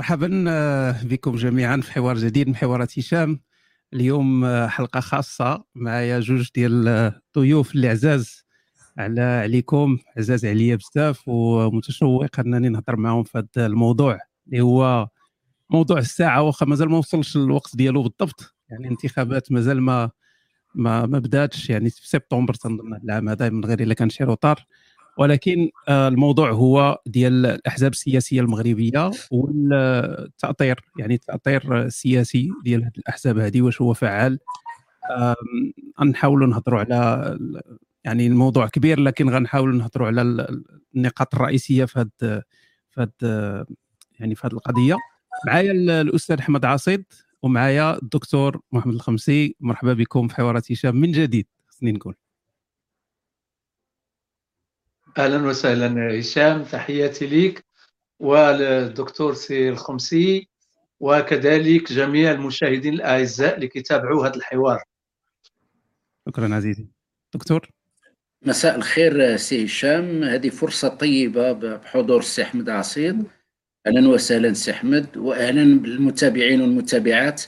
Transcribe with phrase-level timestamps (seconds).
[0.00, 3.40] مرحبا آه، بكم جميعا في حوار جديد من حوارات هشام.
[3.94, 8.44] اليوم آه، حلقة خاصة معايا جوج ديال الضيوف اللي عزاز
[8.98, 9.98] على عليكم.
[10.16, 15.08] عزاز عليا بزاف ومتشوق أنني نهضر معاهم في هذا الموضوع اللي هو
[15.70, 18.54] موضوع الساعة واخا مازال ما وصلش الوقت ديالو بالضبط.
[18.70, 20.10] يعني الانتخابات مازال ما
[20.74, 21.70] ما ما بداتش.
[21.70, 24.64] يعني في سبتمبر تنظن العام هذا من غير إلا كان شي روطار.
[25.20, 33.38] ولكن آه، الموضوع هو ديال الأحزاب السياسية المغربية والتأطير يعني التأطير السياسي ديال هذه الأحزاب
[33.38, 34.38] هذه واش هو فعال.
[36.00, 37.38] غنحاولوا نهضروا على
[38.04, 40.46] يعني الموضوع كبير لكن غنحاولوا نهضروا على
[40.96, 42.42] النقاط الرئيسية في هذا
[42.90, 43.66] في هذا
[44.20, 44.96] يعني في هذه القضية.
[45.46, 47.04] معايا الأستاذ احمد عاصيد
[47.42, 49.56] ومعايا الدكتور محمد الخمسي.
[49.60, 52.14] مرحبا بكم في حوارات هشام من جديد خصني نقول.
[55.18, 57.64] أهلا وسهلا هشام تحياتي لك
[58.18, 60.48] والدكتور سي الخميسي
[61.00, 64.82] وكذلك جميع المشاهدين الأعزاء اللي كيتابعوا هذا الحوار.
[66.28, 66.86] شكرا عزيزي.
[67.34, 67.70] دكتور؟
[68.42, 70.22] مساء الخير سي هشام.
[70.24, 73.24] هذه فرصة طيبة بحضور السي أحمد عصيد.
[73.86, 77.42] أهلا وسهلا سي أحمد واهلا بالمتابعين والمتابعات.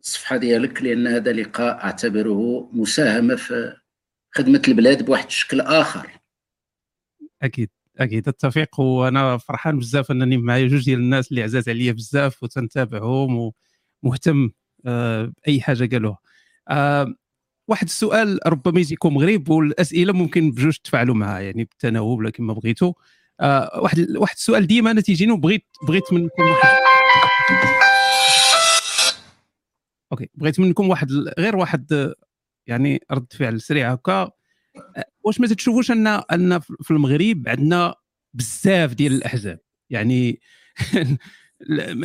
[0.00, 3.76] الصفحه ديالك لأن هذا لقاء أعتبره مساهمة في
[4.32, 6.18] خدمة البلاد بواحد الشكل آخر.
[7.42, 8.28] أكيد أكيد.
[8.28, 13.52] اتفق وأنا فرحان بزاف أنني معايا جوج ديال الناس اللي عزاز عليا بزاف وتنتابعهم
[14.02, 14.50] ومهتم
[14.86, 16.18] آه، بأي حاجة قالوها.
[16.68, 17.14] آه،
[17.68, 22.92] واحد السؤال ربما يجيكم غريب والأسئلة ممكن بجوج تفعلوا معها يعني بالتناوب لكن ما بغيتوا
[23.40, 26.78] آه، واحد واحد السؤال ديما أنا تيجيني وبغيت بغيت منكم واحد
[30.12, 32.14] okay بغيت منكم واحد غير واحد
[32.66, 34.30] يعني رد فعل سريع هكا.
[35.24, 37.94] واش ما تشوفوش ان أن في المغرب عندنا
[38.34, 39.60] بزاف ديال الأحزاب.
[39.90, 40.40] يعني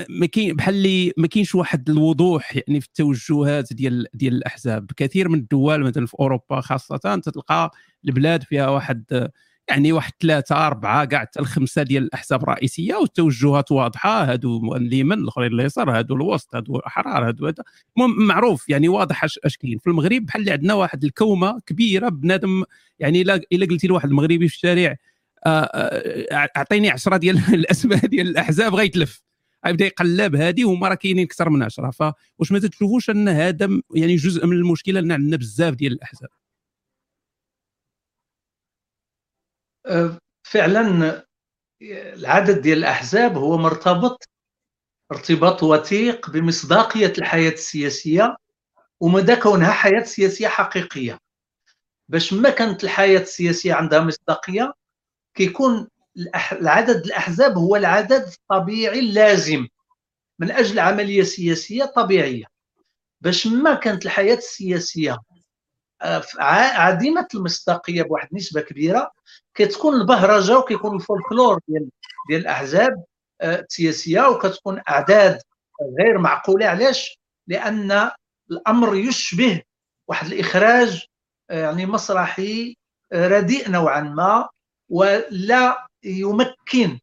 [0.10, 4.92] ما كاين بحال اللي ما كاينش واحد الوضوح يعني في التوجهات ديال ديال الأحزاب.
[4.98, 7.72] كثير من الدول مثلا في أوروبا خاصة تلقى
[8.06, 9.30] البلاد فيها واحد
[9.70, 15.54] يعني واحد ثلاثة أربعة كاع حتى الخمسة ديال الأحزاب الرئيسية والتوجهات واضحة هادو اليمين الآخرين
[15.54, 17.64] اليسار هادو الوسط هادو الاحرار هادو هذا.
[17.98, 19.78] معروف يعني واضح اش كاين.
[19.78, 22.64] في المغرب بحال اللي عندنا واحد الكومة كبيرة بنادم
[23.00, 24.96] يعني الا قلتي لواحد المغربي في الشارع
[25.46, 29.24] آه، آه، أعطيني عشرة ديال الأسماء ديال الأحزاب غيتلف.
[29.66, 31.92] غيبدا يقلب هذه وهما راه كاينين أكثر من عشرة.
[31.92, 36.30] فواش ما تشوفوش أن هذا يعني جزء من المشكلة أن عندنا بزاف ديال الأحزاب.
[40.44, 41.24] فعلا
[41.82, 44.30] العدد ديال الأحزاب هو مرتبط
[45.12, 48.36] ارتباط وثيق بمصداقية الحياة السياسية
[49.00, 51.20] ومدى كونها حياة سياسية حقيقية.
[52.10, 54.74] باش ما كانت الحياة السياسية عندها مصداقية
[55.36, 55.88] كيكون
[56.52, 59.68] العدد الأحزاب هو العدد الطبيعي اللازم
[60.40, 62.46] من أجل عملية سياسية طبيعية.
[63.22, 65.18] باش ما كانت الحياة السياسية
[66.40, 69.12] عديمة المصداقية بواحد النسبة كبيرة.
[69.56, 71.90] كتكون البهرجة وكيكون الفولكلور ديال
[72.30, 73.04] ديال الأحزاب
[73.42, 75.40] آه، السياسية وكتكون أعداد
[76.00, 76.66] غير معقولة.
[76.66, 78.12] علاش؟ لأن
[78.52, 79.62] الأمر يشبه
[80.08, 81.06] واحد الإخراج
[81.50, 82.78] آه، يعني مسرحي
[83.14, 84.50] آه، رديء نوعا ما
[84.90, 87.00] ولا يمكن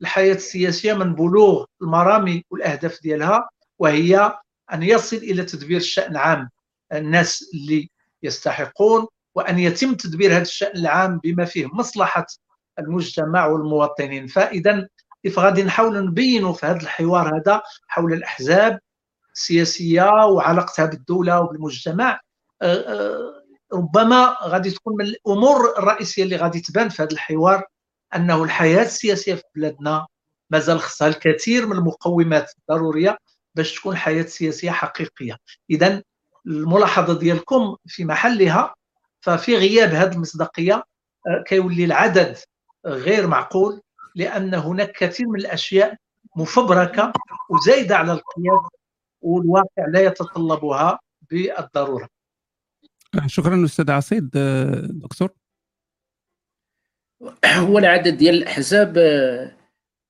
[0.00, 4.38] الحياة السياسية من بلوغ المرامي والأهداف ديالها وهي
[4.72, 6.50] أن يصل إلى تدبير الشان العام
[6.92, 7.90] الناس اللي
[8.22, 12.26] يستحقون وأن يتم تدبير هذا الشأن العام بما فيه مصلحة
[12.78, 14.26] المجتمع والمواطنين.
[14.26, 14.88] فإذا
[15.22, 18.78] كيف غادي نحاول نبينوا في هذا الحوار هذا حول الأحزاب
[19.34, 22.20] السياسية وعلاقتها بالدولة وبالمجتمع
[22.62, 23.42] آه، آه،
[23.72, 27.64] ربما غادي تكون من الأمور الرئيسية اللي غادي تبان في هذا الحوار
[28.14, 30.06] أنه الحياة السياسية في بلادنا
[30.50, 33.18] مازال خصها الكثير من المقومات الضرورية
[33.54, 35.36] باش تكون حياة سياسية حقيقية.
[35.70, 36.02] إذا
[36.46, 38.74] الملاحظة ديالكم في محلها
[39.20, 40.74] ففي غياب هذه المصداقية
[41.26, 42.36] آه، كيولي العدد
[42.86, 43.80] غير معقول
[44.14, 45.96] لأن هناك كثير من الأشياء
[46.36, 47.12] مفبركة
[47.50, 48.70] وزايدة على القياس
[49.20, 50.98] والواقع لا يتطلبها
[51.30, 52.08] بالضرورة.
[53.26, 55.28] شكرا أستاذ عصيد آه، دكتور.
[57.46, 59.52] هو العدد ديال الأحزاب آه،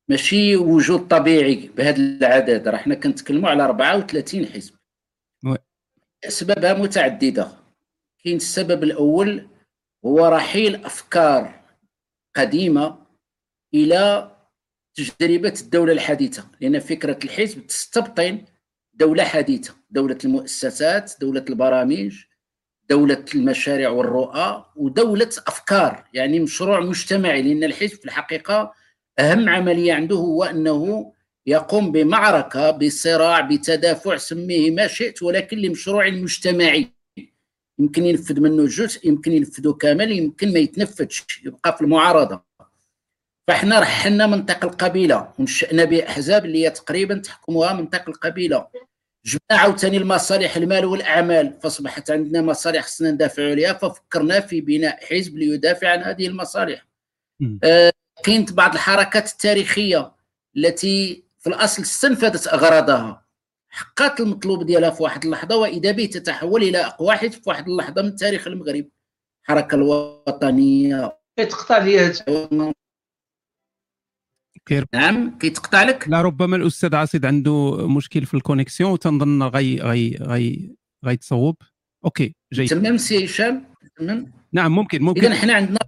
[0.08, 4.75] ماشي وجود طبيعي بهذا العدد راه حنا كنتكلموا على 34 حزب.
[6.28, 7.48] أسبابها متعددة.
[8.24, 9.48] كاين السبب الأول
[10.04, 11.60] هو رحيل أفكار
[12.36, 12.98] قديمة
[13.74, 14.30] إلى
[14.94, 18.44] تجربة الدولة الحديثة لأن فكرة الحزب تستبطن
[18.94, 22.24] دولة حديثة دولة المؤسسات دولة البرامج
[22.90, 28.74] دولة المشاريع والرؤى ودولة أفكار يعني مشروع مجتمعي لأن الحزب في الحقيقة
[29.18, 31.12] أهم عملية عنده هو أنه
[31.46, 36.92] يقوم بمعركة بصراع بتدافع سميه ما شئت ولكن لمشروع مجتمعي.
[37.78, 42.42] يمكن ينفذ منه جزء يمكن ينفذه كامل يمكن ما يتنفذش يبقى في المعارضة.
[43.48, 48.66] فإحنا رحلنا منطق القبيلة ونشأنا بأحزاب اللي هي تقريبا تحكمها منطق القبيلة.
[49.26, 55.36] جبنا عاوتاني المصالح المال والأعمال فأصبحت عندنا مصالح خصنا ندافعوا عليها ففكرنا في بناء حزب
[55.36, 56.86] ليدافع عن هذه المصالح.
[57.64, 57.92] آه
[58.24, 60.12] كاينت بعض الحركات التاريخية
[60.56, 63.26] التي في الأصل استنفذت أغراضها.
[63.70, 68.02] حققت المطلوب ديالها في واحد اللحظة وإذا به تتحول إلى اقوى حزب في واحد اللحظة
[68.02, 68.88] من تاريخ المغرب.
[69.42, 71.18] الحركه الوطنية.
[71.36, 72.12] كيتقطع لي
[74.94, 80.16] نعم كيتقطع لك؟ لا ربما الأستاذ عصيد عنده مشكل في ال connexion وتنظن غي غي
[80.20, 81.56] غي غيتصوب.
[82.04, 82.68] okay جيد.
[82.68, 83.74] تمام سي هشام.
[83.96, 84.32] تمام.
[84.52, 85.78] نعم ممكن ممكن اذا إحنا عندنا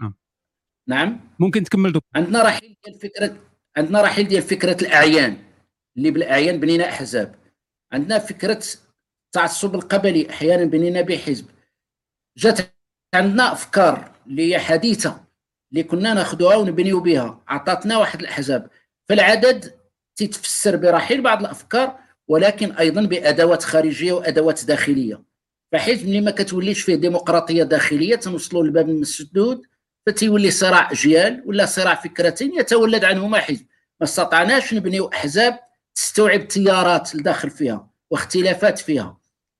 [0.00, 0.14] نعم.
[0.88, 1.20] نعم.
[1.38, 2.10] ممكن تكمل دكتور.
[2.14, 5.36] عندنا رحيل ديال فكرة عندنا رحيل ديال فكرة الأعيان
[5.96, 7.34] اللي بالأعيان بنينا أحزاب.
[7.92, 8.64] عندنا فكرة
[9.26, 11.46] التعصب القبلي أحيانا بنينا بحزب.
[12.36, 12.58] جات
[13.14, 15.24] عندنا أفكار اللي هي حديثة
[15.72, 17.42] اللي كنا ناخذوها ونبنيو بها.
[17.48, 18.70] عطاتنا واحد الأحزاب.
[19.08, 19.74] فالعدد
[20.16, 21.98] تتفسر برحيل بعض الأفكار
[22.28, 25.22] ولكن أيضا بأدوات خارجية وأدوات داخلية.
[25.72, 29.62] فحيث ملي ما كتوليش فيه ديمقراطية داخلية تنوصلوا للباب المسدود
[30.06, 33.66] فتيولي صراع اجيال ولا صراع فكرتين يتولد عنهما حزب.
[34.00, 35.60] ما استطعناش نبنيو أحزاب
[35.94, 39.18] تستوعب تيارات الداخل فيها واختلافات فيها.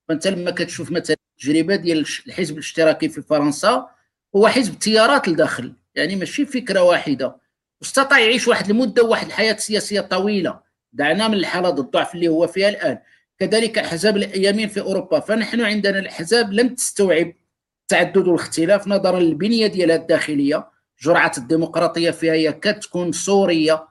[0.08, 3.88] فأنت لما كتشوف مثلا التجربه ديال الحزب الاشتراكي في فرنسا
[4.36, 7.36] هو حزب تيارات الداخل يعني ماشي فكرة واحدة.
[7.80, 10.60] واستطاع يعيش واحد المدة وواحد الحياة سياسية طويلة.
[10.92, 12.98] دعنا من الحالة الضعف اللي هو فيها الآن.
[13.38, 17.32] كذلك أحزاب اليمين في أوروبا فنحن عندنا الأحزاب لم تستوعب
[17.82, 20.70] التعدد والاختلاف نظرا للبنية ديالها الداخلية
[21.02, 23.88] جرعة الديمقراطية فيها هي كتكون صوريه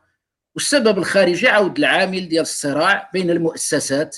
[0.56, 4.18] والسبب الخارجي عود العامل ديال الصراع بين المؤسسات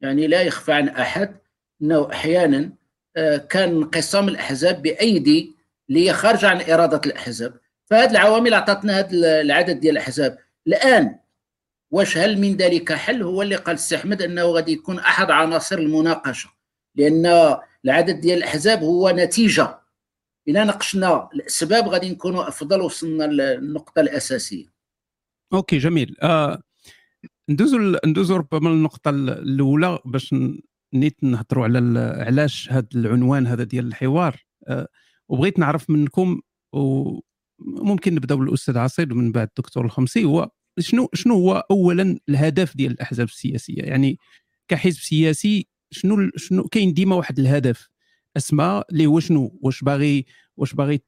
[0.00, 1.36] يعني لا يخفى عن أحد
[1.82, 2.72] أنه أحيانا
[3.16, 5.56] آه، كان انقسام الأحزاب بأيدي
[5.88, 7.54] اللي هي خارجه عن إرادة الأحزاب.
[7.86, 10.38] فهذه العوامل أعطتنا هذا العدد ديال الأحزاب.
[10.66, 11.18] الآن
[11.90, 15.78] واش هل من ذلك حل؟ هو اللي قال السي أحمد أنه غادي يكون أحد عناصر
[15.78, 16.50] المناقشة
[16.94, 19.80] لأن العدد ديال الأحزاب هو نتيجة.
[20.48, 24.66] إلى ناقشنا الأسباب غادي نكونوا أفضل وصلنا للنقطة الأساسية.
[25.52, 26.16] okay جميل.
[26.22, 26.62] آه
[27.48, 30.34] ندوزو ندوزو ربما النقطه الأولى باش
[30.94, 34.44] نيت نهضروا على علاش هذا العنوان هذا ديال الحوار.
[34.68, 34.88] آه
[35.28, 36.40] وبغيت نعرف منكم
[36.72, 40.24] وممكن نبداو بالأستاذ عصيد ومن بعد الدكتور الخمسي.
[40.24, 44.18] هو شنو شنو هو اولا الهدف ديال الأحزاب السياسية؟ يعني
[44.68, 47.88] كحزب سياسي شنو شنو كاين ديما واحد الهدف.
[48.36, 50.26] اسمى اللي هو شنو؟ واش باغي
[50.56, 50.98] واش باغي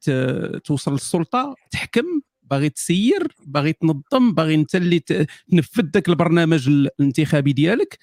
[0.63, 7.97] توصل للسلطة؟ تحكم باغي تسير باغي تنظم باغي أنت اللي تنفذ ذاك البرنامج الانتخابي ديالك.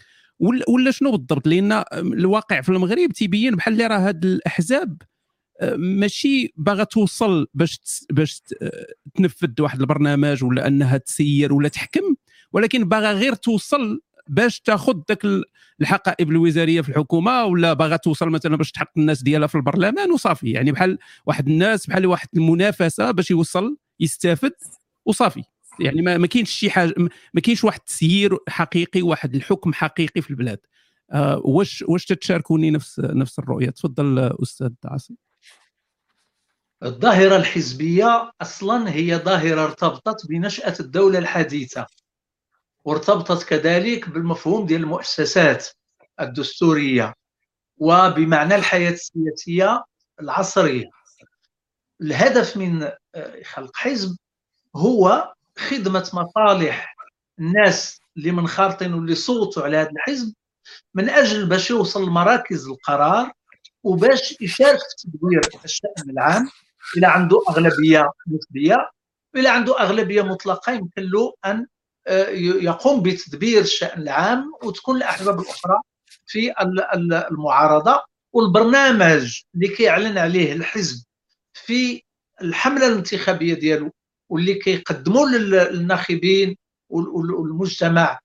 [0.68, 5.02] ولا شنو بالضبط؟ لأن الواقع في المغرب تيبين بحال اللي راه هاد الأحزاب
[5.76, 7.80] ماشي باغا توصل باش
[8.12, 8.42] باش
[9.14, 12.14] تنفذ واحد البرنامج ولا أنها تسير ولا تحكم
[12.52, 15.26] ولكن باغا غير توصل باش تاخذ ذاك
[15.80, 20.50] الحقائب الوزارية في الحكومة ولا باغا توصل مثلا باش تحط الناس ديالها في البرلمان؟ وصافي.
[20.50, 24.52] يعني بحال واحد الناس بحال واحد المنافسة باش يوصل يستافد
[25.04, 25.42] وصافي.
[25.80, 26.94] يعني ما, ما كاينش شي حاجة
[27.34, 30.58] ما كاينش واحد التسيير حقيقي واحد الحكم حقيقي في البلاد.
[31.12, 35.14] آه واش واش تتشاركوني نفس نفس الرؤية؟ تفضل أستاذ عاصم.
[36.82, 41.86] الظاهرة الحزبية أصلا هي ظاهرة ارتبطت بنشأة الدولة الحديثة.
[42.90, 45.68] وارتبطت كذلك بالمفهوم ديال المؤسسات
[46.20, 47.14] الدستورية
[47.78, 49.84] وبمعنى الحياة السياسية
[50.20, 50.90] العصرية.
[52.00, 52.82] الهدف من
[53.14, 54.16] آه، خلق حزب
[54.76, 56.96] هو خدمة مصالح
[57.38, 60.34] الناس اللي منخرطين واللي صوتوا على هذا الحزب
[60.94, 63.32] من أجل باش يوصل لمراكز القرار
[63.82, 66.50] وباش يشارك في تدوير الشأن العام.
[66.96, 68.90] إلى عنده أغلبية نسبية
[69.36, 71.66] إلى عنده أغلبية مطلقة يمكن له أن
[72.62, 75.80] يقوم بتدبير الشأن العام وتكون الأحزاب الأخرى
[76.26, 76.52] في
[77.30, 78.02] المعارضة
[78.32, 81.04] والبرنامج اللي كيعلن عليه الحزب
[81.54, 82.02] في
[82.42, 83.90] الحملة الانتخابية ديالو
[84.28, 86.56] واللي كيقدموا للناخبين
[86.88, 88.18] والمجتمع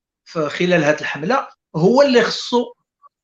[0.48, 2.74] خلال هذه الحملة هو اللي خصو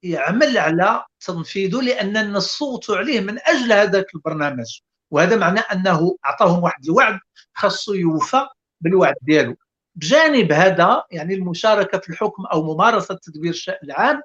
[0.03, 4.79] يعمل على تنفيذه لأن الناس صوتوا عليه من أجل هذاك البرنامج.
[5.11, 7.19] وهذا معناه أنه أعطاهم واحد الوعد
[7.53, 8.47] خاصو يوفى
[8.81, 9.55] بالوعد ديالو.
[9.95, 14.21] بجانب هذا يعني المشاركة في الحكم أو ممارسة تدبير الشأن العام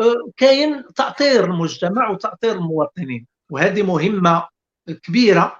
[0.00, 3.26] آه، كاين تأطير المجتمع وتأطير المواطنين.
[3.50, 4.48] وهذه مهمة
[5.02, 5.58] كبيرة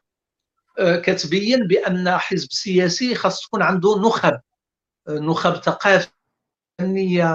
[0.78, 4.40] آه، كتبين بأن حزب سياسي خاص تكون عنده نخب
[5.08, 6.08] نخب ثقافية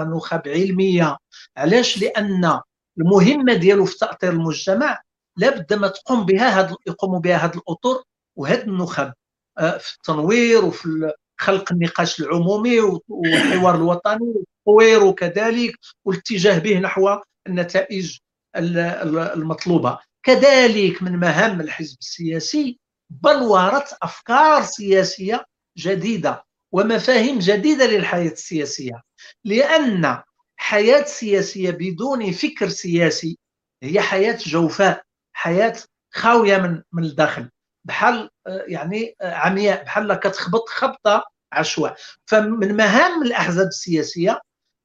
[0.04, 1.16] نخب علمية.
[1.56, 2.60] علاش؟ لأن
[2.98, 5.02] المهمة ديالو في تأطير المجتمع
[5.36, 8.02] لابد ما تقوم بها هاد يقوموا بها هاد الأطر
[8.36, 9.12] وهاد النخب
[9.58, 14.34] آه، في التنوير وفي خلق النقاش العمومي والحوار الوطني
[14.66, 18.18] والتطوير وكذلك والاتجاه به نحو النتائج
[18.56, 19.98] المطلوبة.
[20.22, 22.78] كذلك من مهام الحزب السياسي
[23.10, 25.46] بلورة أفكار سياسية
[25.78, 29.02] جديدة ومفاهيم جديدة للحياة السياسية
[29.44, 30.22] لأن
[30.56, 33.38] حياة سياسية بدون فكر سياسي
[33.82, 35.76] هي حياة جوفاء حياة
[36.14, 37.48] خاوية من من الداخل.
[37.84, 41.96] بحال يعني عمياء بحال كتخبط خبطة عشواء
[42.26, 44.40] فمن مهام الأحزاب السياسية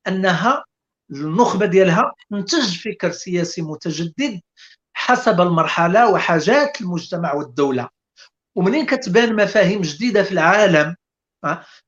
[0.08, 0.64] أنها
[1.12, 4.42] النخبة ديالها تنتج فكر سياسي متجدد
[4.94, 7.90] حسب المرحلة وحاجات المجتمع والدولة.
[8.56, 10.96] ومنين كتبان مفاهيم جديدة في العالم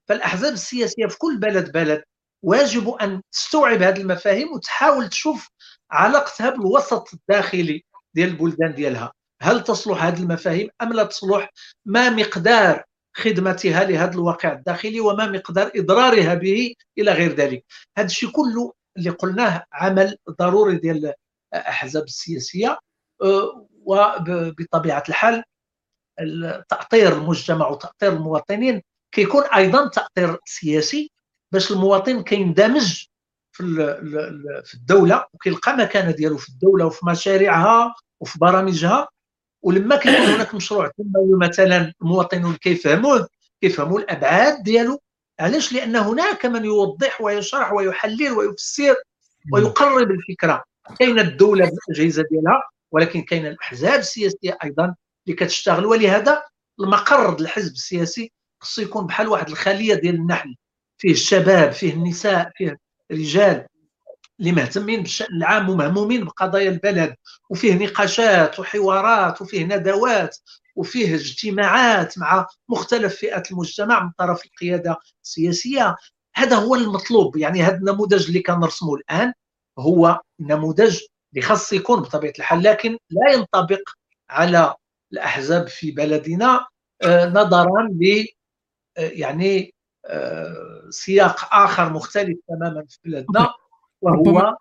[0.08, 2.04] فالأحزاب السياسية في كل بلد بلد
[2.44, 5.50] واجب أن تستوعب هذه المفاهيم وتحاول تشوف
[5.92, 7.84] علاقتها بالوسط الداخلي
[8.14, 9.12] ديال البلدان ديالها.
[9.42, 11.50] هل تصلح هذه المفاهيم أم لا تصلح؟
[11.86, 17.66] ما مقدار خدمتها لهذا الواقع الداخلي وما مقدار إضرارها به إلى غير ذلك.
[17.98, 21.14] هذا الشيء كله اللي قلناه عمل ضروري ديال
[21.54, 22.80] الأحزاب السياسية
[23.24, 25.44] أه، وبطبيعة الحال
[26.70, 31.12] تأطير المجتمع وتأطير المواطنين كيكون أيضا تأطير سياسي
[31.52, 33.06] باش المواطن كيندمج
[33.52, 33.64] في
[34.66, 39.08] في الدولة وكيلقى مكانة ديالو في الدولة وفي مشاريعها وفي برامجها.
[39.62, 43.28] ولما كيكون هناك مشروع تنموي مثلا المواطنون كيفهموه
[43.62, 45.00] كيفهموا الأبعاد ديالو
[45.40, 48.96] علاش؟ لأن هناك من يوضح ويشرح ويحلل ويفسر
[49.54, 50.64] ويقرب الفكرة.
[51.00, 54.96] كاين الدولة بالأجهزة ديالها ولكن كاين الأحزاب السياسية أيضا
[55.28, 55.86] اللي كتشتغل.
[55.86, 56.44] ولهذا
[56.80, 60.56] المقر الحزب السياسي خصو يكون بحال واحد الخلية ديال النحل.
[60.98, 62.78] فيه الشباب فيه النساء فيه
[63.12, 63.66] رجال
[64.40, 67.16] اللي مهتمين بالشان العام ومهمومين بقضايا البلد
[67.50, 70.38] وفيه نقاشات وحوارات وفيه ندوات
[70.76, 75.96] وفيه اجتماعات مع مختلف فئات المجتمع من طرف القيادة السياسية.
[76.36, 79.34] هذا هو المطلوب يعني هذا النموذج اللي كنرسمه الآن
[79.80, 81.02] هو نموذج
[81.34, 83.82] اللي خاص يكون بطبيعة الحال لكن لا ينطبق
[84.30, 84.76] على
[85.14, 86.68] الأحزاب في بلدنا
[87.02, 88.26] آه، نظرا ل
[88.98, 89.74] آه، يعني
[90.06, 93.54] آه، سياق آخر مختلف تماما في بلادنا
[94.02, 94.58] وهو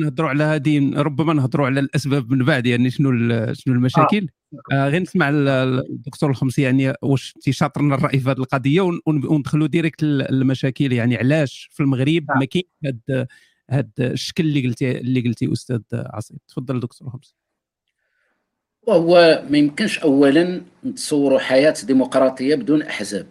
[0.00, 3.10] نهضروا على هذه ربما نهضروا على الأسباب من بعد يعني شنو
[3.52, 4.28] شنو المشاكل.
[4.72, 4.74] آه.
[4.74, 10.92] آه غير نسمع الدكتور الخمسي يعني واش تيشاطرنا الرأي في هذه القضية وندخلوا ديريكت المشاكل
[10.92, 12.38] يعني علاش في المغرب آه.
[12.38, 13.26] ما كاين هذا
[13.70, 16.38] هذا الشكل اللي قلتي اللي قلتي أستاذ عصيب.
[16.48, 17.34] تفضل دكتور الخمسي.
[18.82, 23.26] وهو ما يمكنش اولا نتصوروا حياة ديمقراطية بدون أحزاب.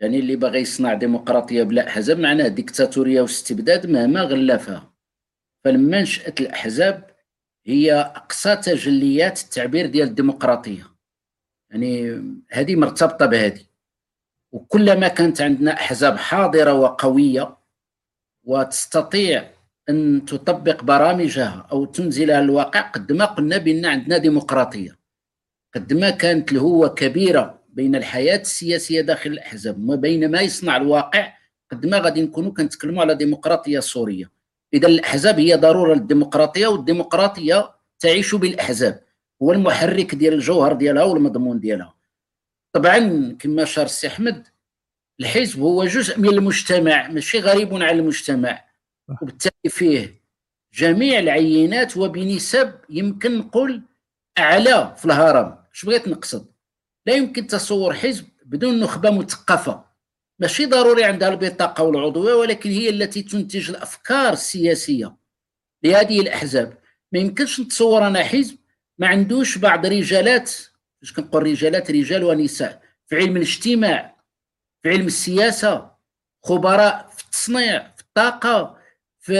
[0.00, 4.92] يعني اللي باغي يصنع ديمقراطية بلا أحزاب معناه ديكتاتورية واستبداد مهما غلفها.
[5.64, 7.10] فلما نشات الأحزاب
[7.66, 10.86] هي أقصى تجليات التعبير ديال الديمقراطية.
[11.70, 13.64] يعني هذه مرتبطة بهذه.
[14.52, 17.56] وكلما كانت عندنا أحزاب حاضرة وقوية
[18.44, 19.50] وتستطيع
[19.88, 24.98] أن تطبق برامجها أو تنزلها الواقع قد ما قلنا بأن عندنا ديمقراطية.
[25.74, 31.32] قد ما كانت الهوة كبيرة بين الحياة السياسية داخل الأحزاب وما بين ما يصنع الواقع
[31.70, 34.30] قد ما غادي نكونوا كنتكلموا على ديمقراطية سورية.
[34.74, 39.02] إذا الأحزاب هي ضرورة للديمقراطية والديمقراطية تعيش بالأحزاب.
[39.42, 41.94] هو المحرك ديال الجوهر ديالها والمضمون ديالها.
[42.72, 44.46] طبعا كما شار السي أحمد
[45.20, 48.64] الحزب هو جزء من المجتمع ماشي غريب على المجتمع.
[49.22, 50.20] وبالتالي فيه
[50.72, 53.82] جميع العينات وبنسب يمكن نقول
[54.38, 55.58] أعلى في الهرم.
[55.74, 56.55] اش بغيت نقصد؟
[57.06, 59.84] لا يمكن تصور حزب بدون نخبة مثقفة.
[60.38, 65.16] ماشي ضروري عندها البطاقة والعضوية ولكن هي التي تنتج الأفكار السياسية
[65.82, 66.78] لهذه الأحزاب.
[67.12, 68.56] ما يمكنش نتصور أنا حزب
[68.98, 70.52] ما عندوش بعض رجالات
[71.00, 74.16] باش كنقول رجالات رجال ونساء في علم الاجتماع
[74.82, 75.90] في علم السياسة
[76.44, 78.78] خبراء في التصنيع في الطاقة
[79.20, 79.34] في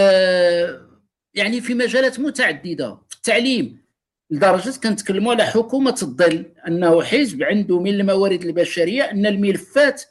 [1.33, 3.86] يعني في مجالات متعددة في التعليم.
[4.31, 10.03] لدرجة كنتكلموا على حكومة الظل أنه حزب عنده من الموارد البشرية أن الملفات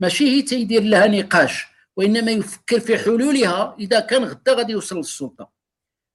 [0.00, 5.50] ماشي هي تيدير لها نقاش وإنما يفكر في حلولها إذا كان غدا غادي يوصل للسلطة.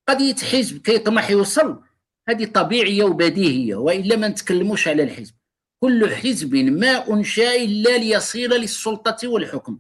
[0.09, 1.83] قضية حزب كيطمح يوصل
[2.29, 5.33] هذه طبيعية وبديهية وإلا ما نتكلموش على الحزب.
[5.79, 9.79] كل حزب ما أنشأ إلا ليصل للسلطة والحكم.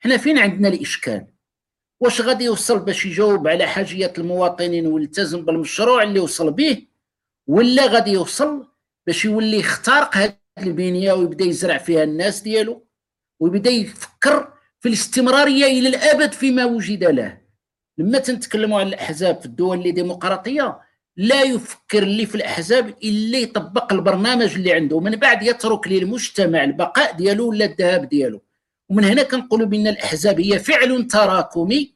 [0.00, 1.26] حنا فين عندنا الإشكال؟
[2.00, 6.86] واش غادي يوصل باش يجاوب على حاجيات المواطنين ويلتزم بالمشروع اللي وصل به؟
[7.46, 8.66] ولا غادي يوصل
[9.06, 12.86] باش يولي يخترق هذه البنية ويبدأ يزرع فيها الناس ديالو
[13.40, 17.38] ويبدأ يفكر في الاستمرارية إلى الأبد فيما وجد له.
[17.98, 20.80] لما تنتكلموا على الأحزاب في الدول اللي ديمقراطية
[21.16, 24.96] لا يفكر اللي في الأحزاب إلا يطبق البرنامج اللي عنده.
[24.96, 28.42] ومن بعد يترك للمجتمع البقاء ديالو ولا الذهاب ديالو.
[28.88, 31.94] ومن هنا كنقولوا بأن الأحزاب هي فعل تراكمي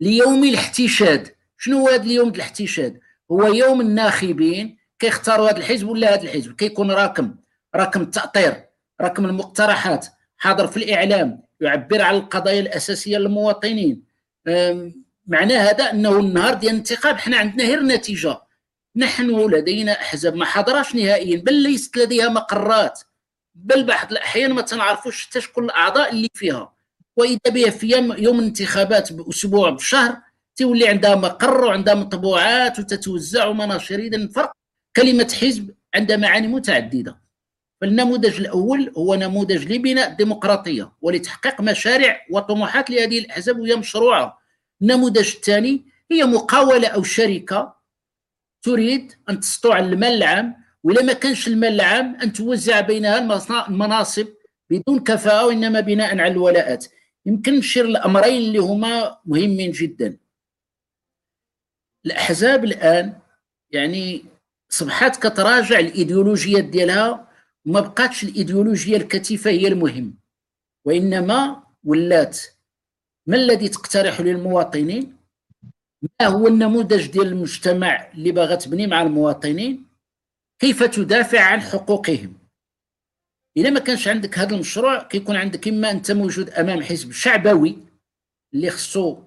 [0.00, 1.28] ليوم الاحتشاد.
[1.58, 6.90] شنو هو هذا اليوم الاحتشاد؟ هو يوم الناخبين كيختاروا هذا الحزب ولا هذا الحزب؟ كيكون
[6.90, 7.34] راكم
[7.74, 8.64] راكم التأطير
[9.00, 10.06] راكم المقترحات
[10.36, 14.02] حاضر في الإعلام يعبر عن القضايا الأساسية للمواطنين.
[15.26, 18.38] معنى هذا أنه النهار ديال الانتخاب حنا عندنا غير نتيجة.
[18.96, 23.00] نحن لدينا أحزاب ما حضرش نهائيا بل ليست لديها مقرات.
[23.54, 26.72] بل بعض الأحيان ما تنعرفوش حتى شكون الأعضاء اللي فيها.
[27.16, 27.86] وإذا بها في
[28.18, 30.16] يوم الانتخابات بأسبوع بشهر
[30.56, 34.52] تولي عندها مقر وعندها مطبوعات وتتوزع ومناشير اذا الفرق.
[34.96, 37.24] كلمة حزب عندها معاني متعددة.
[37.80, 44.38] فالنموذج الأول هو نموذج لبناء الديمقراطيه ولتحقيق مشاريع وطموحات لهذه الأحزاب وهي مشروعة.
[44.82, 47.76] النموذج الثاني هي مقاولة أو شركة
[48.62, 53.18] تريد أن تسطو على المال العام ولا ما كانش المال العام أن توزع بينها
[53.68, 54.26] المناصب
[54.70, 56.86] بدون كفاءة وإنما بناء على الولاءات.
[57.26, 60.18] يمكن نشير الامرين اللي هما مهمين جدا.
[62.06, 63.12] الأحزاب الآن
[63.70, 64.24] يعني
[64.74, 67.28] صبحات كتراجع الايديولوجيات ديالها
[67.66, 70.14] وما بقاتش الإيديولوجية الكثيفه هي المهم.
[70.84, 72.40] وإنما ولات.
[73.26, 75.16] ما الذي تقترحه للمواطنين؟
[76.02, 79.86] ما هو النموذج ديال المجتمع اللي باغا تبني مع المواطنين؟
[80.58, 82.34] كيف تدافع عن حقوقهم؟
[83.56, 87.78] اذا ما كانش عندك هذا المشروع كيكون عندك إما أنت موجود أمام حزب شعبوي
[88.54, 89.18] اللي خصو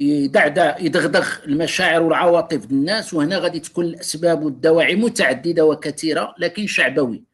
[0.00, 7.24] يدعدع يدغدغ المشاعر والعواطف الناس وهنا غادي تكون الأسباب والدواعي متعددة وكثيرة لكن شعبوي.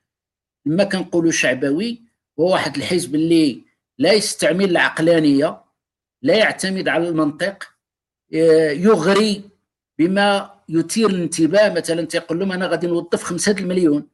[0.66, 2.02] لما كنقولوا شعبوي
[2.40, 3.62] هو واحد الحزب اللي
[3.98, 5.64] لا يستعمل العقلانية
[6.22, 7.64] لا يعتمد على المنطق
[8.30, 9.42] يغري
[9.98, 11.74] بما يثير الانتباه.
[11.74, 14.08] مثلا تيقول لهم أنا غادي نوظف خمسة المليون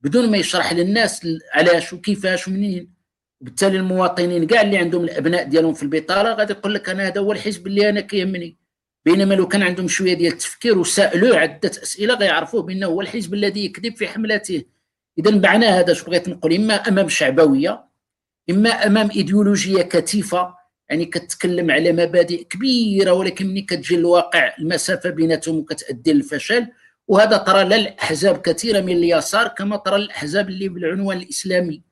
[0.00, 2.95] بدون ما يشرح للناس علاش وكيفاش ومنين.
[3.40, 7.32] وبالتالي المواطنين كاع اللي عندهم الأبناء ديالهم في البطاله غادي يقول لك أنا هذا هو
[7.32, 8.56] الحزب اللي أنا كيهمني.
[9.04, 13.64] بينما لو كان عندهم شوية ديال التفكير وسألوه عدة أسئلة غيعرفوه بأنه هو الحزب الذي
[13.64, 14.64] يكذب في حملته.
[15.18, 17.84] إذا معنى هذا شو بغيت نقول؟ إما أمام شعبوية
[18.50, 20.54] إما أمام إيديولوجية كثيفه
[20.90, 26.66] يعني كتكلم على مبادئ كبيرة ولكن ملي كتجي الواقع المسافة بيناتهم وكتؤدي للفشل.
[27.08, 31.82] وهذا ترى للاحزاب كثيرة من اليسار كما ترى الأحزاب اللي بالعنوان الإسلامي.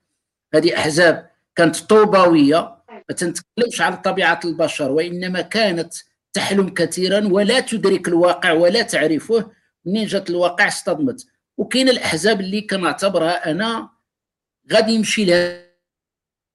[0.55, 5.95] هذه أحزاب كانت طوباوية ما تنتكلمش على طبيعة البشر وإنما كانت
[6.33, 9.51] تحلم كثيرا ولا تدرك الواقع ولا تعرفه.
[9.85, 11.27] منين جات الواقع؟ اصطدمت.
[11.59, 13.91] وكاين الأحزاب اللي كنعتبرها أنا
[14.73, 15.65] غادي يمشي لها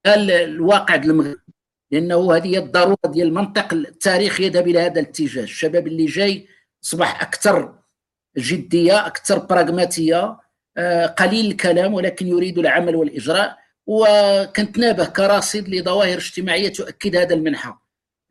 [0.08, 1.40] الواقع المغرب.
[1.92, 5.44] لأنه هذه هي الضرورة ديال المنطق التاريخ يذهب إلى هذا الاتجاه.
[5.44, 6.48] الشباب اللي جاي
[6.84, 7.76] أصبح أكثر
[8.38, 10.40] جدية أكثر براغماتيه
[11.18, 13.58] قليل الكلام ولكن يريد العمل والإجراء.
[13.90, 17.74] وكنت نابه كراصد لظواهر اجتماعية تؤكد هذا المنحى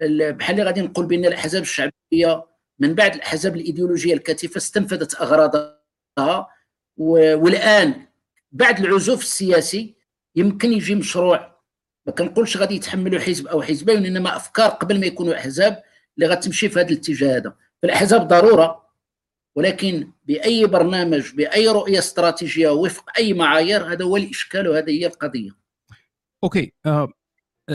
[0.00, 2.46] بحال اللي غادي نقول بأن الأحزاب الشعبية
[2.78, 6.48] من بعد الأحزاب الإيديولوجية الكثيفه استنفذت أغراضها
[6.96, 8.06] والآن
[8.52, 9.94] بعد العزوف السياسي
[10.36, 11.58] يمكن يجي مشروع.
[12.06, 15.82] ما كنقولش غادي يتحملوا حزب أو حزبين انما أفكار قبل ما يكونوا أحزاب
[16.18, 17.54] اللي غتمشي في هذا الاتجاه هذا.
[17.82, 18.87] فالأحزاب ضرورة.
[19.58, 25.50] ولكن بأي برنامج بأي رؤية استراتيجية وفق أي معايير هذا هو الإشكال وهذه هي القضية.
[26.44, 26.72] أوكي.
[26.86, 27.08] أه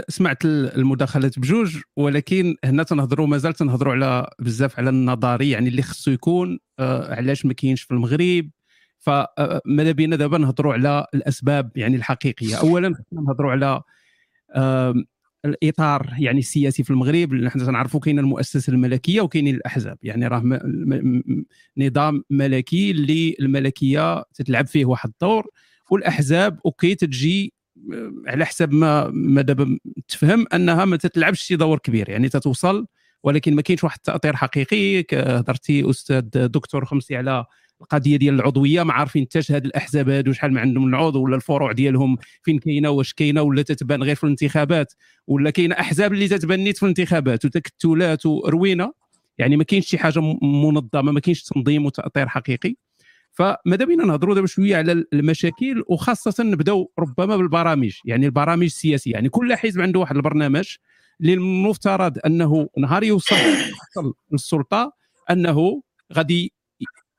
[0.10, 6.12] سمعت المداخلات بجوج ولكن هنا تنهضروا مازال تنهضروا على بزاف على النظري يعني اللي خصو
[6.12, 8.50] يكون أه علاش ما كاينش في المغرب.
[9.00, 12.56] فماذا بينا؟ دابا نهضروا على الأسباب يعني الحقيقية.
[12.56, 13.82] اولا نهضروا على
[15.46, 19.98] الإطار يعني السياسي في المغرب نحن تنعرفوا كاين المؤسسة الملكية وكاينين الأحزاب.
[20.04, 20.44] يعني راه
[21.78, 25.48] نظام ملكي اللي الملكية تتلعب فيه واحد الدور
[25.92, 27.54] والأحزاب okay تجي
[28.28, 29.78] على حسب ما ما دابا
[30.08, 32.10] تفهم أنها ما تتلعبش شي دور كبير.
[32.10, 32.88] يعني تتوصل
[33.24, 35.06] ولكن ما كاينش واحد التأطير حقيقي.
[35.14, 37.46] هضرتي أستاذ دكتور خميسي على
[37.84, 41.72] القضية ديال العضوية ما عارفين حتى هاد الأحزاب هادو شحال ما عندهم العضو ولا الفروع
[41.72, 44.94] ديالهم فين كاينة واش كاينة ولا تتبان غير في الانتخابات
[45.28, 47.46] ولا كاينة أحزاب اللي تتبان نيت في الانتخابات.
[47.46, 48.94] وتكتلات وروينة
[49.38, 52.76] يعني ما كاينش شي حاجة منظمة ما كاينش تنظيم وتأطير حقيقي.
[53.32, 59.12] فماذا بينا نهضروا دابا شوية على المشاكل وخاصة نبداو ربما بالبرامج يعني البرامج السياسية.
[59.12, 60.76] يعني كل حزب عنده واحد البرنامج
[61.22, 63.36] اللي المفترض أنه نهار يوصل
[64.32, 64.94] للسلطة
[65.30, 65.82] أنه
[66.14, 66.54] غادي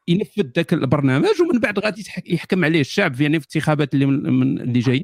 [0.08, 4.80] ينفذ ذاك البرنامج ومن بعد غادي يحكم عليه الشعب يعني في الانتخابات اللي من اللي
[4.80, 5.02] جاية.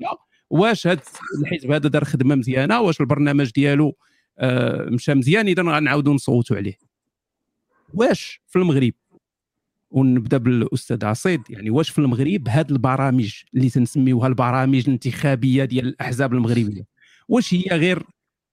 [0.50, 1.00] واش هذا
[1.40, 3.96] الحزب هذا دار خدمة مزيانة؟ واش البرنامج ديالو
[4.38, 6.78] آه مشى مزيان؟ اذا غنعاودوا نصوتوا عليه.
[7.94, 8.92] واش في المغرب؟
[9.90, 11.40] ونبدأ بالأستاذ عصيد.
[11.50, 16.86] يعني واش في المغرب هاد البرامج اللي تنسميوها البرامج الانتخابية ديال الأحزاب المغربية؟
[17.28, 18.02] واش هي غير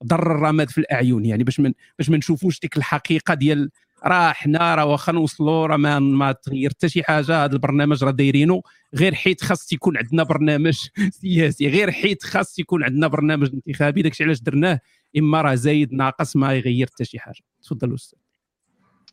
[0.03, 3.69] ضر الرماد في الأعين؟ يعني باش من باش ما نشوفوش ديك الحقيقة ديال
[4.05, 7.43] راه حنا راه واخا نوصلوا راه ما, ما تغير حتى شي حاجة.
[7.45, 8.61] هذا البرنامج راه دايرينه
[8.95, 10.87] غير حيت خاص يكون عندنا برنامج
[11.21, 11.67] سياسي.
[11.67, 14.01] غير حيت خاص يكون عندنا برنامج انتخابي.
[14.01, 14.79] داكشي علاش درناه.
[15.17, 17.41] إما راه زايد ناقص ما يغير حتى شي حاجة.
[17.63, 18.19] تفضل أستاذ.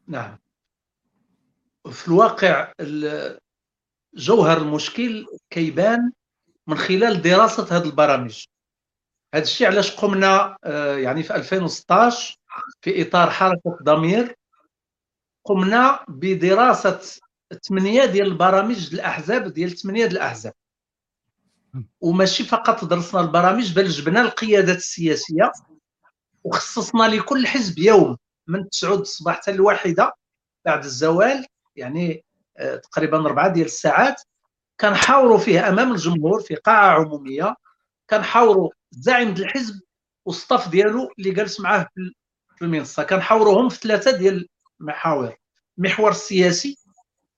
[0.09, 0.39] نعم.
[1.91, 2.73] في الواقع
[4.17, 6.13] جوهر المشكل كيبان
[6.67, 8.45] من خلال دراسة هذه البرامج.
[9.35, 12.37] هذا الشيء علاش قمنا آه، يعني في 2016
[12.81, 14.35] في إطار حركة ضمير
[15.45, 17.01] قمنا بدراسة
[17.69, 20.53] ثمانية ديال البرامج الأحزاب ديال ثمانية ديال الأحزاب.
[22.01, 25.53] وماشي فقط درسنا البرامج بل جبنا القيادات السياسية
[26.45, 30.13] وخصصنا لكل حزب يوم من 9 الصباح حتى الواحدة
[30.65, 32.25] بعد الزوال يعني
[32.57, 34.23] آه، تقريبا أربعة ديال الساعات.
[34.81, 37.55] كنحاوروا فيه أمام الجمهور في قاعة عمومية.
[38.11, 39.81] كنحاوروا زعيم الحزب
[40.25, 41.89] والصف ديالو اللي جالس معاه
[42.57, 43.03] في المنصة.
[43.03, 44.49] كنحاوروهم في ثلاثة ديال
[44.81, 45.37] المحاور
[45.79, 46.79] المحور السياسي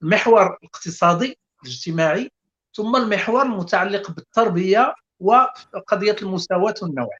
[0.01, 2.31] المحور الاقتصادي الاجتماعي
[2.73, 7.17] ثم المحور المتعلق بالتربية وقضية المساواة والنوع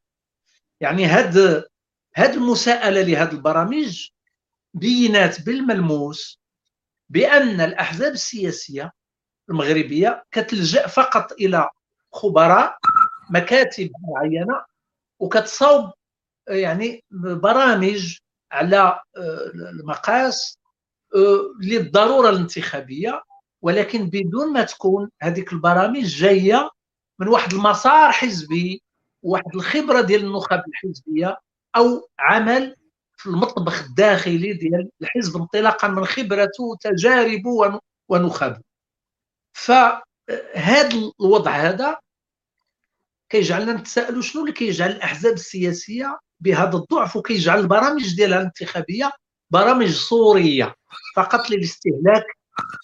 [0.81, 1.63] يعني هاد
[2.15, 4.09] هاد المساءلة لهذه البرامج
[4.73, 6.39] بينات بالملموس
[7.09, 8.91] بأن الأحزاب السياسية
[9.49, 11.69] المغربية كتلجأ فقط إلى
[12.13, 12.77] خبراء
[13.29, 14.65] مكاتب معينة
[15.19, 15.91] وكتصاوب
[16.47, 18.17] يعني برامج
[18.51, 20.59] على آه، المقاس
[21.15, 23.23] آه، للضرورة الانتخابية
[23.61, 26.69] ولكن بدون ما تكون هذيك البرامج جاية
[27.19, 28.81] من واحد المسار حزبي
[29.23, 31.37] واحد الخبرة ديال النخب الحزبية
[31.75, 32.75] أو عمل
[33.17, 38.61] في المطبخ الداخلي ديال الحزب انطلاقا من خبرته وتجاربه ونخبه.
[39.53, 41.97] فهذا الوضع هذا
[43.29, 49.11] كيجعلنا نتساءلوا شنو اللي كيجعل الأحزاب السياسية بهذا الضعف وكيجعل البرامج ديالها الانتخابية
[49.49, 50.75] برامج صورية.
[51.15, 52.25] فقط للاستهلاك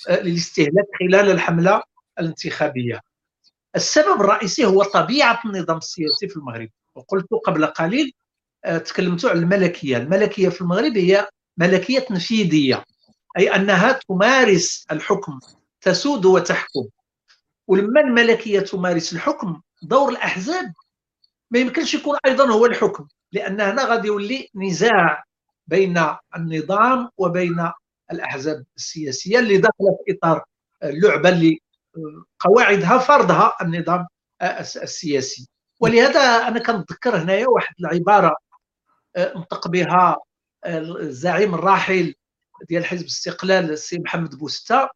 [0.09, 1.83] آه، للاستهلاك خلال الحملة
[2.19, 2.99] الانتخابية.
[3.75, 6.69] السبب الرئيسي هو طبيعة النظام السياسي في المغرب.
[6.95, 8.13] وقلت قبل قليل
[8.65, 9.97] آه، تكلمت على الملكية.
[9.97, 11.27] الملكية في المغرب هي
[11.57, 12.83] ملكية تنفيذية
[13.37, 15.39] أي أنها تمارس الحكم
[15.81, 16.87] تسود وتحكم.
[17.67, 20.73] ولما الملكية تمارس الحكم دور الأحزاب.
[21.51, 25.23] ما يمكنش يكون أيضا هو الحكم لأن هنا غادي يولي نزاع
[25.67, 27.69] بين النظام وبين
[28.11, 30.43] الأحزاب السياسية اللي داخله في إطار
[30.83, 31.59] اللعبة اللي
[32.39, 34.07] قواعدها فرضها النظام
[34.41, 35.47] السياسي.
[35.79, 38.37] ولهذا أنا كنتذكر هنايا واحد العبارة
[39.17, 40.17] نطق بها
[40.65, 42.15] الزعيم الراحل
[42.69, 44.89] ديال حزب الاستقلال السي محمد بوستا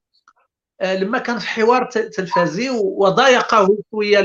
[0.81, 4.19] لما كان في حوار تلفزي وضايقه شوية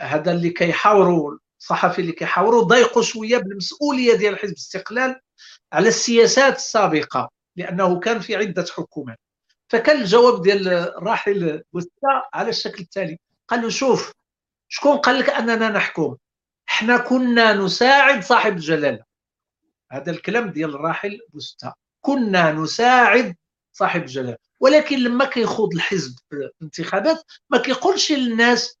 [0.00, 5.20] هذا اللي كيحاوروا الصحفي اللي كيحاوروا ضايقوا شوية بالمسؤولية ديال حزب الاستقلال
[5.72, 9.18] على السياسات السابقة لأنه كان في عدة حكومات.
[9.68, 13.18] فكان الجواب ديال الراحل بوستا على الشكل التالي.
[13.48, 14.12] قال له شوف
[14.68, 16.16] شكون قال لك أننا نحكم؟
[16.68, 19.04] إحنا كنا نساعد صاحب الجلالة.
[19.92, 21.74] هذا الكلام ديال الراحل بوستا.
[22.00, 23.36] كنا نساعد
[23.72, 24.36] صاحب الجلالة.
[24.60, 28.78] ولكن لما كيخوض الحزب في الانتخابات ما كيقولش للناس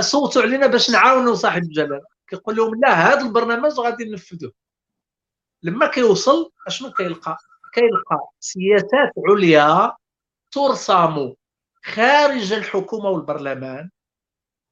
[0.00, 4.52] صوتوا علينا باش نعاونوا صاحب الجلاله كيقول لهم لا هذا البرنامج غادي ننفذوه.
[5.62, 7.36] لما كيوصل أشنو كيلقى؟
[7.72, 9.96] كيلقى سياسات عليا
[10.52, 11.32] ترسم
[11.84, 13.90] خارج الحكومة والبرلمان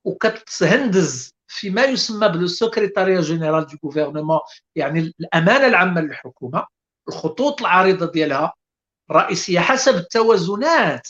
[0.05, 4.41] وكتهندز فيما يسمى ب secrétariat général du gouvernement
[4.77, 6.67] يعني الأمانة العامة للحكومة
[7.09, 8.53] الخطوط العريضة ديالها
[9.11, 11.09] الرئيسيه حسب التوازنات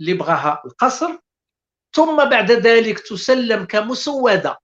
[0.00, 1.18] اللي بغاها القصر
[1.94, 4.58] ثم بعد ذلك تسلم كمسودة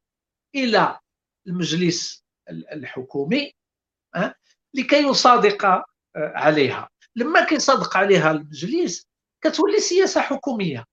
[0.54, 0.98] إلى
[1.46, 3.52] المجلس الحكومي
[4.74, 5.84] لكي يصادق
[6.16, 6.88] عليها.
[7.16, 9.06] لما كيصادق عليها المجلس
[9.40, 10.84] كتولي سياسة حكومية.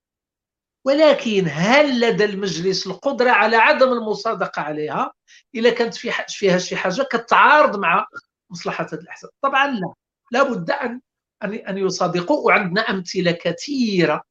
[0.85, 5.13] ولكن هل لدى المجلس القدرة على عدم المصادقة عليها؟
[5.55, 8.07] اذا كانت في فيها شي حاجة كتعارض مع
[8.49, 9.31] مصلحة الأحزاب.
[9.41, 9.93] طبعا لا.
[10.31, 11.01] لابد ان
[11.43, 14.23] ان يصادقوا وعندنا أمثلة كثيرة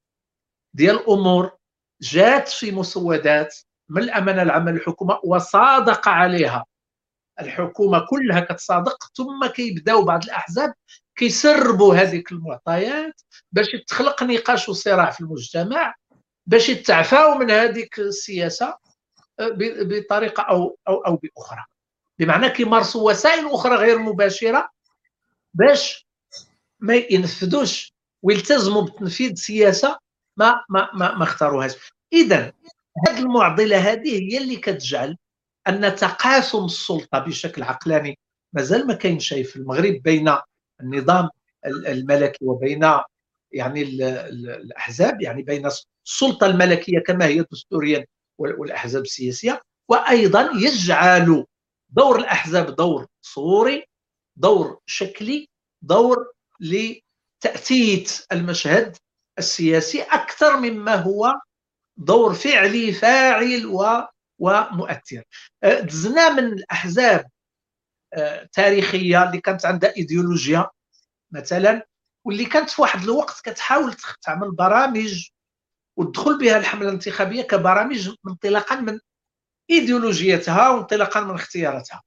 [0.75, 1.57] ديال امور
[2.01, 3.57] جات في مسودات
[3.89, 6.65] من الأمانة العامة للحكومة وصادق عليها.
[7.41, 10.75] الحكومة كلها كتصادق ثم كيبداو بعض الأحزاب
[11.17, 13.21] كيسربوا هذيك المعطيات
[13.53, 15.95] باش تخلق نقاش وصراع في المجتمع
[16.47, 18.75] باش يتعفاو من هذيك السياسة
[19.41, 21.65] بطريقة أو أو أو بأخرى.
[22.19, 24.69] بمعنى كيمارسوا وسائل أخرى غير مباشرة
[25.55, 26.07] باش
[26.81, 29.99] ما ينفذوش ويلتزموا بتنفيذ سياسة
[30.37, 31.73] ما ما ما, ما اختاروهاش.
[32.13, 32.53] اذا
[33.09, 35.17] هذه المعضلة هذه هي اللي كتجعل
[35.69, 38.19] أن تقاسم السلطة بشكل عقلاني.
[38.53, 40.37] مازال ما كاين شيء في المغرب بين
[40.81, 41.29] النظام
[41.67, 42.91] الملكي وبين
[43.53, 45.67] يعني الأحزاب يعني بين
[46.07, 48.07] السلطة الملكية كما هي دستوريا
[48.39, 51.45] والأحزاب السياسية وأيضا يجعل
[51.91, 53.85] دور الأحزاب دور صوري
[54.37, 55.49] دور شكلي
[55.83, 58.97] دور لتأتيت المشهد
[59.39, 61.35] السياسي أكثر مما هو
[61.97, 63.67] دور فعلي فاعل
[64.39, 65.23] ومؤثر.
[65.63, 67.27] أه، دزنا من الأحزاب
[68.15, 70.67] أه، تاريخية اللي كانت عندها إيديولوجيا
[71.31, 71.87] مثلا
[72.25, 75.29] واللي كانت في واحد الوقت كتحاول تعمل برامج
[75.97, 79.01] وتدخل بها الحملة الانتخابية كبرامج انطلاقا من
[79.71, 82.03] إيديولوجيتها وانطلاقا من اختياراتها.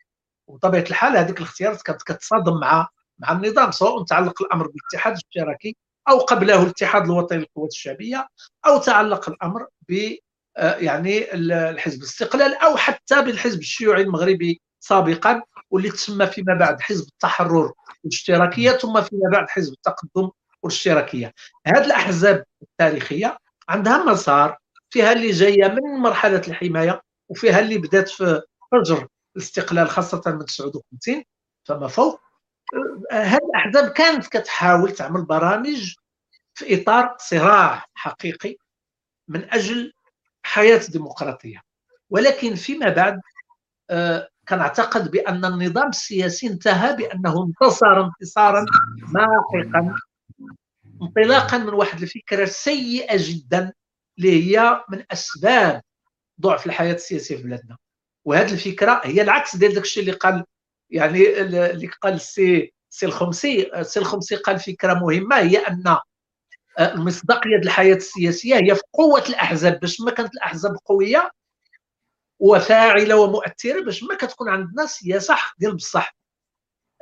[0.47, 2.87] وبطبيعه الحال هذيك الاختيارات كانت كتصادم مع
[3.19, 5.77] مع النظام سواء تعلق الأمر بالاتحاد الاشتراكي
[6.09, 8.27] أو قبله الاتحاد الوطني للقوات الشعبية
[8.65, 10.15] أو تعلق الأمر ب
[10.57, 17.07] آه، يعني الحزب الاستقلال أو حتى بالحزب الشيوعي المغربي سابقا واللي تسمى فيما بعد حزب
[17.07, 20.29] التحرر والاشتراكية ثم فيما بعد حزب التقدم
[20.63, 21.33] والاشتراكية.
[21.67, 23.37] هذه الأحزاب التاريخية
[23.69, 24.57] عندها مسار
[24.89, 28.41] فيها اللي جاية من مرحلة الحماية وفيها اللي بدات في
[28.71, 31.23] فجر الاستقلال خاصة من 59
[31.63, 32.21] فما فوق.
[33.11, 35.95] هذه الأحزاب كانت كتحاول تعمل برامج
[36.59, 38.55] في إطار صراع حقيقي
[39.27, 39.93] من أجل
[40.43, 41.61] حياة ديمقراطية.
[42.09, 43.21] ولكن فيما بعد
[43.89, 48.65] آه، كنعتقد بأن النظام السياسي انتهى بأنه انتصر انتصارا
[49.13, 49.95] محقا
[51.01, 53.73] انطلاقا من واحد الفكرة سيئة جدا
[54.17, 55.81] اللي هي من أسباب
[56.41, 57.77] ضعف الحياة السياسية في بلادنا.
[58.25, 60.45] وهذه الفكرة هي العكس ديال داك الشيء اللي قال
[60.89, 65.97] يعني اللي قال السي سي الخميسي السي الخميسي قال فكرة مهمة هي أن
[66.79, 69.79] آه، المصداقيه الحياة السياسية هي في قوة الأحزاب.
[69.79, 71.31] باش ما كانت الأحزاب قوية
[72.39, 76.15] وفاعلة ومؤثرة باش ما كتكون عندنا سياسة ديال بصح.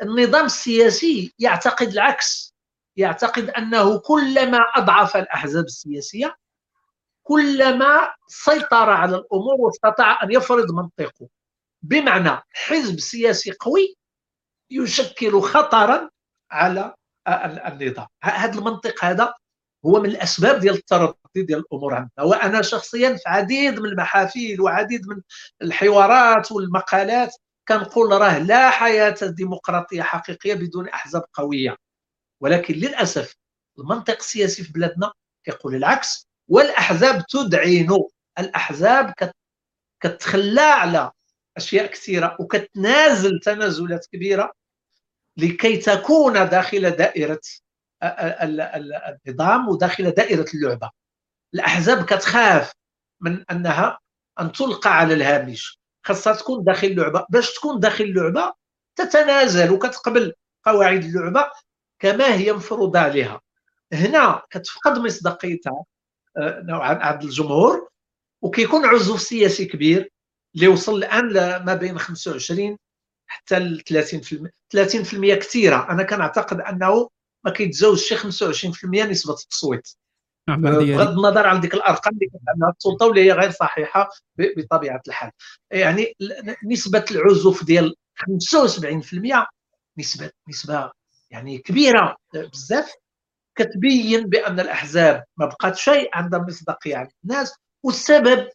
[0.01, 2.55] النظام السياسي يعتقد العكس.
[2.97, 6.35] يعتقد أنه كلما أضعف الأحزاب السياسية
[7.23, 11.27] كلما سيطر على الأمور واستطاع أن يفرض منطقه.
[11.81, 13.97] بمعنى حزب سياسي قوي
[14.71, 16.09] يشكل خطرا
[16.51, 16.95] على
[17.27, 18.07] النظام.
[18.23, 19.33] هذا المنطق هذا
[19.85, 22.23] هو من الأسباب ديال التردي ديال الأمور عندنا.
[22.25, 25.21] وأنا شخصيا في عديد من المحافل وعديد من
[25.61, 27.35] الحوارات والمقالات
[27.67, 31.75] كنقول راه لا حياة ديمقراطية حقيقية بدون أحزاب قوية.
[32.41, 33.35] ولكن للأسف
[33.79, 35.11] المنطق السياسي في بلادنا
[35.43, 37.89] كيقول العكس والأحزاب تدعين.
[38.39, 39.13] الأحزاب
[39.99, 41.11] كتخلى على
[41.57, 44.51] أشياء كثيرة وكتنازل تنازلات كبيرة
[45.37, 47.39] لكي تكون داخل دائرة
[48.03, 50.91] النظام وداخل دائرة اللعبة.
[51.53, 52.73] الأحزاب كتخاف
[53.21, 53.99] من أنها
[54.39, 55.79] أن تلقى على الهامش.
[56.03, 57.25] خاصها تكون داخل اللعبة.
[57.29, 58.53] باش تكون داخل اللعبة
[58.95, 60.33] تتنازل وكتقبل
[60.65, 61.51] قواعد اللعبة
[61.99, 63.41] كما هي مفروضة عليها.
[63.93, 65.85] هنا كتفقد مصداقيتها
[66.37, 67.89] آه، نوعا عند الجمهور
[68.41, 70.11] وكيكون عزوف سياسي كبير
[70.55, 72.77] اللي وصل الآن لما بين 25
[73.27, 75.91] حتى ل 30% 30% كثيرة.
[75.91, 77.09] أنا كنعتقد أنه
[77.45, 79.87] ما كيتزاوجش شي 25% نسبة التصويت.
[80.49, 85.01] نعم، بغض النظر عن ديك الأرقام اللي كانت عندها السلطه واللي هي غير صحيحة بطبيعة
[85.07, 85.31] الحال.
[85.71, 86.13] يعني
[86.63, 89.47] نسبة العزوف ديال 75%
[89.97, 90.91] نسبة نسبة
[91.31, 92.15] يعني كبيرة.
[92.33, 92.93] بزاف.
[93.57, 98.49] كتبين بأن الأحزاب ما بقات شيء عندها مصداقية عند الناس والسبب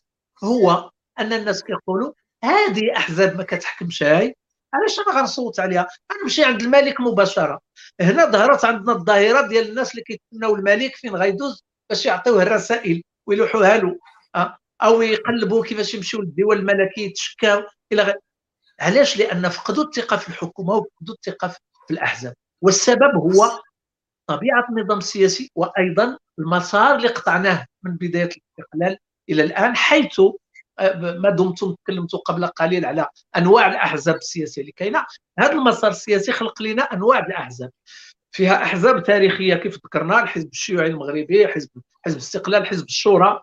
[0.45, 2.13] هو أن الناس كيقولوا
[2.45, 4.37] هذه أحزاب ما كتحكمش هاي
[4.75, 7.61] علاش أنا غنصوت عليها؟ غنمشي عند الملك مباشرة.
[8.01, 13.77] هنا ظهرت عندنا الظاهرة ديال الناس اللي كيتمناو الملك فين غيدوز؟ باش يعطيوه الرسائل ويلوحوها
[13.77, 13.99] له.
[14.35, 18.19] أه؟ أو يقلبوا كيفاش يمشيو للدول الملكية يتشكاو إلى غير
[18.81, 21.49] علاش؟ لأن فقدوا الثقة في الحكومة وفقدوا الثقة
[21.87, 22.35] في الأحزاب.
[22.63, 23.61] والسبب هو
[24.27, 30.35] طبيعة النظام السياسي وأيضا المسار اللي قطعناه من بداية الاستقلال إلى الآن حيث آه،
[31.01, 33.07] ما دمتم تكلمتوا قبل قليل على
[33.37, 35.05] أنواع الأحزاب السياسية اللي كاينة.
[35.39, 37.71] هذا المسار السياسي خلق لنا أنواع الأحزاب.
[38.33, 41.69] فيها أحزاب تاريخية كيف ذكرنا الحزب الشيوعي المغربي حزب
[42.07, 43.41] حزب الاستقلال حزب الشورى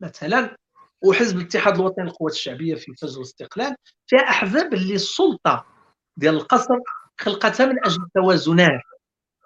[0.00, 0.56] مثلا
[1.04, 3.74] وحزب الاتحاد الوطني للقوات الشعبية في فجر الاستقلال.
[4.06, 5.66] فيها أحزاب اللي السلطة
[6.16, 6.74] ديال القصر
[7.20, 8.80] خلقتها من أجل التوازنات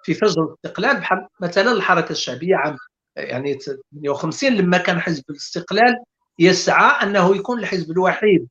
[0.03, 1.01] في فجر الاستقلال.
[1.01, 2.77] بحال مثلا الحركة الشعبية عام
[3.17, 5.97] يعني 58 لما كان حزب الاستقلال
[6.39, 8.49] يسعى أنه يكون الحزب الوحيد.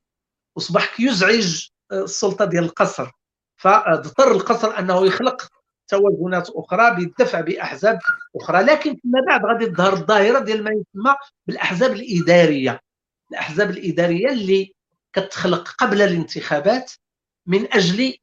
[0.58, 3.10] اصبح يزعج السلطة ديال القصر.
[3.56, 5.48] فاضطر القصر أنه يخلق
[5.88, 7.98] توازنات أخرى بالدفع بأحزاب
[8.36, 8.62] أخرى.
[8.62, 11.14] لكن فيما بعد غادي تظهر الظاهرة ديال ما يسمى
[11.46, 12.80] بالأحزاب الإدارية.
[13.30, 14.72] الأحزاب الإدارية اللي
[15.12, 16.92] كتخلق قبل الانتخابات
[17.46, 18.14] من أجل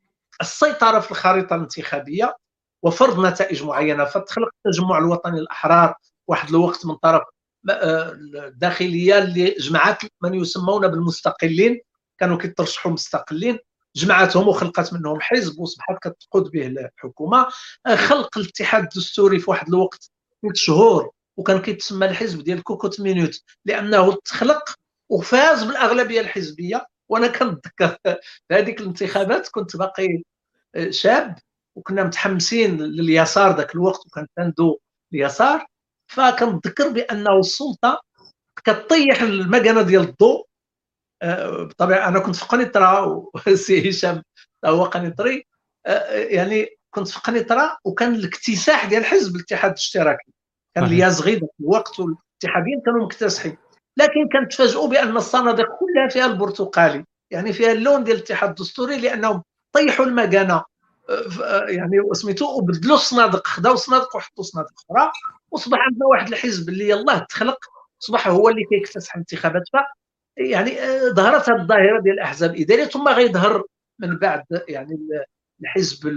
[0.42, 2.36] السيطرة في الخريطة الانتخابية
[2.84, 4.06] وفرض نتائج معينة.
[4.06, 5.96] فتخلق التجمع الوطني الأحرار
[6.28, 7.33] واحد الوقت من طرف آه،
[7.70, 11.82] الداخلية اللي جمعت من يسمون بالمستقلين
[12.18, 13.58] كانوا كيترشحوا مستقلين
[13.96, 17.48] جمعتهم وخلقت منهم حزب وصبحت كتقود به الحكومة.
[17.96, 20.12] خلق الاتحاد الدستوري في واحد الوقت
[20.46, 24.76] ست شهور وكان كيتسمى الحزب ديال cocotte-minute لأنه تخلق
[25.10, 26.88] وفاز بالأغلبية الحزبية.
[27.10, 27.98] وأنا كنتذكر
[28.48, 30.24] في هذيك الانتخابات كنت باقي
[30.90, 31.36] شاب
[31.76, 34.78] وكنا متحمسين لليسار ذاك الوقت وكان عنده
[35.14, 35.68] اليسار.
[36.08, 38.02] فكنتذكر بأنه السلطة
[38.64, 40.46] كطيح المكانه ديال الضوء
[41.22, 44.24] آه، بطبيعة أنا كنت في قنيطرة وسي هشام
[44.66, 45.48] هو قنيطري.
[45.86, 50.32] آه، يعني كنت في قنيطرة وكان الاكتساح ديال حزب الاتحاد الاشتراكي.
[50.76, 53.58] كان اليازغي ذاك الوقت والاتحاديين كانوا مكتسحين.
[53.98, 59.44] لكن كنتفاجئوا بأن الصناديق كلها فيها البرتقالي يعني فيها اللون ديال الاتحاد الدستوري لأنهم
[59.76, 60.64] طيحوا المكانه
[61.68, 65.12] يعني سميتو وبدلوا الصناديق خداو صناديق وحطوا صناديق أخرى.
[65.54, 67.58] وصبح عندنا واحد الحزب اللي يلاه تخلق
[68.00, 69.78] صبح هو اللي كيكتسح الانتخابات ف
[70.38, 72.56] يعني آه، ظهرت هذه الظاهرة ديال الأحزاب.
[72.56, 73.64] الاداريه ثم غيظهر
[74.00, 74.98] من بعد يعني
[75.62, 76.08] الحزب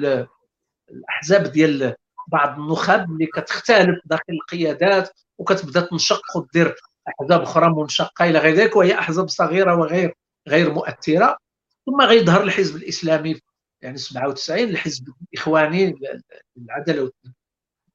[0.91, 1.95] الأحزاب ديال
[2.29, 6.75] بعض النخب اللي كتختلف داخل القيادات وكتبدا تنشق ودير
[7.09, 10.15] أحزاب أخرى منشقة إلى غير ذلك وهي أحزاب صغيرة وغير
[10.49, 11.39] غير مؤثرة.
[11.87, 13.41] ثم غيظهر الحزب الإسلامي
[13.83, 15.95] يعني 97 الحزب الإخواني
[16.59, 17.13] العداله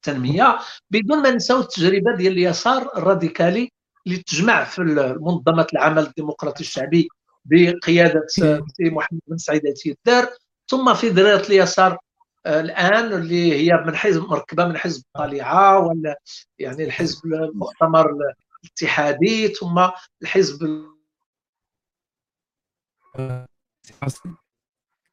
[0.07, 0.59] والتنميه
[0.89, 3.71] بدون ما نساو التجربة ديال اليسار الراديكالي
[4.07, 4.81] اللي تجمع في
[5.21, 7.07] منظمة العمل الديمقراطي الشعبي
[7.45, 10.29] بقيادة سي محمد بن سعيد الدار.
[10.67, 11.97] ثم في ذريره اليسار
[12.45, 16.19] آه، الآن اللي هي من حزب مركبة من حزب الطليعة ولا
[16.59, 18.17] يعني الحزب المؤتمر
[18.63, 19.89] الاتحادي ثم
[20.21, 20.85] الحزب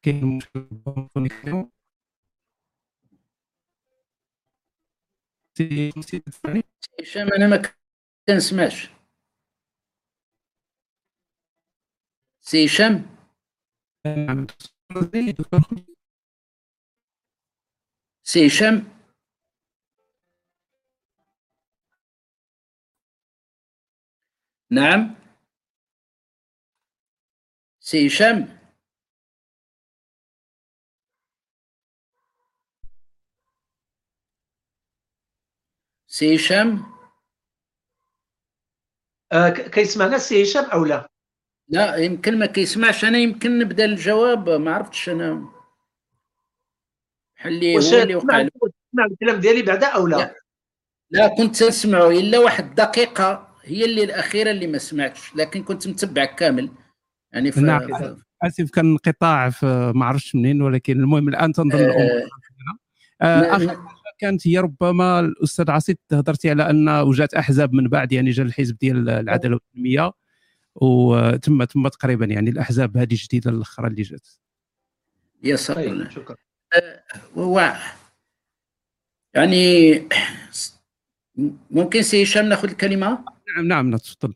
[0.01, 0.39] كاين
[1.15, 1.69] مشكل
[6.99, 7.61] هشام أنا ما
[8.27, 8.89] كنسمعش
[12.41, 13.05] سي هشام
[18.23, 18.85] سي هشام
[24.71, 25.15] نعم
[27.79, 28.58] سي هشام
[36.19, 36.83] سي هشام؟
[39.31, 41.09] آه كيسمعنا سي هشام أو لا؟
[41.69, 43.05] لا يمكن ما كيسمعش.
[43.05, 44.49] أنا يمكن نبدأ الجواب.
[44.49, 45.49] ما عرفتش أنا
[47.35, 48.47] بحال هو اللي وقع.
[48.47, 50.35] تسمع الكلام ديالي بعدا أو لا؟ لا,
[51.09, 52.09] لا كنت نسمعه.
[52.09, 56.71] إلا واحد الدقيقة هي اللي الأخيرة اللي ما سمعتش لكن كنت متبع كامل.
[57.31, 61.85] يعني في نعم آسف كان انقطاع في ما عرفتش منين ولكن المهم الآن تنظن آه
[61.85, 62.29] الأمور
[63.21, 68.31] آه اخر كانت هي ربما الأستاذ عصيد هضرتي على أن وجات أحزاب من بعد يعني
[68.31, 70.11] جا الحزب ديال العدالة والتنمية
[70.75, 74.27] وتم تم تقريبا يعني الأحزاب هذه الجديدة الأخرى اللي جات.
[75.43, 76.35] يا طيب شكرا.
[77.37, 77.75] هو
[79.33, 79.93] يعني
[81.71, 84.33] ممكن سي هشام ناخذ الكلمة؟ نعم نعم تفضل.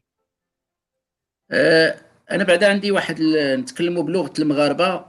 [1.52, 2.00] أه
[2.32, 3.22] أنا بعدا عندي واحد
[3.60, 5.06] نتكلموا بلغة المغاربة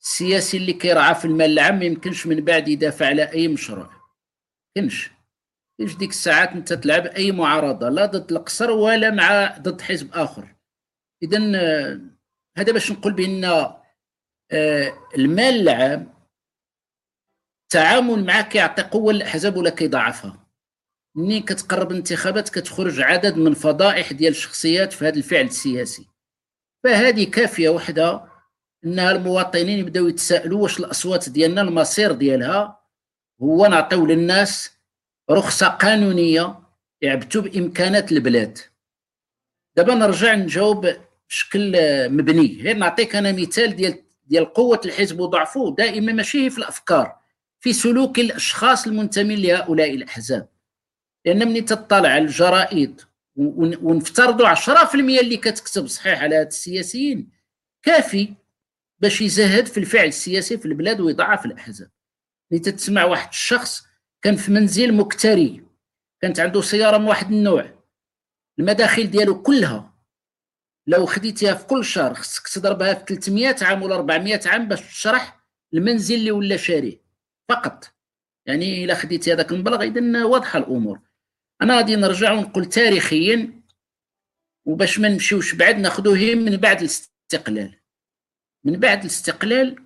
[0.00, 4.01] السياسي اللي كيرعى في المال العام ما يمكنش من بعد يدافع على أي مشروع.
[4.74, 5.10] كاينش
[5.78, 10.54] كاينش ديك الساعات انت تلعب أي معارضة لا ضد القصر ولا مع ضد حزب آخر.
[11.22, 12.00] اذا آه،
[12.58, 16.14] هذا باش نقول بأن آه، المال العام
[17.62, 20.46] التعامل معه كيعطي قوة للأحزاب ولا كيضاعفها.
[21.16, 26.08] ملي كتقرب الانتخابات كتخرج عدد من فضائح ديال الشخصيات في هذا الفعل السياسي.
[26.84, 28.24] فهذه كافية وحدة
[28.84, 32.81] إنها المواطنين يبداو يتساءلوا واش الأصوات ديالنا المصير ديالها
[33.42, 34.70] هو نعطيو للناس
[35.30, 36.58] رخصة قانونية
[37.00, 38.58] يعبتوا بإمكانات البلاد.
[39.76, 40.86] دابا نرجع نجاوب
[41.28, 41.72] بشكل
[42.10, 42.62] مبني.
[42.62, 47.16] غير نعطيك أنا مثال ديال ديال قوة الحزب وضعفه دائما ماشي في الأفكار
[47.60, 50.48] في سلوك الأشخاص المنتمين لهؤلاء الأحزاب.
[51.24, 53.00] لأن ملي تطلع على الجرائد
[53.36, 57.30] ونفترضوا 10% اللي كتكتب صحيح على هاد السياسيين
[57.82, 58.34] كافي
[58.98, 61.90] باش يزهد في الفعل السياسي في البلاد ويضعف الأحزاب.
[62.52, 63.82] اللي تسمع واحد الشخص
[64.22, 65.64] كان في منزل مكتري
[66.20, 67.84] كانت عنده سيارة من واحد النوع.
[68.58, 69.94] المداخل ديالو كلها
[70.86, 75.40] لو خديتيها في كل شهر خصك تضربها في 300 عام ولا 400 عام باش تشرح
[75.74, 77.02] المنزل اللي ولا شاريه.
[77.48, 77.94] فقط.
[78.46, 81.00] يعني إلا خديتي هذاك المبلغ اذا واضحة الأمور.
[81.62, 83.62] أنا غادي نرجع ونقول تاريخيا
[84.64, 87.80] وباش ما نمشيوش بعد ناخذوه من بعد الاستقلال.
[88.64, 89.84] من بعد الاستقلال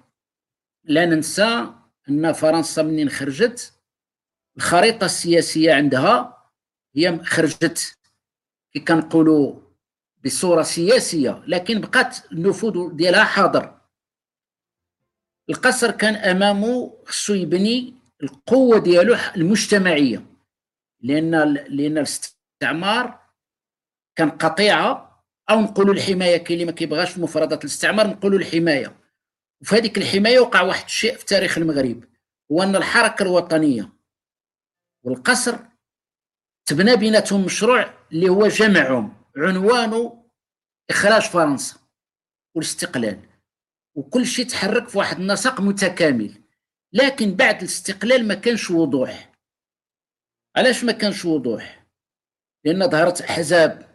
[0.84, 1.75] لا ننسى
[2.08, 3.72] أن فرنسا منين خرجت
[4.56, 6.42] الخريطة السياسية عندها
[6.96, 7.98] هي خرجت.
[8.72, 9.60] كي كنقولوا
[10.24, 13.80] بصورة سياسية لكن بقات النفوذ ديالها حاضر.
[15.50, 20.26] القصر كان امامه خصو يبني القوة ديالو المجتمعية.
[21.00, 23.20] لأن لأن الاستعمار
[24.16, 25.06] كان قطيعة.
[25.50, 28.96] أو نقولوا الحماية كاين اللي ما كيبغاش مفردات الاستعمار نقولوا الحماية.
[29.62, 32.04] وفي هذيك الحماية وقع واحد الشيء في تاريخ المغرب
[32.52, 33.92] هو أن الحركة الوطنية
[35.04, 35.58] والقصر
[36.66, 40.24] تبنى بيناتهم مشروع اللي هو جمعهم عنوانه
[40.90, 41.76] إخراج فرنسا
[42.54, 43.28] والاستقلال.
[43.94, 46.42] وكل شيء تحرك في واحد النسق متكامل.
[46.92, 49.32] لكن بعد الاستقلال ما كانش وضوح.
[50.56, 51.86] علاش ما كانش وضوح؟
[52.64, 53.86] لأن ظهرت أحزاب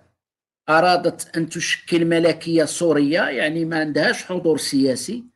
[0.69, 5.30] أرادت أن تشكل ملكية سورية يعني ما عندهاش حضور سياسي.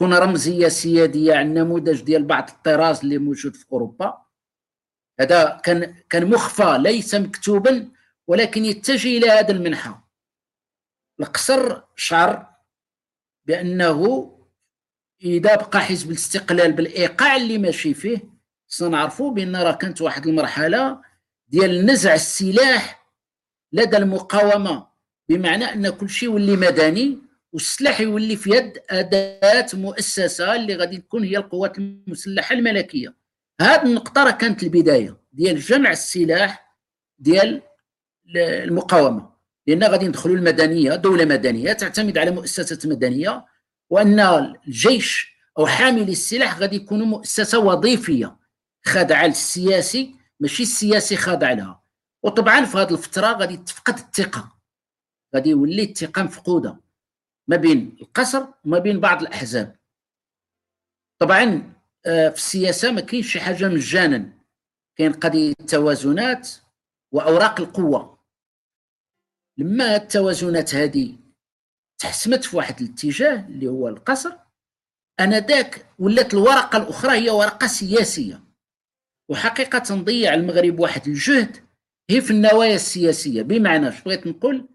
[0.00, 4.22] تكون رمزية سيادية عن نموذج ديال بعض الطراز اللي موجود في أوروبا.
[5.20, 7.90] هذا كان كان مخفى ليس مكتوبا
[8.26, 9.94] ولكن يتجه إلى هذا المنحى.
[11.20, 12.46] القصر شعر
[13.46, 14.30] بأنه
[15.22, 18.18] إذا بقى حزب الاستقلال بالإيقاع اللي ماشي فيه
[18.68, 21.00] سنعرفوا بأن راه كانت واحد المرحلة
[21.48, 23.06] ديال نزع السلاح
[23.72, 24.86] لدى المقاومة
[25.28, 31.24] بمعنى أن كل شيء يولي مدني والسلاح يولي في يد أداة مؤسسة اللي غادي تكون
[31.24, 33.14] هي القوات المسلحة الملكية.
[33.60, 36.76] هذه النقطة راه كانت البداية ديال جمع السلاح
[37.18, 37.62] ديال
[38.36, 39.30] المقاومة.
[39.66, 43.46] لأن غادي ندخلوا المدنية دولة مدنية تعتمد على مؤسسات مدنية
[43.90, 48.36] وأن الجيش أو حاملي السلاح غادي يكونوا مؤسسة وظيفية
[48.84, 51.82] خاضعة للسياسي ماشي السياسي خاضع لها.
[52.22, 54.56] وطبعا في هذه الفترة غادي تفقد الثقة.
[55.34, 56.80] غادي يولي الثقة مفقودة.
[57.50, 59.76] ما بين القصر وما بين بعض الأحزاب.
[61.20, 61.72] طبعا
[62.06, 64.32] آه، في السياسة ما كاينش شي حاجة مجانا.
[64.98, 66.50] كاين قضية التوازنات
[67.12, 68.18] وأوراق القوة.
[69.58, 71.16] لما التوازنات هذه
[72.00, 74.36] تحسمت في واحد الاتجاه اللي هو القصر
[75.20, 78.40] آنذاك ولات الورقة الأخرى هي ورقة سياسية.
[79.30, 81.56] وحقيقة ضيع المغرب واحد الجهد
[82.10, 83.42] هي في النوايا السياسية.
[83.42, 84.68] بمعنى بغيت نقول؟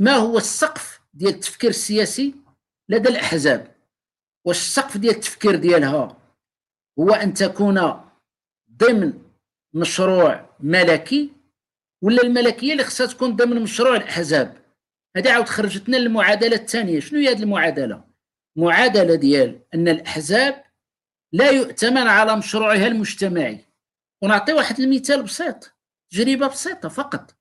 [0.00, 2.34] ما هو السقف ديال التفكير السياسي
[2.88, 3.76] لدى الأحزاب.
[4.44, 6.16] واش السقف ديال التفكير ديالها
[6.98, 8.00] هو أن تكون
[8.76, 9.22] ضمن
[9.74, 11.32] مشروع ملكي
[12.02, 14.56] ولا الملكية اللي خصها تكون ضمن مشروع الأحزاب؟
[15.16, 17.00] هذه عاود خرجتنا للمعادلة الثانية.
[17.00, 18.04] شنو هي هذه المعادلة؟
[18.56, 20.64] معادلة ديال أن الأحزاب
[21.32, 23.64] لا يؤتمن على مشروعها المجتمعي.
[24.22, 25.72] ونعطي واحد المثال بسيط
[26.10, 27.35] تجربة بسيطة فقط.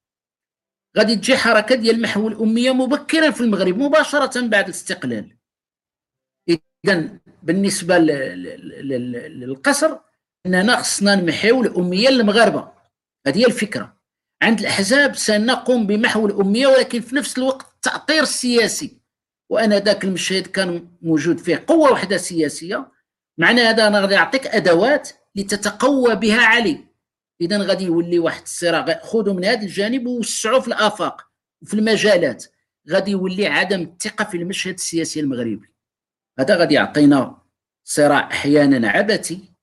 [0.97, 5.37] غادي تجي حركة ديال محو الأمية مبكرا في المغرب مباشرة بعد الاستقلال.
[6.49, 7.09] اذا
[7.43, 9.97] بالنسبة للقصر
[10.45, 12.71] إننا خصنا نمحيو الأمية للمغاربة.
[13.27, 13.97] هذه هي الفكرة.
[14.43, 18.97] عند الأحزاب سنقوم بمحو الأمية ولكن في نفس الوقت التاطير السياسي.
[19.49, 22.91] وأنا ذاك المشهد كان موجود فيه قوة وحدة سياسية.
[23.37, 26.94] معنى هذا أنا غادي نعطيك أدوات لتتقوى بها علي.
[27.41, 28.99] اذا غادي يولي واحد الصراع.
[29.03, 31.21] خذوا من هذا الجانب ووسعوا في الآفاق
[31.61, 32.45] وفي المجالات.
[32.89, 35.69] غادي يولي عدم الثقة في المشهد السياسي المغربي.
[36.39, 37.41] هذا غادي يعطينا
[37.83, 39.53] صراع أحيانا عبثي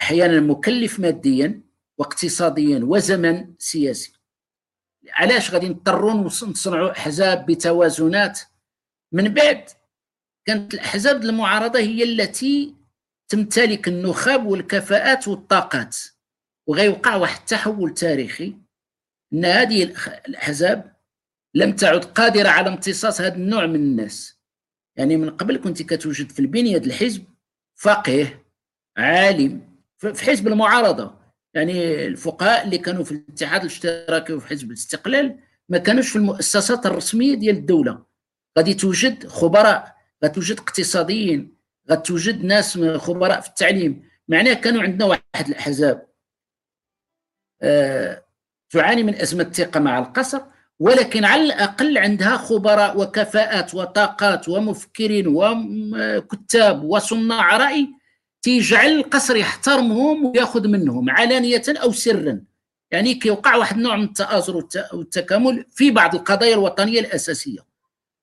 [0.00, 1.62] أحيانا مكلف ماديا
[1.98, 4.12] واقتصاديا وزمن سياسي.
[5.10, 8.40] علاش غادي نضطروا نصنعوا أحزاب بتوازنات؟
[9.12, 9.70] من بعد
[10.46, 12.74] كانت الأحزاب المعارضة هي التي
[13.28, 15.96] تمتلك النخب والكفاءات والطاقات.
[16.66, 18.56] وغيوقع واحد التحول تاريخي.
[19.32, 19.82] إن هذه
[20.28, 20.96] الأحزاب
[21.54, 24.40] لم تعد قادرة على امتصاص هذا النوع من الناس.
[24.96, 27.24] يعني من قبل كنت كتوجد في البنية الحزب
[27.74, 28.46] فقيه
[28.96, 31.18] عالم في حزب المعارضة.
[31.54, 37.34] يعني الفقهاء اللي كانوا في الاتحاد الاشتراكي وفي حزب الاستقلال ما كانوش في المؤسسات الرسمية
[37.34, 38.06] ديال الدولة.
[38.58, 41.56] غادي توجد خبراء غتوجد اقتصاديين
[41.90, 44.08] غتوجد ناس خبراء في التعليم.
[44.28, 46.13] معناه كانوا عندنا واحد الأحزاب.
[48.70, 50.40] تعاني من أزمة الثقه مع القصر
[50.78, 57.88] ولكن على الأقل عندها خبراء وكفاءات وطاقات ومفكرين وكتاب وصناع رأي
[58.42, 62.40] تيجعل القصر يحترمهم ويأخذ منهم علانية أو سرا.
[62.90, 64.56] يعني كيوقع واحد النوع من التآزر
[64.92, 67.60] والتكامل في بعض القضايا الوطنية الأساسية.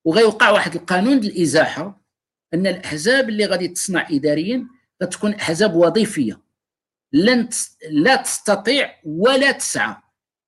[0.06, 2.02] وغيوقع واحد القانون الازاحه
[2.54, 4.68] أن الأحزاب اللي غادي تصنع اداريا
[5.04, 6.40] غتكون أحزاب وظيفية.
[7.14, 7.49] لن
[7.89, 9.95] لا تستطيع ولا تسعى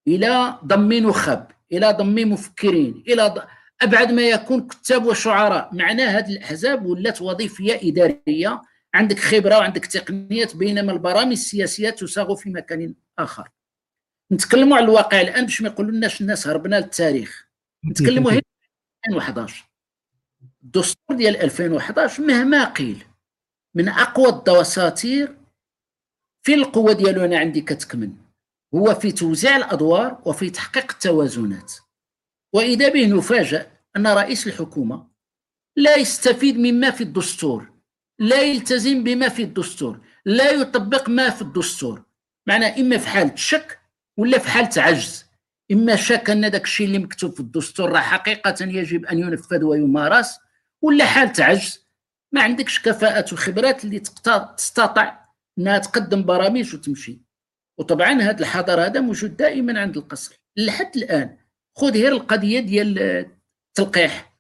[0.07, 3.41] إلى ضم نخب إلى ضم مفكرين إلى ض...
[3.81, 5.69] أبعد ما يكون كتاب وشعراء.
[5.75, 8.61] معناه هذه الأحزاب ولات وظيفية إدارية.
[8.93, 13.49] عندك خبرة وعندك تقنيات بينما البرامج السياسية تساغ في مكان آخر.
[14.31, 17.47] نتكلموا على الواقع الآن باش ما يقولوناش الناس هربنا للتاريخ.
[17.85, 18.41] نتكلموا هنا
[19.07, 19.69] 2011
[20.63, 23.03] الدستور ديال 2011 مهما قيل
[23.75, 25.37] من أقوى الدساتير
[26.43, 28.13] في القوة ديالو أنا عندي كتكمن.
[28.75, 31.73] هو في توزيع الأدوار وفي تحقيق التوازنات.
[32.53, 35.07] وإذا به نفاجأ أن رئيس الحكومة
[35.75, 37.71] لا يستفيد مما في الدستور
[38.19, 42.03] لا يلتزم بما في الدستور لا يطبق ما في الدستور.
[42.47, 43.79] معنى إما في حالة شك
[44.17, 45.25] ولا في حالة عجز.
[45.71, 50.39] إما شك أن داك الشيء اللي مكتوب في الدستور راه حقيقة يجب أن ينفذ ويمارس
[50.81, 51.87] ولا حالة عجز.
[52.31, 55.22] ما عندكش كفاءات وخبرات اللي تستطع
[55.59, 57.21] إنها تقدم برامج وتمشي.
[57.77, 60.35] وطبعا هذا الحضر هذا موجود دائما عند القصر.
[60.57, 61.37] لحد الآن
[61.77, 62.99] خذ غير القضية ديال
[63.69, 64.33] التلقيح.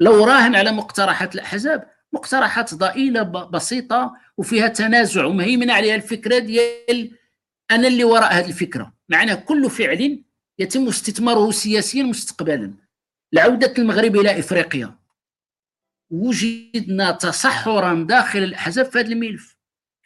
[0.00, 7.18] لو راهن على مقترحات الأحزاب مقترحات ضئيلة بسيطة وفيها تنازع ومهيمنه عليها الفكرة ديال
[7.70, 8.94] أنا اللي وراء هذه الفكرة.
[9.08, 10.24] معنى كل فعل
[10.58, 12.74] يتم استثماره سياسيا مستقبلا.
[13.32, 14.98] لعوده المغرب إلى إفريقيا.
[16.10, 19.56] وجدنا تصحرا داخل الأحزاب في هذا الملف.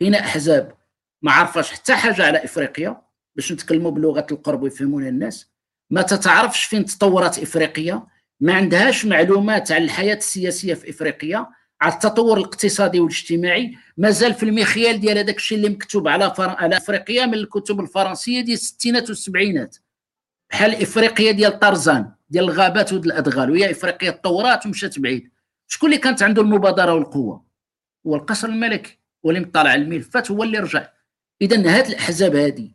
[0.00, 0.74] كاين أحزاب
[1.22, 3.02] ما عرفاش حتى حاجة على إفريقيا
[3.36, 5.50] باش نتكلموا بلغة القرب ويفهمون الناس.
[5.90, 8.06] ما تتعرفش فين تطورات إفريقيا
[8.40, 11.46] ما عندهاش معلومات عن الحياة السياسية في إفريقيا
[11.80, 13.76] على التطور الاقتصادي والاجتماعي.
[13.96, 16.48] مازال في المخيال ديال هذاك الشيء اللي مكتوب على فر...
[16.48, 19.76] على إفريقيا من الكتب الفرنسية ديال الستينات والسبعينات.
[20.50, 25.30] بحال إفريقيا ديال طرزان ديال الغابات ود الأدغال وهي إفريقيا تطورات ومشات بعيد.
[25.66, 27.44] شكون اللي كانت عنده المبادرة والقوة؟
[28.06, 28.98] هو القصر الملكي.
[29.26, 30.88] هو اللي مطلع الملفات هو اللي رجع.
[31.42, 32.70] اذا هذه الأحزاب هذه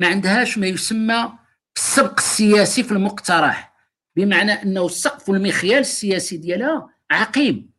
[0.00, 1.32] ما عندهاش ما يسمى
[1.76, 3.74] السبق السياسي في المقترح
[4.16, 7.72] بمعنى أنه السقف والمخيال السياسي ديالها عقيم.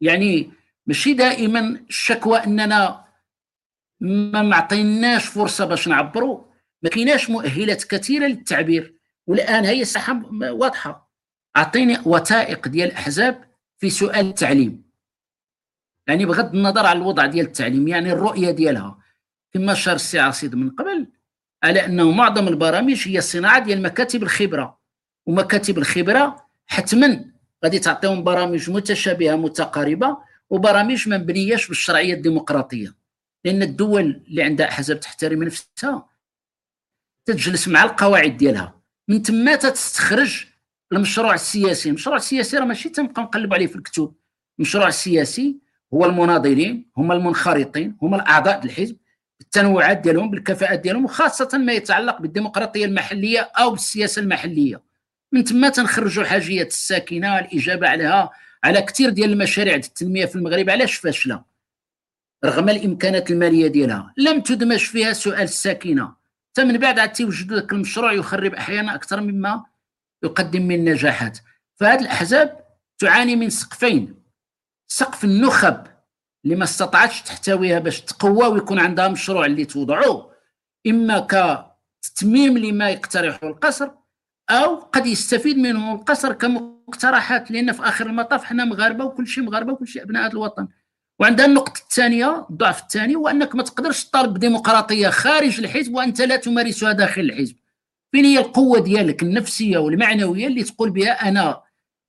[0.00, 0.50] يعني
[0.86, 3.04] ماشي دائما الشكوى أننا
[4.00, 6.44] ما معطيناش فرصة باش نعبروا
[6.82, 8.94] ما كايناش مؤهلات كثيرة للتعبير
[9.26, 11.12] والآن هي الساحه واضحة.
[11.56, 13.44] أعطيني وثائق ديال الأحزاب
[13.78, 14.87] في سؤال التعليم.
[16.08, 18.98] يعني بغض النظر على الوضع ديال التعليم يعني الرؤية ديالها.
[19.52, 21.06] كما اشار السي عصيد من قبل
[21.62, 24.78] على أنه معظم البرامج هي صناعة ديال مكاتب الخبرة.
[25.26, 27.24] ومكاتب الخبرة حتما
[27.64, 30.18] غادي تعطيهم برامج متشابهة متقاربة
[30.50, 32.94] وبرامج ما مبنياش بالشرعية الديمقراطية.
[33.44, 36.08] لأن الدول اللي عندها أحزاب تحترم نفسها
[37.26, 38.80] تجلس مع القواعد ديالها.
[39.08, 40.46] من تما تستخرج
[40.92, 41.88] المشروع السياسي.
[41.88, 44.14] المشروع السياسي راه ماشي تنبقى نقلب عليه في الكتب.
[44.58, 48.96] المشروع السياسي هو المناضلين هما المنخرطين هما الأعضاء الحزب
[49.38, 54.82] بالتنوعات ديالهم بالكفاءات ديالهم وخاصة ما يتعلق بالديمقراطية المحلية أو بالسياسة المحلية.
[55.32, 58.30] من ثم تنخرجوا حاجيه الساكنة الإجابة عليها
[58.64, 61.42] على كثير ديال المشاريع التنمية في المغرب علاش فاشله
[62.44, 64.14] رغم الإمكانات المالية ديالها.
[64.16, 66.14] لم تدمج فيها سؤال الساكنة.
[66.50, 69.64] حتى من بعد عاد تيوجدوا ذاك المشروع يخرب أحيانا أكثر مما
[70.22, 71.38] يقدم من نجاحات.
[71.74, 72.60] فهذه الأحزاب
[72.98, 74.17] تعاني من سقفين.
[74.88, 75.86] سقف النخب
[76.44, 80.30] اللي ما استطاعتش تحتويها باش تقوى ويكون عندها مشروع اللي توضعوه.
[80.86, 81.26] إما
[82.02, 83.88] كتتميم لما يقترحه القصر
[84.50, 89.72] أو قد يستفيد منه القصر كمقترحات لأن في آخر المطاف حنا مغاربة وكل شيء مغاربة
[89.72, 90.68] وكل شيء أبناء الوطن.
[91.20, 96.36] وعندها النقطة الثانية الضعف الثاني هو انك ما تقدرش تطالب ديمقراطية خارج الحزب وأنت لا
[96.36, 97.56] تمارسها داخل الحزب.
[98.12, 101.62] فين هي القوة ديالك النفسية والمعنوية اللي تقول بها أنا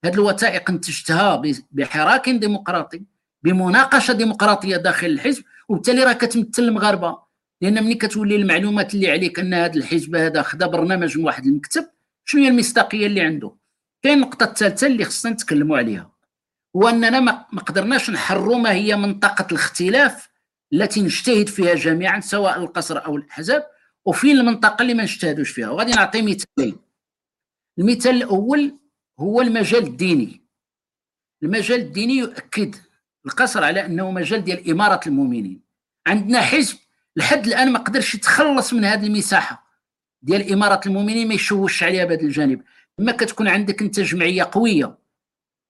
[0.06, 1.42] هذه الوثائق انتجتها
[1.72, 3.02] بحراك ديمقراطي
[3.44, 7.18] بمناقشة ديمقراطية داخل الحزب وبالتالي راه كتمثل المغاربة.
[7.62, 11.86] لأن ملي كتولي المعلومات اللي عليك أن هذا الحزب هذا خدا برنامج من واحد المكتب
[12.26, 13.56] شنو هي المصداقية اللي عنده؟
[14.04, 16.12] كاين النقطة الثالثة اللي خصنا نتكلموا عليها.
[16.76, 20.30] هو أننا ما قدرناش نحروا ما هي منطقة الاختلاف
[20.74, 23.68] التي نجتهد فيها جميعا سواء القصر أو الأحزاب
[24.06, 25.70] وفين المنطقة اللي ما نجتهدوش فيها.
[25.70, 26.78] وغادي نعطي مثالين.
[27.80, 28.80] المثال الأول
[29.20, 30.42] هو المجال الديني.
[31.44, 32.76] المجال الديني يؤكد
[33.26, 35.62] القصر على أنه مجال ديال إمارة المؤمنين.
[36.08, 36.78] عندنا حزب
[37.16, 39.66] لحد الآن ما قدرش يتخلص من هذه المساحة.
[40.22, 42.62] ديال إمارة المؤمنين ما يشوش عليها بهذا الجانب.
[43.00, 44.98] إما كتكون عندك أنت جمعية قوية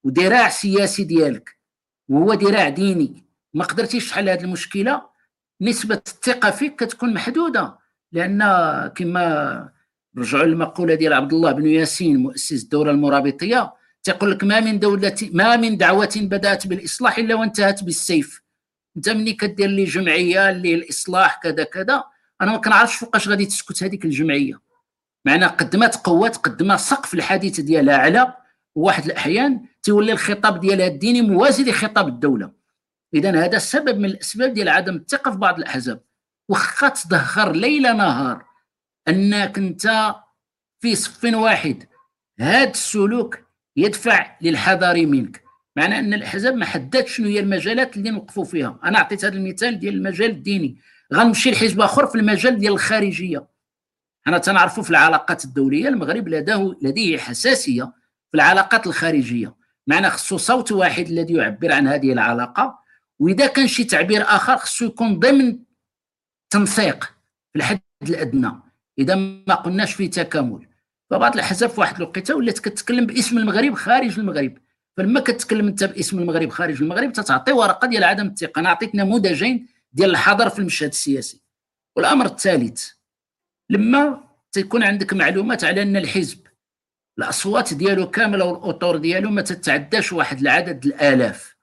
[0.04, 1.60] وذراع سياسي ديالك
[2.10, 3.24] وهو ذراع ديني
[3.54, 5.10] ما قدرتيش تحل هذه المشكلة
[5.62, 7.80] نسبة الثقة فيك كتكون محدودة.
[8.12, 8.40] لأن
[8.96, 9.79] كما
[10.18, 13.74] رجعوا للمقولة ديال عبد الله بن ياسين مؤسس الدولة المرابطية.
[14.04, 18.42] تقول لك ما من دوله ما من دعوة بدأت بالإصلاح إلا وانتهت بالسيف.
[18.98, 22.04] أنت ملي كدير لي جمعية اللي الإصلاح كذا كذا.
[22.42, 24.62] أنا ما كنعرفش فوقاش غادي تسكت هذيك الجمعية.
[25.26, 28.34] معنا قدمت قوات قدمت سقف الحديث ديالها على
[28.76, 32.52] واحد الأحيان تولي الخطاب ديالها الديني موازي لخطاب الدولة.
[33.14, 36.02] اذا هذا السبب من الأسباب ديال عدم الثقة في بعض الأحزاب.
[36.50, 38.49] واخا تظهر ليل نهار.
[39.10, 40.16] أنك أنت
[40.80, 41.84] في صف واحد.
[42.40, 43.40] هذا السلوك
[43.76, 45.44] يدفع للحذر منك.
[45.76, 48.80] معنى أن الأحزاب ما حددتش شنو هي المجالات اللي نوقفوا فيها.
[48.84, 50.78] أنا اعطيت هذا المثال ديال المجال الديني.
[51.14, 53.48] غنمشي لحزب آخر في المجال ديال الخارجية.
[54.28, 57.84] أنا تنعرفوا في العلاقات الدولية المغرب لديه لديه حساسية
[58.32, 59.56] في العلاقات الخارجية.
[59.88, 62.80] معنى خصو صوت واحد الذي يعبر عن هذه العلاقة.
[63.20, 65.60] وإذا كان شي تعبير آخر خصو يكون ضمن
[66.50, 67.04] تنسيق
[67.54, 68.69] في الحد الأدنى.
[69.00, 70.68] إذا ما قلناش في تكامل.
[71.10, 74.58] فبعض الأحزاب في واحد الوقيتة ولات كتكلم باسم المغرب خارج المغرب.
[74.98, 78.60] فلما كتكلم أنت باسم المغرب خارج المغرب تتعطي ورقة ديال عدم الثقة.
[78.60, 81.42] أنا عطيت نموذجين ديال الحضر في المشهد السياسي.
[81.96, 82.90] والأمر الثالث
[83.70, 86.40] لما تكون عندك معلومات على أن الحزب
[87.18, 91.56] الأصوات ديالو كاملة والأطور ديالو ما تتعداش واحد العدد الآلاف.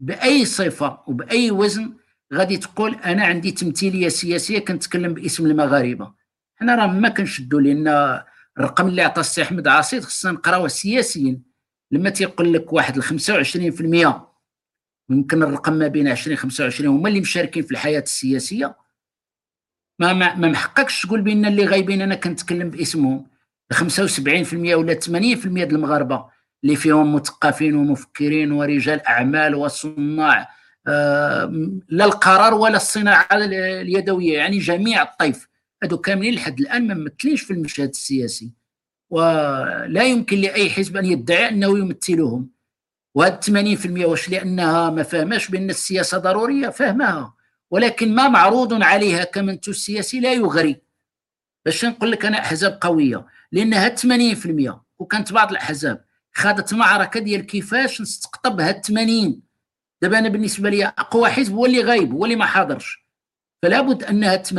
[0.00, 1.94] بأي صفة وبأي وزن
[2.34, 6.17] غادي تقول أنا عندي تمثيلية سياسية كنتكلم باسم المغاربة؟
[6.60, 7.88] حنا راه ما كنشدوا لأن
[8.58, 11.40] الرقم اللي عطى السي احمد عاصيد خصنا نقراوه سياسيا.
[11.92, 14.28] لما تيقول لك واحد ال 25%
[15.10, 18.76] يمكن الرقم ما بين 20 25 هما اللي مشاركين في الحياة السياسية.
[19.98, 23.26] ما ما, ما محققش تقول بأن اللي غايبين أنا كنتكلم باسمهم.
[23.74, 26.24] 75% ولا 80% ديال المغاربة
[26.64, 30.48] اللي فيهم مثقفين ومفكرين ورجال أعمال وصناع
[30.86, 31.52] آه
[31.88, 35.48] لا القرار ولا الصناعة اليدوية يعني جميع الطيف.
[35.82, 38.50] هادو كاملين لحد الآن ما ممثلينش في المشهد السياسي.
[39.10, 42.50] ولا يمكن لأي حزب أن يدعي أنه يمثلهم.
[43.14, 47.34] وهاد 80% واش لأنها ما فهماش بأن السياسة ضرورية؟ فهمها.
[47.70, 50.76] ولكن ما معروض عليها كمنتوج سياسي لا يغري.
[51.64, 53.26] باش نقول لك أنا أحزاب قوية.
[53.52, 59.42] لأن هاد 80% وكانت بعض الأحزاب خاضت معركة ديال كيفاش نستقطب هاد 80
[60.02, 63.07] دابا أنا بالنسبة لي أقوى حزب هو اللي غايب هو اللي ما حاضرش.
[63.62, 64.52] فلا بد ان هاد 80%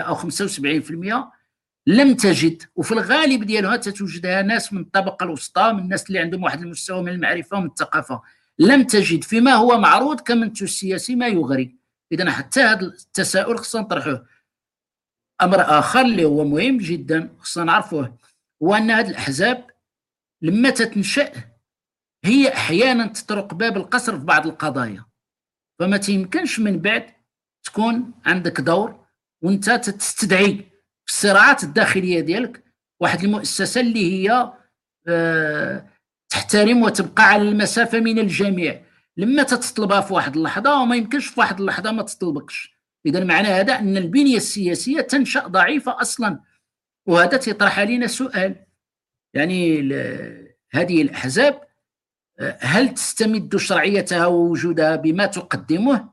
[0.00, 1.40] أو 75%
[1.86, 6.62] لم تجد وفي الغالب ديالها تتوجدها ناس من الطبقة الوسطى من الناس اللي عندهم واحد
[6.62, 8.22] المستوى من المعرفة ومن الثقافة.
[8.58, 11.76] لم تجد فيما هو معروض كمنتوج سياسي ما يغري.
[12.12, 14.26] اذا حتى هذا التساؤل خصنا نطرحوه.
[15.42, 18.16] أمر آخر اللي هو مهم جدا خصنا نعرفوه
[18.62, 19.70] هو أن هذه الأحزاب
[20.42, 21.32] لما تتنشأ
[22.24, 25.04] هي أحيانا تطرق باب القصر في بعض القضايا.
[25.78, 27.19] فما تيمكنش من بعد
[27.64, 29.06] تكون عندك دور
[29.42, 30.54] وانت تستدعي
[31.06, 32.64] في الصراعات الداخلية ديالك.
[33.00, 34.52] واحد المؤسسة اللي هي
[35.08, 35.86] أه
[36.28, 38.82] تحترم وتبقى على المسافة من الجميع.
[39.16, 42.80] لما تتطلبها في واحد اللحظة وما يمكنش في واحد اللحظة ما تطلبكش.
[43.06, 46.40] إذا معنى هذا أن البنية السياسية تنشأ ضعيفة أصلا.
[47.06, 48.56] وهذا تطرح علينا سؤال.
[49.34, 49.80] يعني
[50.72, 51.60] هذه الأحزاب
[52.40, 56.08] آه، هل تستمد شرعيتها ووجودها بما تقدمه؟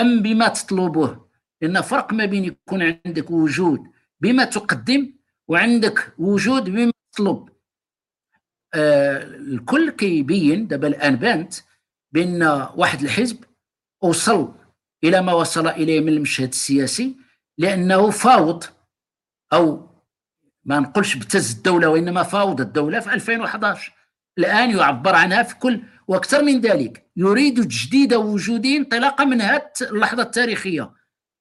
[0.00, 1.20] أم بما تطلبه.
[1.62, 3.80] لأن فرق ما بين يكون عندك وجود
[4.20, 5.12] بما تقدم
[5.48, 7.48] وعندك وجود بما تطلب.
[8.74, 11.54] آه الكل كيبين دابا الآن بانت
[12.12, 12.42] بأن
[12.76, 13.44] واحد الحزب
[14.02, 14.54] وصل
[15.04, 17.16] إلى ما وصل إليه من المشهد السياسي
[17.58, 18.64] لأنه فاوض
[19.52, 19.90] أو
[20.64, 23.92] ما نقولش ابتز الدولة وإنما فاوض الدولة في 2011
[24.38, 27.09] الآن يعبر عنها في كل وأكثر من ذلك.
[27.20, 30.90] يريد تجديد وجوده انطلاقا من هذه اللحظة التاريخية.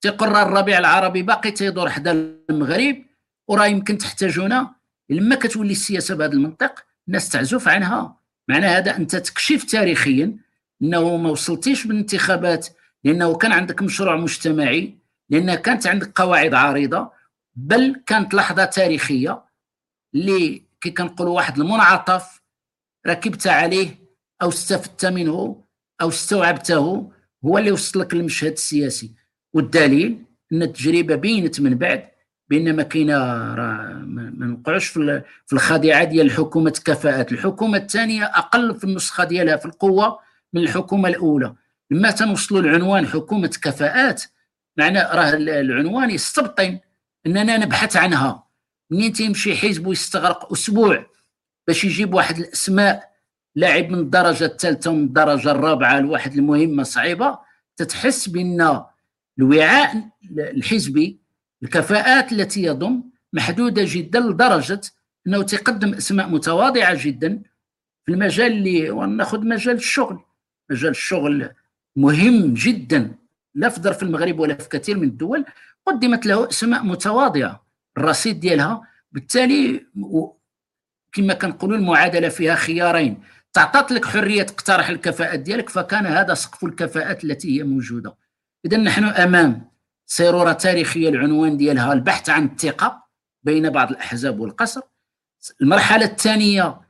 [0.02, 2.12] تقرر الربيع العربي باقي تيدور حدا
[2.50, 3.06] المغرب
[3.48, 4.76] وراه يمكن تحتاجونا.
[5.10, 8.20] لما كتولي السياسة بهذا المنطق الناس تعزف عنها.
[8.48, 10.38] معنى هذا أنت تكشف تاريخيا
[10.82, 12.68] إنه ما وصلتيش بالانتخابات
[13.04, 14.98] لأنه كان عندك مشروع مجتمعي
[15.30, 17.12] لأن كانت عندك قواعد عريضة
[17.56, 19.44] بل كانت لحظة تاريخية
[20.16, 22.42] اللي كي كنقولوا واحد المنعطف
[23.08, 23.96] ركبت عليه
[24.42, 25.69] أو استفدت منه.
[26.02, 27.12] أو استوعبته
[27.46, 29.12] هو اللي وصلك للمشهد السياسي.
[29.54, 30.24] والدليل
[30.54, 32.10] أن التجربة بينت من بعد
[32.50, 35.24] بان ما كاينة ما نوقعوش في
[35.54, 37.32] الخادعه ديال الحكومة كفاءات.
[37.32, 40.20] الحكومة الثانية أقل في النسخة ديالها في القوة
[40.54, 41.56] من الحكومة الأولى.
[41.92, 44.24] لما تنوصلوا العنوان حكومة كفاءات
[44.78, 46.80] معنى راه العنوان يستبطن
[47.26, 48.44] أننا نبحث عنها.
[48.92, 51.06] منين تيمشي حزب ويستغرق أسبوع
[51.68, 53.09] باش يجيب واحد الأسماء
[53.60, 57.40] لاعب من الدرجة الثالثة ومن الدرجة الرابعة لواحد المهمة صعيبة.
[57.78, 58.82] تتحس بأن
[59.40, 61.20] الوعاء الحزبي
[61.64, 63.04] الكفاءات التي يضم
[63.34, 64.82] محدودة جدا لدرجة
[65.28, 67.42] أنه تقدم أسماء متواضعة جدا
[68.06, 70.20] في المجال اللي وناخذ مجال الشغل.
[70.72, 71.50] مجال الشغل
[71.96, 73.16] مهم جدا
[73.56, 75.46] لا في في المغرب ولا في كثير من الدول.
[75.86, 77.66] قدمت له أسماء متواضعة
[77.98, 78.82] الرصيد ديالها.
[79.12, 79.86] بالتالي
[81.14, 83.24] كما كنقولوا المعادلة فيها خيارين.
[83.54, 88.18] تعطات لك حرية تقترح الكفاءات ديالك فكان هذا سقف الكفاءات التي هي موجودة.
[88.66, 89.72] إذا نحن أمام
[90.06, 93.04] سيرورة تاريخية العنوان ديالها البحث عن الثقة
[93.44, 94.82] بين بعض الأحزاب والقصر.
[95.62, 96.82] المرحلة الثانية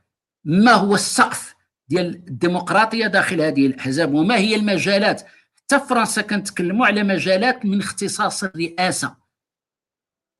[0.44, 1.54] ما هو السقف
[1.88, 5.22] ديال الديمقراطية داخل هذه الأحزاب؟ وما هي المجالات؟
[5.56, 9.16] حتى فرنسا كنتكلموا على مجالات من اختصاص الرئاسة.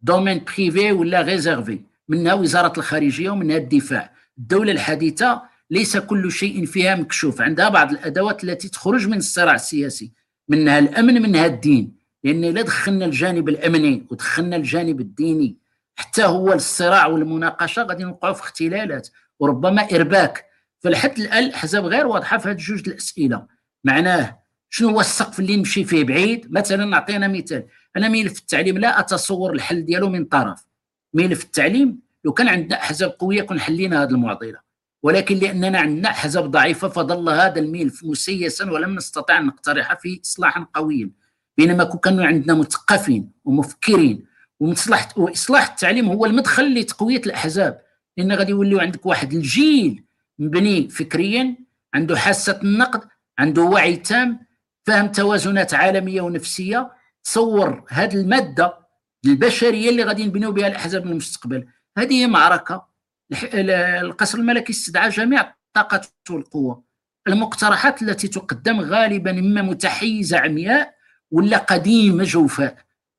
[0.00, 1.84] domaine privé ولا réservé.
[2.08, 4.14] منها وزارة الخارجية ومنها الدفاع.
[4.38, 7.40] الدولة الحديثة ليس كل شيء فيها مكشوف.
[7.40, 10.12] عندها بعض الأدوات التي تخرج من الصراع السياسي
[10.48, 11.96] منها الأمن منها الدين.
[12.24, 15.56] لأن إلا دخلنا الجانب الأمني ودخلنا الجانب الديني
[15.96, 19.08] حتى هو الصراع والمناقشة غادي نوقعوا في اختلالات
[19.38, 20.46] وربما إرباك.
[20.78, 23.46] فلحد الآن الأحزاب غير واضحة في هذه جوج الأسئلة.
[23.84, 24.38] معناه
[24.70, 27.66] شنو هو السقف اللي نمشي فيه بعيد؟ مثلا نعطينا مثال.
[27.96, 30.66] أنا ملف التعليم لا أتصور الحل ديالو من طرف.
[31.14, 34.69] ملف التعليم لو كان عندنا أحزاب قوية كون حلينا هذه المعضلة.
[35.03, 40.66] ولكن لاننا عندنا أحزاب ضعيفة فظل هذا الملف مسيسا ولم نستطع أن نقترح فيه اصلاحا
[40.74, 41.11] قويا.
[41.59, 44.26] بينما كون كانوا عندنا مثقفين ومفكرين
[44.61, 47.80] ومصلحه وإصلاح التعليم هو المدخل لتقوية الأحزاب.
[48.16, 50.05] لأن غادي يوليو عندك واحد الجيل
[50.38, 51.57] مبني فكريا
[51.94, 54.46] عنده حاسة النقد عنده وعي تام
[54.86, 56.90] فهم توازنات عالمية ونفسية.
[57.24, 58.80] تصور هذه المادة
[59.26, 61.66] البشرية اللي غادي نبنيو بها الأحزاب من المستقبل
[61.98, 62.89] هذه هي معركة
[63.32, 66.84] القصر الملكي استدعى جميع الطاقات والقوة.
[67.28, 70.94] المقترحات التي تقدم غالبا إما متحيزه عمياء
[71.30, 72.76] ولا قديمه جوفاء.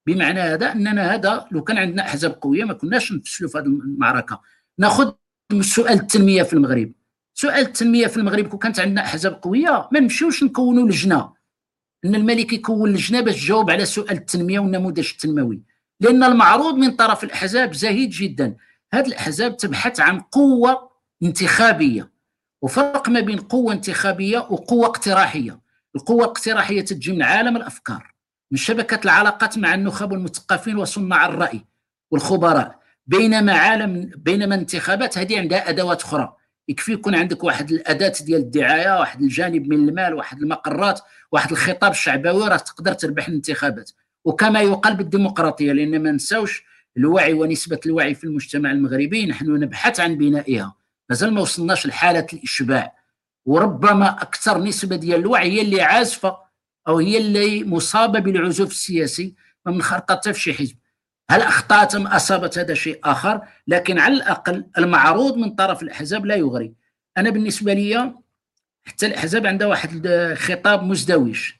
[0.07, 4.41] بمعنى هذا أننا هذا لو كان عندنا أحزاب قوية ما كناش نفشلوا في هذه المعركة.
[4.79, 5.13] نأخذ
[5.61, 6.91] سؤال التنمية في المغرب.
[7.33, 11.33] سؤال التنمية في المغرب كون كانت عندنا أحزاب قوية ما نمشيوش نكونوا لجنة.
[12.05, 15.61] أن الملك يكون لجنة باش تجاوب على سؤال التنمية والنموذج التنموي.
[15.99, 18.55] لأن المعروض من طرف الأحزاب زهيد جدا.
[18.93, 20.91] هذه الأحزاب تبحث عن قوة
[21.23, 22.11] انتخابية
[22.61, 25.59] وفرق ما بين قوة انتخابية وقوة اقتراحية.
[25.95, 28.13] القوة الاقتراحية تجي من عالم الأفكار
[28.51, 31.65] من شبكة العلاقات مع النخب والمثقفين وصناع الرأي
[32.11, 32.79] والخبراء.
[33.07, 36.35] بينما عالم بينما الانتخابات هذه عندها أدوات أخرى.
[36.67, 40.99] يكفي يكون عندك واحد الأداة ديال الدعاية واحد الجانب من المال واحد المقرات
[41.31, 43.91] واحد الخطاب الشعبوي راه تقدر تربح الانتخابات.
[44.25, 46.63] وكما يقال بالديمقراطية لأن ما نساوش
[46.97, 50.75] الوعي ونسبة الوعي في المجتمع المغربي نحن نبحث عن بنائها.
[51.09, 52.95] مازال ما وصلناش لحالة الإشباع.
[53.45, 56.37] وربما أكثر نسبة ديال الوعي هي اللي عازفة
[56.87, 59.35] أو هي اللي مصابة بالعزوف السياسي
[59.65, 60.75] ما من خرقتها في شي حزب.
[61.29, 66.35] هل أخطأت أم أصابت هذا شيء آخر؟ لكن على الأقل المعروض من طرف الأحزاب لا
[66.35, 66.73] يغري.
[67.17, 68.13] أنا بالنسبة لي
[68.83, 71.51] حتى الأحزاب عندها واحد خطاب مزدوج.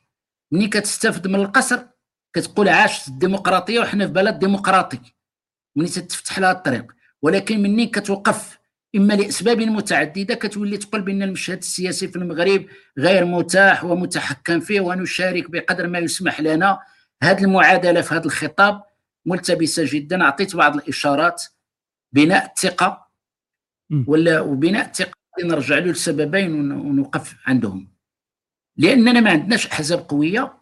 [0.51, 1.79] ملي كتستافد من القصر
[2.33, 4.99] كتقول عاش الديمقراطية وحنا في بلد ديمقراطي.
[5.75, 6.91] ملي تفتح لها الطريق.
[7.21, 8.61] ولكن منين كتوقف.
[8.95, 12.65] إما لأسباب متعددة كتولي تقول بأن المشهد السياسي في المغرب
[12.97, 16.79] غير متاح ومتحكم فيه ونشارك بقدر ما يسمح لنا.
[17.23, 18.83] هذه المعادلة في هذا الخطاب
[19.25, 20.21] ملتبسة جدا.
[20.23, 21.43] أعطيت بعض الإشارات.
[22.13, 23.07] بناء الثقة.
[24.07, 25.13] ولا وبناء الثقة.
[25.43, 27.91] نرجع له لسببين ونوقف عندهم.
[28.77, 30.57] لأننا ما عندناش أحزاب قوية.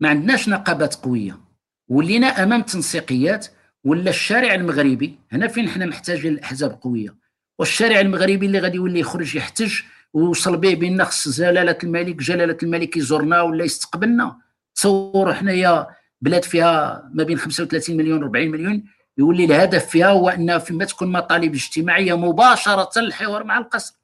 [0.00, 1.40] ما عندناش نقابات قوية.
[1.88, 3.46] ولينا أمام تنسيقيات.
[3.84, 7.14] ولا الشارع المغربي؟ هنا فين حنا محتاجين الأحزاب قوية؟
[7.58, 9.80] والشارع المغربي اللي غادي يولي يخرج يحتج
[10.12, 14.36] ويوصل به بأن خص جلاله الملك جلالة الملك يزورنا ولا يستقبلنا؟
[14.74, 15.86] تصوروا حنايا
[16.20, 18.84] بلاد فيها ما بين 35 مليون 40 مليون
[19.18, 23.94] يولي الهدف فيها هو أن فيما تكون مطالب اجتماعية مباشرة الحوار مع القصر.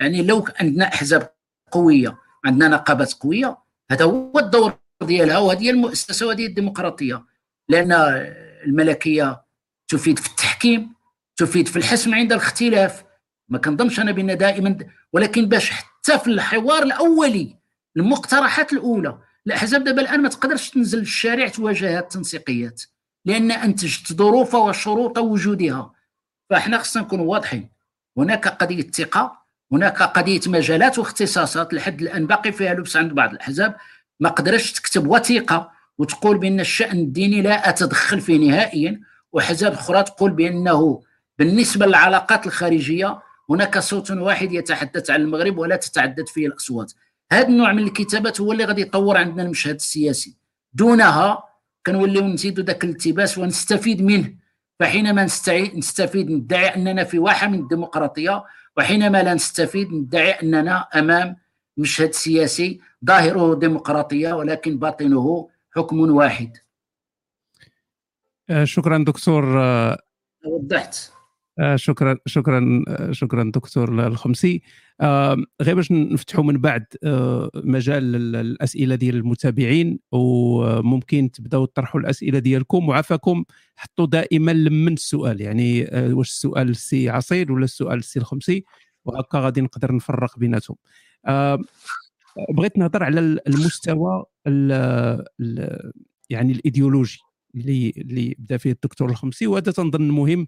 [0.00, 1.30] يعني لو عندنا أحزاب
[1.70, 3.58] قوية عندنا نقابات قوية
[3.90, 7.24] هذا هو الدور ديالها وهذه هي المؤسسة وهذه الديمقراطية.
[7.68, 7.92] لأن
[8.66, 9.42] الملكية
[9.88, 10.94] تفيد في التحكيم
[11.36, 13.04] تفيد في الحسم عند الاختلاف.
[13.48, 14.78] ما كنظنش أنا بأن دائما
[15.12, 17.56] ولكن باش حتى في الحوار الأولي
[17.96, 22.82] المقترحات الأولى الاحزاب دابا الآن ما تقدرش تنزل للشارع تواجه التنسيقيات
[23.24, 25.92] لأن أنتجت ظروف وشروط وجودها.
[26.50, 27.68] فإحنا خصنا نكونوا واضحين.
[28.18, 29.40] هناك قضية ثقة
[29.72, 33.76] هناك قضية مجالات واختصاصات لحد الآن باقي فيها لبس عند بعض الأحزاب.
[34.20, 35.72] ما قدرش تكتب وثيقة.
[36.00, 39.00] وتقول بأن الشأن الديني لا أتدخل فيه نهائيا
[39.32, 41.02] واحزاب أخرى تقول بأنه
[41.38, 46.92] بالنسبة للعلاقات الخارجية هناك صوت واحد يتحدث عن المغرب ولا تتعدد فيه الأصوات.
[47.32, 50.36] هذا النوع من الكتابات هو اللي غادي يطور عندنا المشهد السياسي.
[50.72, 51.44] دونها
[51.86, 54.34] كنوليو نزيدوا ذاك الالتباس ونستفيد منه
[54.80, 55.24] فحينما
[55.74, 58.44] نستفيد ندعي أننا في واحة من الديمقراطية
[58.76, 61.36] وحينما لا نستفيد ندعي أننا أمام
[61.76, 66.56] مشهد سياسي ظاهره ديمقراطية ولكن باطنه حكم واحد.
[68.50, 69.98] آه، شكرا دكتور آه،
[70.46, 71.12] وضحت
[71.58, 74.62] آه، شكرا شكرا شكرا دكتور الخمسي.
[75.62, 76.84] غير باش نفتحوا من بعد
[77.54, 82.88] مجال الأسئلة ديال المتابعين وممكن تبداو تطرحوا الأسئلة ديالكم.
[82.88, 83.44] وعافاكم
[83.76, 85.40] حطوا دائما لمن السؤال.
[85.40, 88.64] يعني واش السؤال السي عصيد ولا السؤال السي الخميسي؟
[89.04, 90.76] وهكا غادي نقدر نفرق بيناتهم.
[92.50, 94.72] بغيت نهضر على المستوى ال
[95.40, 95.92] ال
[96.30, 97.18] يعني الإيديولوجي
[97.54, 100.46] اللي اللي بدا فيه الدكتور الخميسي وهذا تنظن مهم.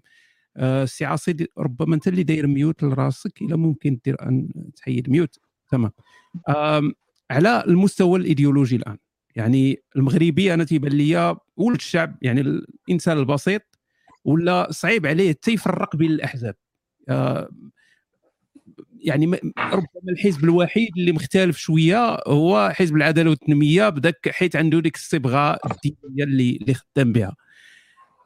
[0.57, 5.39] آه، سي عصيد ربما أنت اللي داير mute لراسك إلا ممكن دير أن تحيد mute.
[5.69, 5.91] تمام.
[7.31, 8.97] على المستوى الإيديولوجي الآن.
[9.35, 13.61] يعني المغربي أنا تيبان لي ولد الشعب يعني الإنسان البسيط
[14.25, 16.55] ولا صعيب عليه حتى يفرق بين الاحزاب
[17.09, 17.49] آه،
[19.03, 19.25] يعني
[19.57, 25.59] ربما الحزب الوحيد اللي مختلف شوية هو حزب العدالة والتنمية بداك حيت عنده ديك الصبغة
[25.71, 27.35] الدينية اللي اللي خدام بها.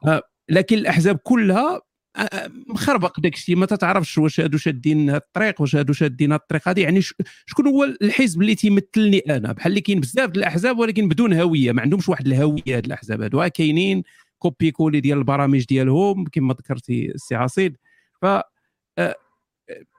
[0.06, 1.80] آه، لكن الأحزاب كلها
[2.16, 6.32] آه، آه، مخربق داك الشيء ما تتعرفش واش هادو شادين هاد الطريق واش هادو شادين
[6.32, 6.68] هاد الطريق.
[6.68, 7.00] هذه يعني
[7.46, 11.82] شكون هو الحزب اللي تيمثلني أنا؟ بحال اللي كاين بزاف الأحزاب ولكن بدون هوية ما
[11.82, 13.22] عندهمش واحد الهوية هاد الأحزاب.
[13.22, 14.02] هادو كاينين
[14.38, 17.76] copier-coller ديال البرامج ديالهم كما ذكرتي السي عصيد.
[18.22, 18.26] ف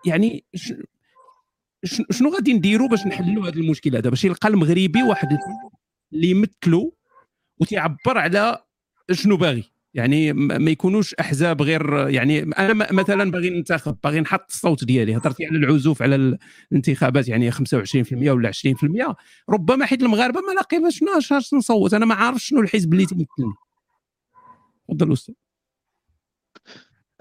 [0.06, 0.44] يعني
[2.12, 5.28] شنو غادي نديروا باش نحلوا هذا المشكل هذا باش يلقى المغربي واحد
[6.14, 6.92] اللي يمثلو
[7.60, 8.64] وتيعبر على
[9.12, 9.64] شنو باغي.
[9.94, 15.18] يعني ما يكونوش أحزاب غير يعني أنا مثلا باغي ننتخب باغي نحط الصوت ديالي.
[15.18, 16.38] هضرتي على العزوف على
[16.72, 17.58] الانتخابات يعني 25%
[18.12, 19.16] ولا 20%
[19.50, 21.94] ربما حيت المغاربة ما لاقيباش شنو نصوت.
[21.94, 23.54] أنا ما عارف شنو الحزب اللي تمثلني.
[24.88, 25.36] تفضل أستاذ.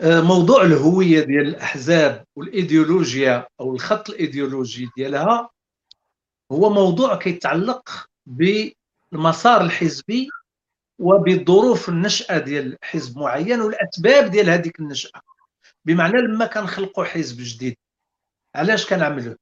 [0.02, 5.50] موضوع الهوية ديال الأحزاب والإيديولوجيا أو الخط الإيديولوجي ديالها
[6.52, 10.28] هو موضوع كيتعلق بالمسار الحزبي
[10.98, 15.20] وبظروف النشأة ديال حزب معين والأسباب ديال هذيك النشأة.
[15.84, 17.76] بمعنى لما كنخلقوا حزب جديد
[18.54, 19.36] علاش كنعملوه؟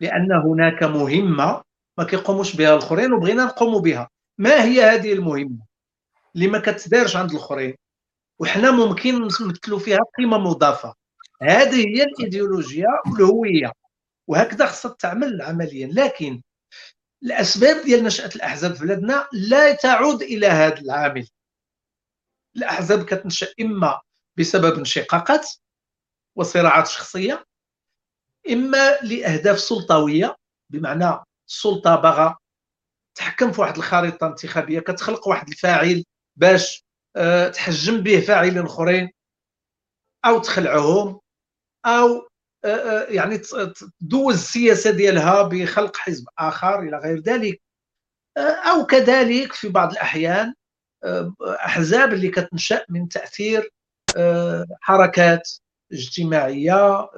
[0.00, 1.62] لأن هناك مهمة
[1.98, 4.08] ما كيقوموش بها الآخرين وبغينا نقوموا بها.
[4.38, 5.58] ما هي هذه المهمة؟
[6.34, 7.74] اللي ما كتدارش عند الآخرين
[8.38, 10.94] وحنا ممكن نمثلوا فيها قيمة مضافة.
[11.42, 13.72] هذه هي الايديولوجيا والهوية
[14.26, 15.86] وهكذا خصها تعمل عمليا.
[15.92, 16.42] لكن
[17.22, 21.28] الأسباب ديال نشأة الأحزاب في بلادنا لا تعود إلى هذا العامل.
[22.56, 24.00] الأحزاب كتنشأ إما
[24.36, 25.50] بسبب انشقاقات
[26.36, 27.46] وصراعات شخصية
[28.50, 30.36] إما لأهداف سلطوية
[30.70, 31.18] بمعنى
[31.48, 32.36] السلطة باغا
[33.14, 36.04] تحكم في واحد الخريطة انتخابية كتخلق واحد الفاعل
[36.36, 36.84] باش
[37.54, 39.10] تحجم به فاعلين أخرين
[40.24, 41.20] أو تخلعهم
[41.86, 42.28] أو
[42.64, 47.62] آه، آه، يعني تدوز السياسة ديالها بخلق حزب آخر إلى غير ذلك.
[48.38, 50.54] أو كذلك في بعض الأحيان
[51.42, 53.72] أحزاب اللي كتنشأ من تأثير
[54.80, 55.48] حركات
[55.92, 57.08] اجتماعية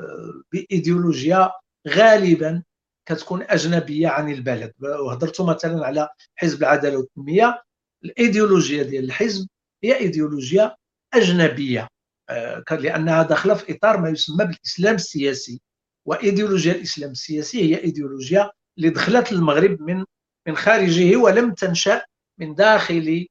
[0.53, 1.53] بإيديولوجيا
[1.89, 2.63] غالبا
[3.07, 4.73] كتكون أجنبية عن البلد.
[4.81, 7.63] وهضرت مثلا على حزب العدالة والتنمية
[8.05, 9.49] الايديولوجيا ديال الحزب
[9.85, 10.77] هي إيديولوجيا
[11.15, 11.89] أجنبية
[12.29, 15.61] آه، لأنها داخلة في إطار ما يسمى بالإسلام السياسي.
[16.07, 20.05] وإيديولوجيا الإسلام السياسي هي إيديولوجيا اللي دخلت للمغرب من
[20.49, 22.03] من خارجه ولم تنشأ
[22.39, 23.27] من داخل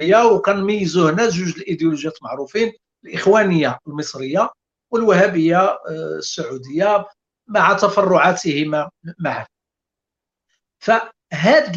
[0.00, 2.72] هي وكنميزو هنا جوج الإيديولوجيات معروفين
[3.04, 4.50] الإخوانية المصرية
[4.90, 7.06] والوهابية آه، السعودية
[7.46, 9.46] مع تفرعاتهما معا
[11.32, 11.72] هذا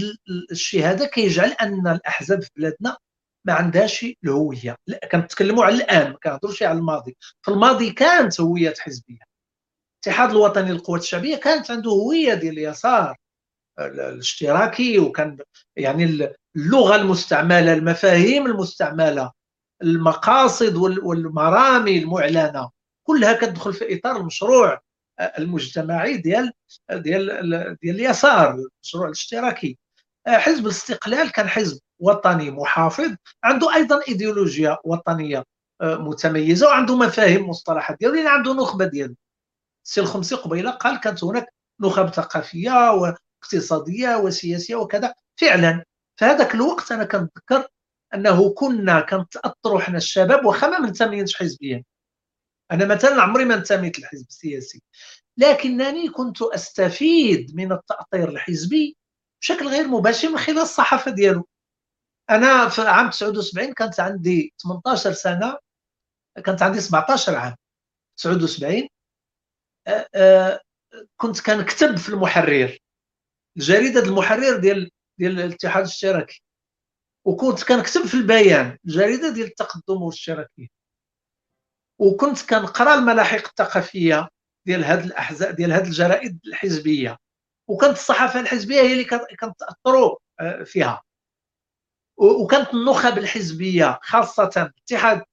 [0.52, 2.98] الشيء هذا كيجعل أن الأحزاب في بلادنا
[3.46, 4.76] ما عندهاش الهوية.
[5.12, 7.18] كنتكلموا على الآن ما كنهضروش على الماضي.
[7.42, 9.30] في الماضي كانت هويات حزبية.
[9.96, 13.16] الاتحاد الوطني للقوات الشعبية كانت عنده هوية ديال اليسار
[13.80, 15.38] الاشتراكي وكان
[15.76, 19.32] يعني اللغة المستعملة المفاهيم المستعملة
[19.82, 22.70] المقاصد والمرامي المعلنة
[23.04, 24.82] كلها كتدخل في إطار المشروع.
[25.20, 26.54] المجتمعي ديال
[26.92, 27.28] ديال
[27.82, 29.78] ديال اليسار المشروع الاشتراكي.
[30.28, 35.44] آه، حزب الاستقلال كان حزب وطني محافظ عنده أيضا إيديولوجيا وطنية
[35.82, 39.16] آه، متميزة وعنده مفاهيم مصطلحات ديالو لأن عنده نخبة ديالو
[39.86, 45.14] السي الخمسي قبيلة قال كانت هناك نخب ثقافية واقتصادية وسياسية وكذا.
[45.42, 45.84] فعلا
[46.20, 47.68] في هذاك الوقت أنا كنتذكر
[48.14, 51.84] أنه كنا كنتاثروا حنا الشباب واخا ما منتميينش حزبيا.
[52.72, 54.82] أنا مثلا عمري ما انتميت للحزب السياسي
[55.38, 58.98] لكنني كنت أستفيد من التأطير الحزبي
[59.42, 61.48] بشكل غير مباشر من خلال الصحافة ديالو.
[62.30, 65.58] أنا في عام 79 كانت عندي 18 سنة
[66.46, 67.56] كانت عندي 17 عام
[68.18, 68.88] 79
[69.88, 70.60] أه أه
[71.18, 72.78] كنت كنكتب في المحرر
[73.58, 76.44] جريدة المحرر ديال ديال الاتحاد الاشتراكي
[77.26, 80.68] وكنت كنكتب في البيان الجريده ديال التقدم والاشتراكية.
[82.00, 84.30] وكنت كنقرا الملاحق الثقافيه
[84.66, 87.18] ديال هاد الاحزاب ديال هاد الجرائد الحزبيه.
[87.68, 91.02] وكانت الصحافه الحزبيه هي اللي كانت تاثروا آه، فيها.
[92.18, 95.24] وكانت النخب الحزبيه خاصة الاتحاد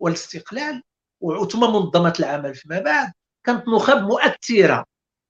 [0.00, 0.82] والاستقلال
[1.20, 3.12] وثم منظمة العمل فيما بعد.
[3.44, 4.84] كانت نخب مؤثرة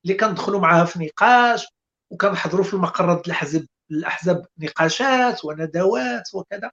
[0.05, 1.67] اللي كندخلوا معها في نقاش
[2.11, 6.71] وكنحضروا في المقرات الأحزاب الأحزاب نقاشات وندوات وكذا.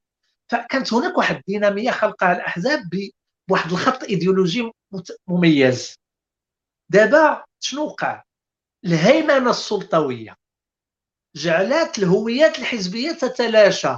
[0.47, 2.89] فكانت هناك واحد الدينامية خلقها الأحزاب
[3.49, 4.71] بواحد الخط إيديولوجي
[5.27, 5.95] مميز.
[6.89, 8.23] دابا شنو وقع؟
[8.85, 10.35] الهيمنة السلطوية
[11.35, 13.97] جعلت الهويات الحزبية تتلاشى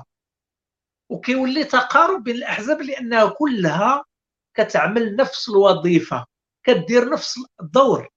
[1.09, 4.05] وكيولي تقارب بين الأحزاب لأنها كلها
[4.53, 6.25] كتعمل نفس الوظيفة
[6.63, 8.09] كدير نفس الدور.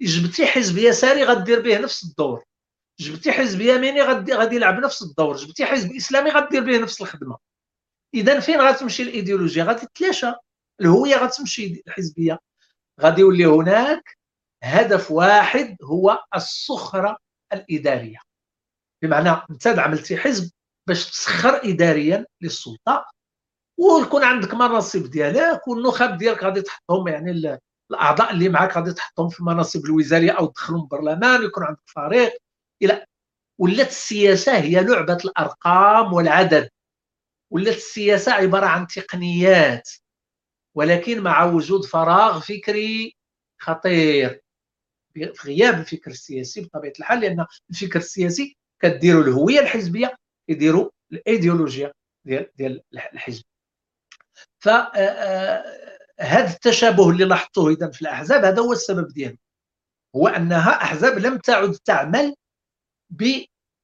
[0.00, 2.44] جبتي حزب يساري غدير به نفس الدور.
[3.00, 5.36] جبتي حزب يميني غادي غادي يلعب نفس الدور.
[5.36, 7.38] جبتي حزب إسلامي غدير به نفس الخدمة.
[8.14, 10.32] اذا فين غتمشي الإيديولوجيا؟ غادي تلاشى
[10.80, 12.38] الهوية غتمشي الحزبية.
[13.00, 14.18] غادي يولي هناك
[14.62, 17.16] هدف واحد هو السخره
[17.52, 18.18] الإدارية.
[19.02, 20.50] بمعنى أنت عملتي حزب
[20.88, 23.06] باش تسخر اداريا للسلطة
[23.78, 27.58] ويكون عندك مناصب ديالك والنخب ديالك غادي تحطهم يعني
[27.90, 32.32] الأعضاء اللي معك غادي تحطهم في المناصب الوزارية أو تدخلهم البرلمان يكون عندك فريق.
[32.82, 33.04] إلى
[33.58, 36.68] ولات السياسة هي لعبة الأرقام والعدد.
[37.50, 39.90] ولات السياسة عبارة عن تقنيات
[40.74, 43.16] ولكن مع وجود فراغ فكري
[43.58, 44.42] خطير
[45.14, 50.16] في غياب الفكر السياسي بطبيعة الحال لأن الفكر السياسي كديروا الهوية الحزبية
[50.48, 51.92] يديروا الايديولوجيا
[52.24, 53.44] ديال ديال الحزب.
[54.58, 54.96] ف آه،
[56.20, 59.36] آه، التشابه اللي لاحظته إذا في الأحزاب هذا هو السبب ديالو.
[60.16, 62.34] هو أنها أحزاب لم تعد تعمل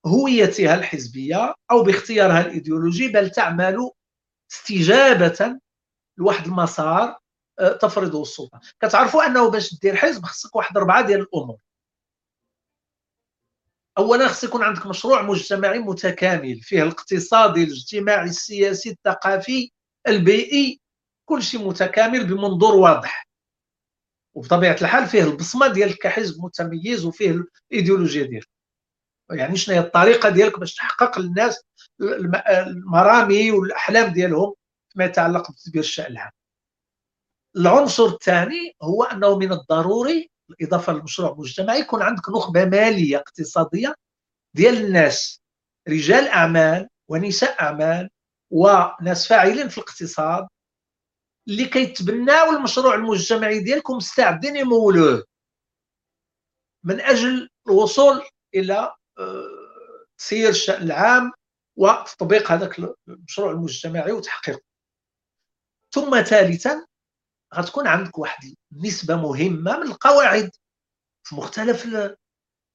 [0.07, 3.91] بهويتها الحزبية أو باختيارها الإيديولوجي بل تعمل
[4.53, 5.59] استجابة
[6.19, 7.19] لواحد المسار
[7.59, 8.61] آه، تفرضه السلطة.
[8.81, 11.59] كتعرفوا أنه باش دير حزب خصك واحد اربعه ديال الأمور.
[13.99, 19.71] اولا خص يكون عندك مشروع مجتمعي متكامل فيه الاقتصادي الاجتماعي السياسي الثقافي
[20.09, 20.81] البيئي
[21.29, 23.29] كل شيء متكامل بمنظور واضح.
[24.35, 28.56] وبطبيعة الحال فيه البصمة ديالك كحزب متميز وفيه الايديولوجيا ديالك
[29.31, 31.64] يعني شنو هي الطريقة ديالك باش تحقق للناس
[32.51, 34.55] المرامي والأحلام ديالهم
[34.93, 36.31] فيما يتعلق بتدبير الشان العام
[37.57, 43.95] العنصر الثاني هو أنه من الضروري بالاضافه للمشروع المجتمعي يكون عندك نخبة مالية اقتصادية
[44.55, 45.41] ديال الناس
[45.89, 48.11] رجال أعمال ونساء أعمال
[48.51, 50.47] وناس فاعلين في الاقتصاد
[51.49, 55.24] اللي كيتبناو المشروع المجتمعي ديالكم مستعدين يمولوه.
[56.85, 58.22] من أجل الوصول
[58.55, 58.95] إلى
[60.19, 61.33] تسيير آه، الشان العام
[61.77, 64.61] وتطبيق هذاك المشروع المجتمعي وتحقيقه.
[65.95, 66.87] ثم ثالثا
[67.55, 70.51] غتكون عندك واحد النسبة مهمة من القواعد
[71.25, 71.87] في مختلف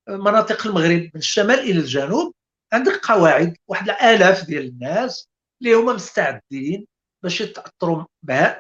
[0.10, 2.34] مناطق المغرب من الشمال إلى الجنوب
[2.74, 5.30] عندك قواعد واحد الآلاف ديال الناس
[5.62, 6.88] اللي هما مستعدين
[7.24, 8.06] باش يتاثروا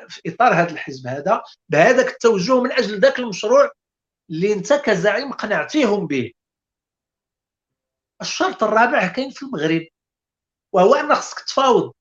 [0.10, 3.72] في إطار هذا الحزب هذا بهذاك التوجه من أجل ذاك المشروع
[4.30, 6.32] اللي انت كزعيم قنعتيهم به.
[8.22, 9.88] الشرط الرابع كاين في المغرب
[10.74, 11.94] وهو ان خصك تفاوض.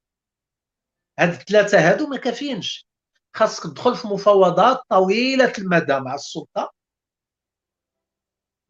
[1.19, 2.87] هاد الثلاثة هادو ما كافيينش.
[3.35, 6.73] خاصك تدخل في مفاوضات طويلة المدى مع السلطة.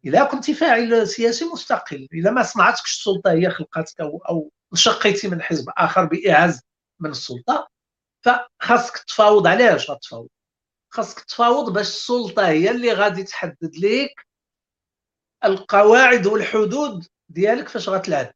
[0.04, 5.70] اذا كنت فاعل سياسي مستقل اذا ما صنعتكش السلطة هي خلقتك أو انشقيتي من حزب
[5.78, 6.60] آخر بإعاز
[7.00, 7.68] من السلطة
[8.24, 9.46] فخاصك تفاوض.
[9.46, 10.28] علاش غتفاوض؟
[10.90, 14.26] خاصك تفاوض باش السلطة هي اللي غادي تحدد لك
[15.44, 18.32] القواعد والحدود ديالك فاش غتلعب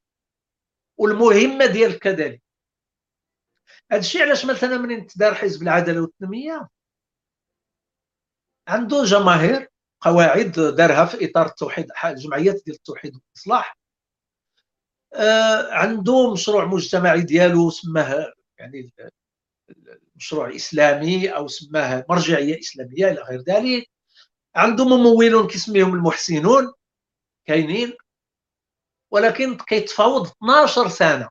[0.96, 2.42] والمهمة ديالك كذلك
[3.90, 6.68] هذا الشيء علاش مثلا من تدار حزب العدالة والتنمية؟
[8.68, 9.68] عنده جماهير
[10.00, 13.78] قواعد دارها في إطار التوحيد الجمعيات ديال التوحيد والإصلاح.
[15.14, 18.92] آه عنده مشروع مجتمعي ديالو سماه يعني
[20.16, 23.90] مشروع إسلامي أو سماه مرجعية إسلامية إلى غير ذلك.
[24.56, 26.72] عنده ممولون كيسميهم المحسنون
[27.46, 27.92] كاينين.
[29.14, 31.28] ولكن كيتفاوض 12 سنة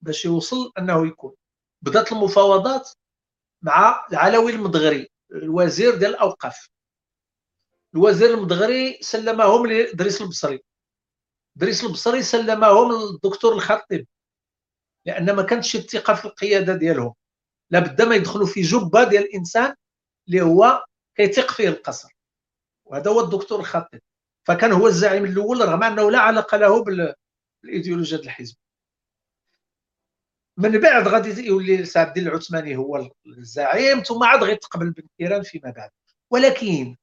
[0.00, 1.34] باش يوصل أنه يكون.
[1.82, 2.90] بدأت المفاوضات
[3.62, 6.68] مع العلوي المدغري الوزير ديال الأوقاف.
[7.94, 10.62] الوزير المدغري سلمهم لادريس البصري.
[11.56, 14.06] دريس البصري سلمهم للدكتور الخطيب
[15.06, 17.14] لأن ما كانتش الثقة في القيادة ديالهم.
[17.70, 19.74] لابد ما يدخلوا في جبة ديال الإنسان
[20.28, 20.84] اللي هو
[21.14, 22.16] كيثق فيه القصر.
[22.84, 24.02] وهذا هو الدكتور الخطيب.
[24.46, 28.56] فكان هو الزعيم الأول رغم أنه لا علاقة له بالايديولوجيا الحزب.
[30.56, 35.70] من بعد غادي يولي سعد الدين العثماني هو الزعيم ثم عاد غيتقبل بن كيران فيما
[35.70, 35.90] بعد.
[36.30, 36.96] ولكن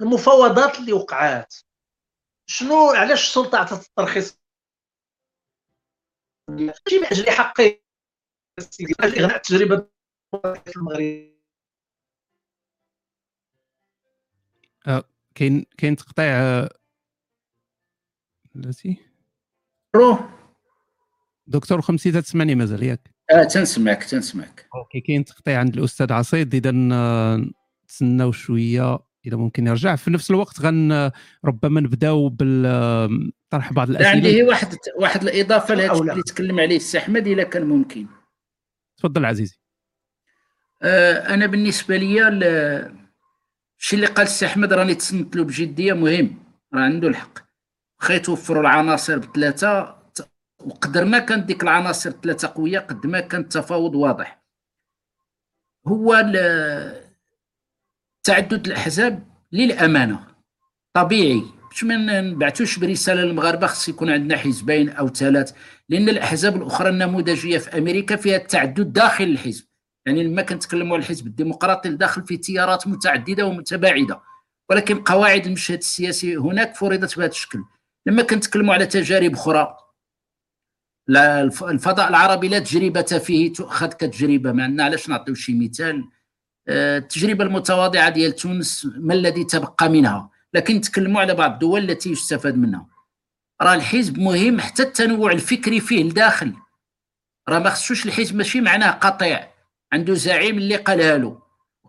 [0.00, 1.54] المفاوضات اللي وقعات
[2.46, 4.40] شنو علاش السلطة عطات الترخيص؟
[6.48, 7.80] ماشي من أجل حقه
[9.04, 9.88] اغناء التجربه
[10.64, 11.34] في المغرب.
[14.86, 15.04] آه،
[15.34, 16.68] كاين كاين تقطيع
[18.54, 20.28] بلاتي
[21.46, 23.10] دكتور خمسي تتسمعني مازال ياك.
[23.30, 24.68] آه تنسمعك تنسمعك.
[24.74, 26.70] OK كاين تقطيع عند الأستاذ عصيد إذا
[27.84, 29.96] نتسناو شوية إذا ممكن يرجع.
[29.96, 31.10] في نفس الوقت غن
[31.44, 34.10] ربما نبداو بالطرح بعض الأسئلة.
[34.10, 38.06] عندي هي واحد واحد الإضافة لهذا اللي تكلم عليه السي أحمد اذا كان ممكن.
[38.96, 39.58] تفضل عزيزي.
[40.82, 42.28] آه أنا بالنسبة لي
[43.80, 46.38] الشيء اللي قال السي أحمد راني تصنت له بجدية مهم
[46.74, 47.38] راه عنده الحق.
[48.00, 49.96] واخا يتوفروا العناصر بثلاثة
[50.58, 54.44] وقدر ما كانت ديك العناصر ثلاثة قوية قد ما كان التفاوض واضح.
[55.88, 56.32] هو
[58.24, 60.26] تعدد الأحزاب للأمانة
[60.94, 61.42] طبيعي.
[61.70, 65.52] باش ما نبعثوش برسالة للمغاربة خص يكون عندنا حزبين أو ثلاث
[65.88, 69.64] لأن الأحزاب الأخرى النموذجية في أمريكا فيها التعدد داخل الحزب.
[70.06, 74.20] يعني لما كنتكلموا على الحزب الديمقراطي داخل فيه تيارات متعددة ومتباعدة
[74.70, 77.64] ولكن قواعد المشهد السياسي هناك فرضت بهذا الشكل.
[78.06, 79.76] لما كنتكلموا على تجارب أخرى
[81.62, 86.04] الفضاء العربي لا تجربة فيه تؤخذ كتجربة ما عندنا علاش نعطيو شي مثال؟
[86.68, 92.10] آه، التجربة المتواضعة ديال تونس ما الذي تبقى منها؟ لكن نتكلموا على بعض الدول التي
[92.10, 92.86] يستفاد منها.
[93.62, 96.54] راه الحزب مهم حتى التنوع الفكري فيه لداخل.
[97.48, 99.53] راه ما خصوش الحزب ماشي معناه قطيع.
[99.94, 101.42] عنده زعيم اللي قالها له.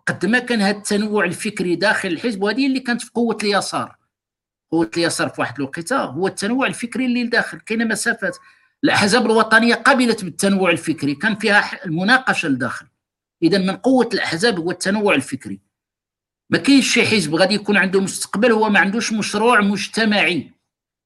[0.06, 3.96] قد ما كان هذا التنوع الفكري داخل الحزب وهذه اللي كانت في قوة اليسار.
[4.70, 7.58] قوة اليسار في واحد الوقيتة هو التنوع الفكري اللي لداخل.
[7.58, 8.36] كاينة مسافات.
[8.84, 11.14] الأحزاب الوطنية قبلت بالتنوع الفكري.
[11.14, 12.86] كان فيها المناقشة لداخل.
[13.42, 15.60] اذا من قوة الأحزاب هو التنوع الفكري.
[16.50, 20.52] ما كاينش شي حزب غادي يكون عنده مستقبل هو ما عندوش مشروع مجتمعي.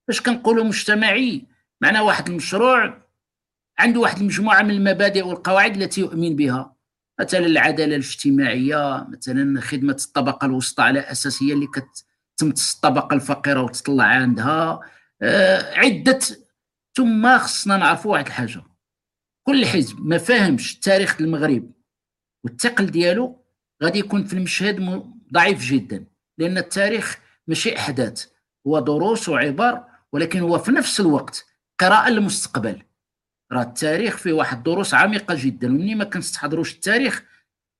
[0.09, 1.46] فاش كنقولوا مجتمعي؟
[1.80, 3.03] معناه واحد المشروع
[3.78, 6.79] عنده واحد المجموعة من المبادئ والقواعد التي يؤمن بها.
[7.20, 14.04] مثلا العدالة الاجتماعية مثلا خدمة الطبقة الوسطى على أساس هي اللي كتمتص الطبقة الفقيرة وتطلع
[14.04, 14.80] عندها.
[15.22, 16.18] آه عدة
[16.96, 18.62] ثم خصنا نعرفوا واحد الحاجة.
[19.46, 21.72] كل حزب ما فاهمش تاريخ المغرب
[22.44, 23.44] والثقل ديالو
[23.82, 25.02] غادي يكون في المشهد
[25.32, 26.04] ضعيف جدا.
[26.38, 28.26] لأن التاريخ ماشي أحداث
[28.66, 31.46] هو دروس وعبر ولكن هو في نفس الوقت
[31.80, 32.82] قراءة للمستقبل.
[33.53, 37.22] راه التاريخ فيه واحد دروس عميقة جدا ومني ما كنستحضروش التاريخ.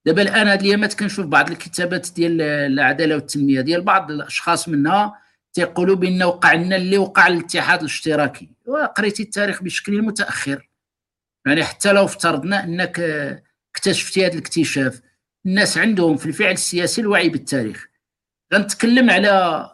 [0.07, 5.23] دابا الآن هاد الايامات كنشوف بعض الكتابات ديال العدالة والتنمية ديال بعض الأشخاص منها
[5.53, 8.49] تيقولوا بأن وقع لنا اللي وقع الاتحاد الاشتراكي.
[8.67, 10.69] وقريتي التاريخ بشكل متأخر.
[11.47, 13.01] يعني حتى لو افترضنا أنك
[13.75, 15.01] اكتشفتي هذا الاكتشاف
[15.47, 17.89] الناس عندهم في الفعل السياسي الوعي بالتاريخ.
[18.55, 19.67] غنتكلم على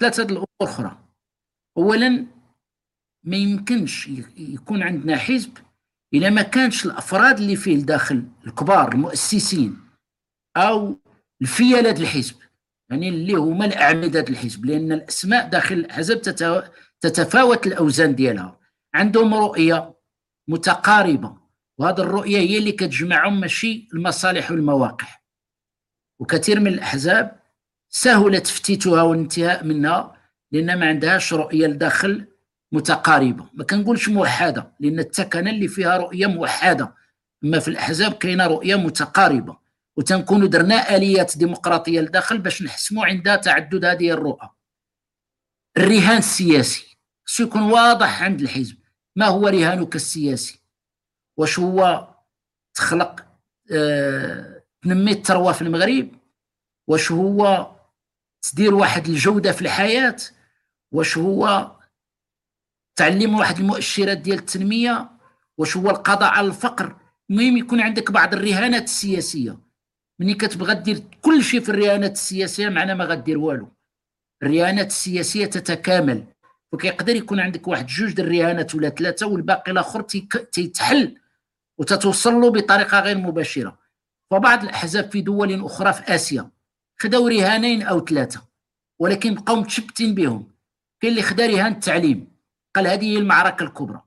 [0.00, 0.98] ثلاثة الأمور أخرى.
[1.76, 2.26] اولا
[3.24, 5.58] ما يمكنش يكون عندنا حزب
[6.14, 9.80] إلا ما كانش الأفراد اللي فيه الداخل الكبار المؤسسين
[10.56, 11.00] أو
[11.42, 12.36] الفيالات الحزب
[12.90, 16.22] يعني اللي هما الأعمدة الحزب لأن الأسماء داخل الاحزاب
[17.00, 18.60] تتفاوت الأوزان ديالها.
[18.94, 19.94] عندهم رؤية
[20.48, 21.36] متقاربة
[21.78, 25.08] وهذه الرؤية هي اللي كتجمعهم ماشي المصالح والمواقع.
[26.20, 27.40] وكثير من الأحزاب
[27.88, 30.16] سهل تفتيتها والانتهاء منها
[30.52, 32.26] لأن ما عندهاش رؤية لداخل
[32.72, 33.46] متقاربة.
[33.54, 36.94] ما كنقولش موحدة لأن التكنه اللي فيها رؤية موحدة.
[37.44, 39.56] أما في الأحزاب كاينة رؤية متقاربة.
[39.96, 44.50] وتنكونوا درنا آليات ديمقراطية لداخل باش نحسموا عند تعدد هذه الرؤى.
[45.76, 46.98] الرهان السياسي.
[47.26, 48.76] خصو يكون واضح عند الحزب.
[49.16, 50.62] ما هو رهانك السياسي؟
[51.36, 52.08] واش هو
[52.74, 53.24] تخلق
[53.72, 56.08] آه تنمي الثروة في المغرب؟
[56.88, 57.70] واش هو
[58.42, 60.16] تدير واحد الجودة في الحياة؟
[60.92, 61.70] واش هو
[62.96, 65.10] تعلم واحد المؤشرات ديال التنمية
[65.58, 66.96] واش هو القضاء على الفقر.
[67.30, 69.58] المهم يكون عندك بعض الرهانات السياسية.
[70.20, 73.68] ملي كتبغى دير كل شيء في الرهانات السياسية معنا ما غدير والو.
[74.42, 76.24] الرهانات السياسية تتكامل.
[76.72, 80.02] وكيقدر يكون عندك واحد جوج د الرهانات ولا ثلاثة والباقي الآخر
[80.52, 81.16] تيتحل
[81.78, 83.78] وتتوصل له بطريقة غير مباشرة.
[84.30, 86.50] فبعض الأحزاب في دول أخرى في آسيا
[86.98, 88.42] خداو رهانين أو ثلاثة
[88.98, 90.52] ولكن بقاو متشبتين بهم.
[91.00, 92.31] كاين اللي خدا رهان التعليم.
[92.74, 94.02] قال هذه هي المعركة الكبرى.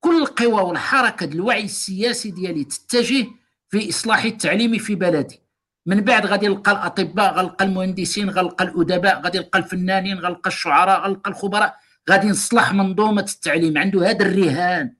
[0.00, 3.26] كل القوى والحركه الوعي السياسي ديالي تتجه
[3.68, 5.40] في إصلاح التعليم في بلدي.
[5.86, 11.30] من بعد غادي نلقى الأطباء غنلقى المهندسين غنلقى الأدباء غادي نلقى الفنانين غنلقى الشعراء غنلقى
[11.30, 11.76] الخبراء.
[12.10, 13.78] غادي نصلح منظومة التعليم.
[13.78, 14.94] عنده هذا الرهان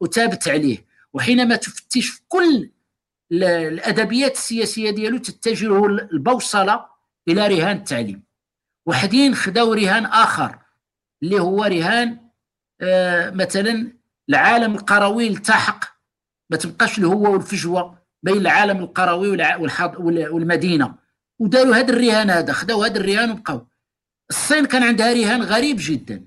[0.00, 0.86] وتابت عليه.
[1.12, 2.70] وحينما تفتش في كل
[3.32, 6.86] الأدبيات السياسية ديالو تتجه البوصلة
[7.28, 8.22] إلى رهان التعليم.
[8.86, 10.58] وحدين خداو رهان آخر
[11.22, 12.27] اللي هو رهان
[13.32, 13.92] مثلا
[14.28, 15.84] العالم القروي التحق
[16.50, 19.28] ما تبقاش الهوه والفجوة بين العالم القروي
[20.28, 20.94] والمدينة.
[21.38, 23.66] وداروا هذا الرهان هذا خداو هذا الرهان وبقاو.
[24.30, 26.26] الصين كان عندها رهان غريب جدا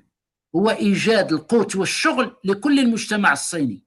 [0.56, 3.84] هو إيجاد القوت والشغل لكل المجتمع الصيني.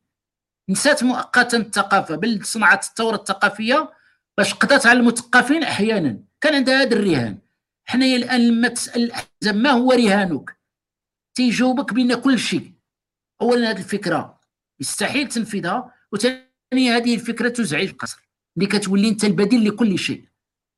[0.70, 3.92] نسات مؤقتا الثقافة بل صنعت الثورة الثقافية
[4.38, 6.18] باش قضت على المثقفين أحيانا.
[6.40, 7.38] كان عندها هذا الرهان.
[7.84, 9.12] حنايا الآن لما تسأل
[9.44, 10.63] ما هو رهانك؟
[11.34, 12.72] تيجاوبك بان كل شيء.
[13.42, 14.40] اولا هذه الفكرة
[14.80, 20.24] يستحيل تنفيذها وثانيا هذه الفكرة تزعج القصر اللي كتولي أنت البديل لكل شيء.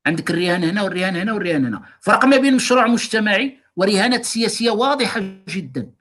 [0.07, 1.85] عندك الرهان هنا والرهان هنا والرهان هنا.
[2.01, 5.91] فرق ما بين مشروع مجتمعي ورهانات سياسية واضحة جدا.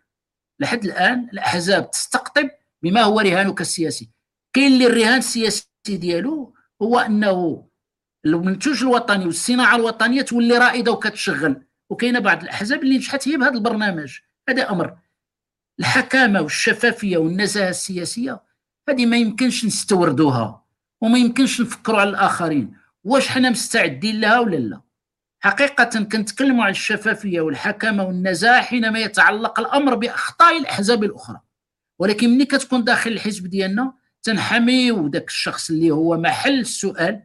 [0.60, 2.50] لحد الآن الأحزاب تستقطب
[2.82, 4.10] بما هو رهانك السياسي.
[4.52, 7.66] كاين اللي الرهان السياسي ديالو هو أنه
[8.26, 11.62] المنتوج الوطني والصناعة الوطنية تولي رائدة وكتشغل.
[11.90, 14.18] وكاينة بعض الأحزاب اللي نجحت هي بهذا البرنامج.
[14.48, 14.96] هذا أمر.
[15.80, 18.40] الحكامة والشفافية والنزاهة السياسية
[18.88, 20.64] هذه ما يمكنش نستوردوها
[21.00, 22.76] وما يمكنش نفكروا على الآخرين.
[23.04, 24.80] واش حنا مستعدين لها ولا لا؟
[25.40, 31.40] حقيقة كنتكلموا على الشفافية والحكامة والنزاهة حينما يتعلق الأمر بأخطاء الأحزاب الأخرى.
[31.98, 33.92] ولكن ملي كتكون داخل الحزب ديالنا
[34.22, 37.22] تنحمي وداك الشخص اللي هو محل السؤال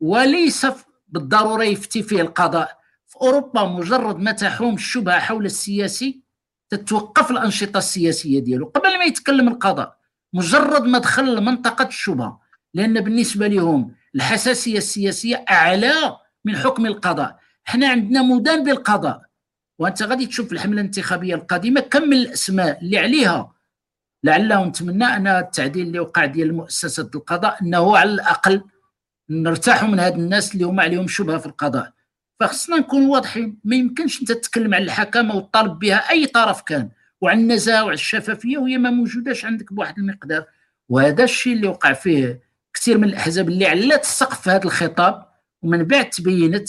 [0.00, 0.66] وليس
[1.08, 2.78] بالضرورة يفتي فيه القضاء.
[3.06, 6.22] في أوروبا مجرد ما تحوم الشبهة حول السياسي
[6.72, 9.96] تتوقف الأنشطة السياسية ديالو قبل ما يتكلم القضاء
[10.32, 12.40] مجرد ما دخل لمنطقة الشبهه
[12.74, 17.38] لأن بالنسبة لهم الحساسية السياسية أعلى من حكم القضاء.
[17.64, 19.22] حنا عندنا مدان بالقضاء
[19.78, 23.52] وأنت غادي تشوف الحملة الانتخابية القادمة كم من الأسماء اللي عليها.
[24.24, 28.62] لعله نتمنى أن التعديل اللي وقع ديال مؤسسة القضاء إنه على الأقل
[29.30, 31.92] نرتاحوا من هاد الناس اللي هما عليهم شبهة في القضاء.
[32.42, 36.90] فخصنا نكون واضحين ما يمكنش انت تتكلم على الحكامة وتطالب بها أي طرف كان
[37.20, 40.44] وعلى النزاهة وعلى الشفافية وهي ما موجوداش عندك بواحد المقدار.
[40.88, 42.40] وهذا الشيء اللي وقع فيه
[42.74, 45.26] كثير من الأحزاب اللي علات السقف في هذا الخطاب
[45.62, 46.68] ومن بعد تبينت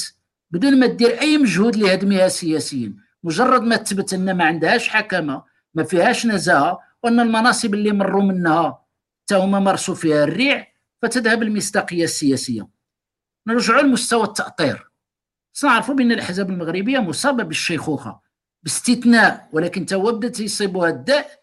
[0.51, 2.93] بدون ما دير أي مجهود لهدمها سياسيا
[3.23, 5.43] مجرد ما تثبت أن ما عندهاش حكامة
[5.73, 8.85] ما فيهاش نزاهة وأن المناصب اللي مروا منها
[9.23, 10.67] حتى هما مارسوا فيها الريع
[11.01, 12.67] فتذهب المصداقية السياسية.
[13.47, 14.92] نرجعوا لمستوى التأطير.
[15.53, 18.19] سنعرفوا بأن الأحزاب المغربية مصابة بالشيخوخة
[18.63, 21.39] باستثناء ولكن تو بدات يصيبها الداء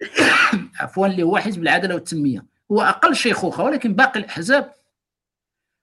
[0.80, 2.46] عفوا اللي هو حزب العدالة والتنمية.
[2.72, 4.74] هو أقل شيخوخة ولكن باقي الأحزاب.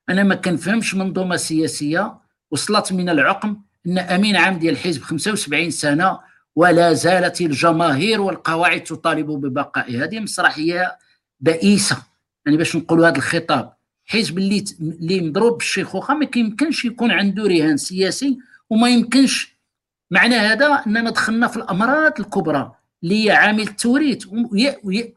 [0.08, 2.18] أنا ما كنفهمش منظومة سياسية
[2.50, 6.18] وصلت من العقم أن أمين عام ديال الحزب 75 سنة
[6.56, 10.98] ولا زالت الجماهير والقواعد تطالب ببقائه هذه مسرحية
[11.40, 12.02] بئيسة.
[12.46, 13.77] يعني باش نقولوا هذا الخطاب.
[14.10, 18.38] حزب اللي اللي مضروب بالشيخوخه ما كيمكنش يكون عنده رهان سياسي
[18.70, 19.58] وما يمكنش.
[20.10, 22.72] معنى هذا أننا دخلنا في الأمراض الكبرى
[23.02, 24.26] اللي هي عامل التوريث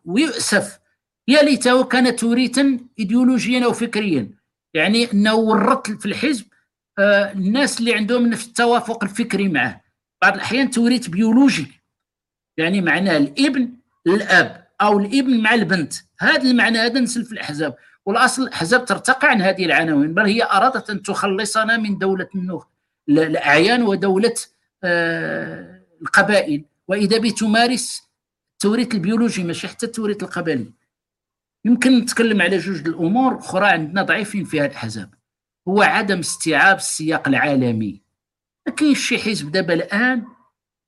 [0.05, 0.79] ويؤسف.
[1.27, 4.29] يا ليته كان توريثا ايديولوجيا أو فكريا.
[4.73, 6.45] يعني أنه ورط في الحزب
[6.99, 9.81] آه الناس اللي عندهم نفس التوافق الفكري معه.
[10.21, 11.67] بعض الأحيان توريث بيولوجي.
[12.57, 13.73] يعني معناه الإبن
[14.07, 15.93] الاب أو الإبن مع البنت.
[16.19, 17.75] هذا المعنى هذا نسل في الأحزاب.
[18.05, 22.65] والأصل الاحزاب ترتقى عن هذه العناوين بل هي أرادت أن تخلصنا من دولة النخ
[23.09, 24.35] الاعيان ودولة
[24.83, 26.65] آه القبائل.
[26.87, 28.01] وإذا بتمارس
[28.53, 30.71] التوريث البيولوجي ماشي حتى التوريث القبلي.
[31.65, 35.13] يمكن نتكلم على جوج الأمور أخرى عندنا ضعيفين فيها الاحزاب
[35.67, 38.01] هو عدم استيعاب السياق العالمي.
[38.67, 40.25] ما كاينش شي حزب دابا الآن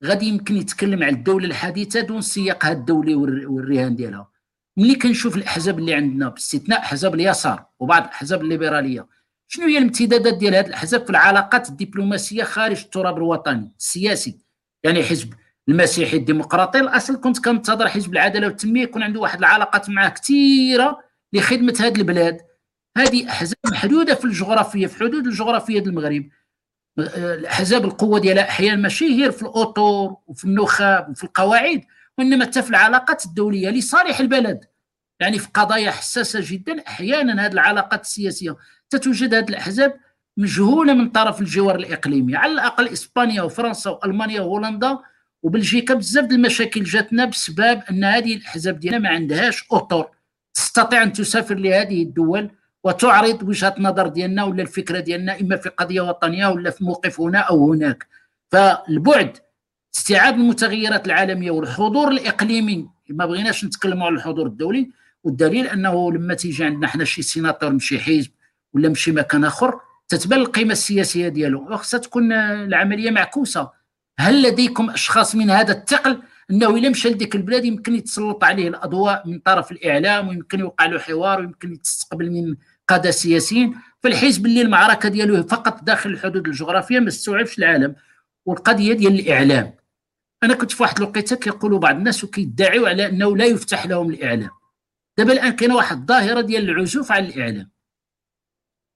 [0.05, 4.32] غادي يمكن يتكلم على الدولة الحديثة دون سياقها الدولي والرهان ديالها.
[4.77, 9.07] ملي كنشوف الأحزاب اللي عندنا باستثناء أحزاب اليسار وبعض الاحزاب الليبرالية
[9.47, 14.37] شنو هي الامتدادات ديال هذه الأحزاب في العلاقات الدبلوماسية خارج التراب الوطني السياسي؟
[14.83, 15.33] يعني حزب
[15.69, 20.99] المسيحي الديمقراطي الأصل كنت كنتظر حزب العدالة والتنميه يكون عنده واحد العلاقات معاه كثيره
[21.33, 22.41] لخدمة هذه البلاد.
[22.97, 26.29] هذه أحزاب محدودة في الجغرافية في حدود الجغرافية ديال المغرب.
[27.17, 31.81] الأحزاب القوة ديالها أحيانا ماشي هي في الأطر وفي النخب وفي القواعد.
[32.17, 34.65] وانما حتى في العلاقات الدولية لصالح البلد.
[35.19, 38.55] يعني في قضايا حساسة جدا أحيانا هذه العلاقات السياسية
[38.89, 39.99] تتوجد هذه الأحزاب
[40.37, 44.99] مجهولة من طرف الجوار الإقليمي على الأقل إسبانيا وفرنسا وألمانيا وهولندا
[45.43, 45.93] وبلجيكا.
[45.93, 50.09] بزاف المشاكل جاتنا بسبب أن هذه الأحزاب ديالنا ما عندهاش أطر
[50.53, 52.49] تستطيع أن تسافر لهذه الدول
[52.83, 57.39] وتعرض وجهة النظر ديالنا ولا الفكرة ديالنا إما في قضية وطنية ولا في موقف هنا
[57.39, 58.07] أو هناك.
[58.51, 59.37] فالبعد
[59.95, 62.89] استيعاب المتغيرات العالمية والحضور الإقليمي.
[63.09, 64.89] ما بغيناش نتكلموا على الحضور الدولي.
[65.23, 68.31] والدليل أنه لما تيجي عندنا حنا شي سيناتور من شي حزب
[68.73, 71.77] ولا من شي مكان آخر تتبان القيمة السياسية ديالو.
[71.77, 73.69] خصها تكون العملية معكوسة.
[74.19, 76.21] هل لديكم أشخاص من هذا الثقل؟
[76.51, 80.99] إنه إلا مشى لديك البلاد يمكن يتسلط عليه الأضواء من طرف الإعلام ويمكن يوقع له
[80.99, 82.55] حوار ويمكن يستقبل من
[82.87, 83.75] قادة سياسيين.
[84.03, 87.95] فالحزب اللي المعركة ديالو فقط داخل الحدود الجغرافية ما استوعبش العالم.
[88.45, 89.73] والقضية ديال الإعلام.
[90.43, 94.49] أنا كنت في واحد الوقيتة كيقولوا بعض الناس وكيدعيوا على أنه لا يفتح لهم الإعلام.
[95.17, 97.71] دابا الآن كاينة واحد الظاهرة ديال العزوف على الإعلام.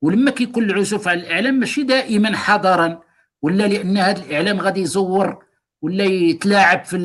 [0.01, 3.01] ولما كيكون العزوف على الإعلام ماشي دائما حضرا
[3.41, 5.45] ولا لأن هذا الإعلام غادي يزور
[5.81, 6.97] ولا يتلاعب في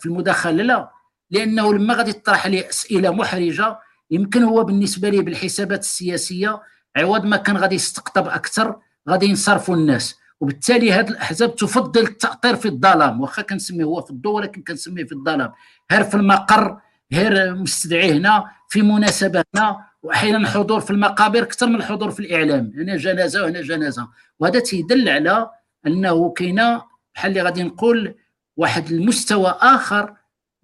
[0.00, 0.90] في المداخلة لا.
[1.30, 3.78] لأنه لما غادي تطرح عليه أسئلة محرجة
[4.10, 6.62] يمكن هو بالنسبة ليه بالحسابات السياسية
[6.96, 10.21] عوض ما كان غادي يستقطب أكثر غادي ينصرفوا الناس.
[10.42, 15.12] وبالتالي هذه الأحزاب تفضل التأطير في الظلام واخا كنسميه هو في الضوء ولكن كنسميه في
[15.12, 15.52] الظلام.
[15.90, 16.80] هير في المقر
[17.12, 22.72] هير مستدعي هنا في مناسبة هنا وأحيانا حضور في المقابر أكثر من الحضور في الإعلام.
[22.76, 24.08] هنا جنازة وهنا جنازة.
[24.38, 25.50] وهذا تيدل على
[25.86, 26.82] أنه كاينة
[27.14, 28.14] بحال اللي غادي نقول
[28.56, 30.14] واحد المستوى آخر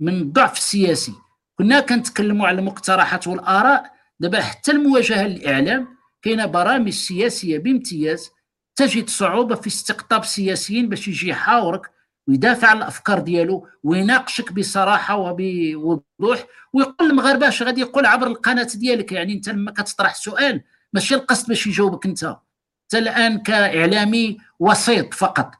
[0.00, 1.14] من الضعف السياسي
[1.58, 5.88] كنا كنتكلموا على المقترحات والآراء دابا حتى المواجهة للإعلام
[6.22, 8.30] كاينة برامج سياسية بامتياز
[8.78, 11.90] تجد صعوبة في استقطاب السياسيين باش يجي يحاورك
[12.28, 19.12] ويدافع على الأفكار ديالو ويناقشك بصراحة وبوضوح ويقول المغاربة اش غادي يقول عبر القناة ديالك؟
[19.12, 22.24] يعني انت لما كتطرح سؤال ماشي القصد باش يجاوبك انت.
[22.24, 25.54] انت الآن كإعلامي وسيط فقط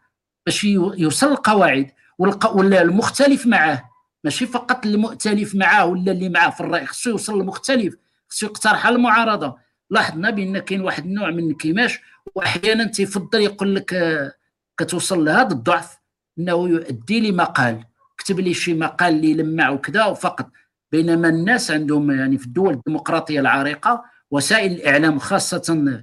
[0.46, 3.90] باش يوصل القواعد ولا المختلف معاه.
[4.24, 7.94] ماشي فقط المؤتلف معاه ولا اللي معاه في الرأي خصو يوصل للمختلف
[8.28, 9.56] خصو يقترح المعارضة.
[9.90, 12.00] لاحظنا بأن كاين واحد النوع من الانكماش
[12.34, 14.32] واحيانا تيفضل يقول لك آه،
[14.78, 15.98] كتوصل لهذا الضعف
[16.38, 17.84] انه يؤدي لمقال
[18.18, 20.50] كتب لي شي مقال اللي لمع وكذا وفقط.
[20.92, 25.94] بينما الناس عندهم يعني في الدول الديمقراطية العريقة وسائل الإعلام خاصة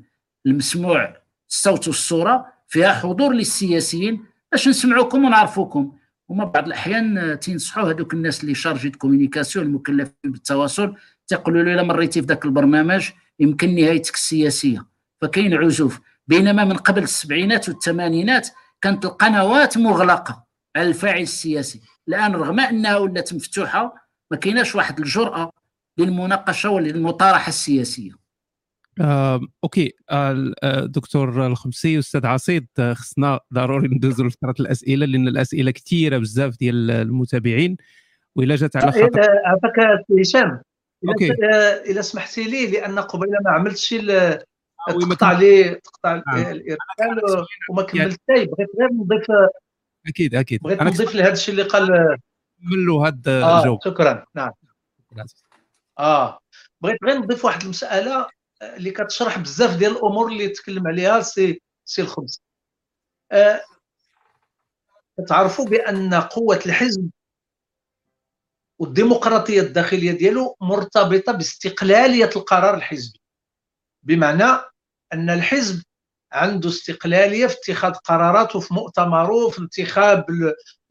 [0.45, 1.17] المسموع
[1.49, 4.25] الصوت والصورة فيها حضور للسياسيين.
[4.51, 5.91] باش نسمعوكم ونعرفوكم.
[6.29, 10.95] هما بعض الأحيان تينصحوا هذوك الناس اللي شارجي كومينيكاسيون المكلفين بالتواصل
[11.27, 14.85] تيقولوا له إلا مريتي في ذاك البرنامج يمكن نهايتك السياسية.
[15.21, 15.99] فكاين عزوف.
[16.27, 18.47] بينما من قبل السبعينات والثمانينات
[18.81, 20.45] كانت القنوات مغلقة
[20.75, 21.81] على الفاعل السياسي.
[22.07, 23.95] الآن رغم أنها ولات مفتوحة
[24.31, 25.51] ما كايناش واحد الجرأة
[25.97, 28.11] للمناقشة وللمطارحة السياسية.
[29.01, 29.93] آه، OK.
[30.09, 30.53] آه،
[30.85, 37.77] دكتور الخمسي أستاذ عصيد خصنا ضروري ندوزو لفترة الأسئلة لأن الأسئلة كثيره بزاف ديال المتابعين
[38.35, 40.61] وإلا جات على خاطر عافاك هشام.
[41.07, 41.33] OK.
[41.85, 43.95] اذا سمحتي لي لأن قبيلة ما عملتش
[44.87, 46.37] تقطع لي تقطع نعم.
[46.37, 49.25] الارسال وما كملتش بغيت غير نضيف
[50.07, 50.61] أكيد أكيد.
[50.61, 52.17] بغيت نضيف لهذا الشيء اللي قال
[52.61, 53.79] كملوا هذا آه الجو.
[53.85, 54.25] شكرا.
[54.35, 54.51] نعم.
[55.99, 56.39] آه.
[56.81, 58.27] بغيت غير نضيف واحد المسألة
[58.61, 62.41] اللي كتشرح بزاف ديال الأمور اللي تكلم عليها سي سي الخمسي.
[63.31, 63.61] آه
[65.27, 67.09] تعرفوا بأن قوة الحزب
[68.79, 73.19] والديمقراطية الداخلية ديالو مرتبطة باستقلالية القرار الحزبي.
[74.03, 74.61] بمعنى
[75.13, 75.83] أن الحزب
[76.31, 80.25] عنده استقلاليه في اتخاذ قراراته في مؤتمره في انتخاب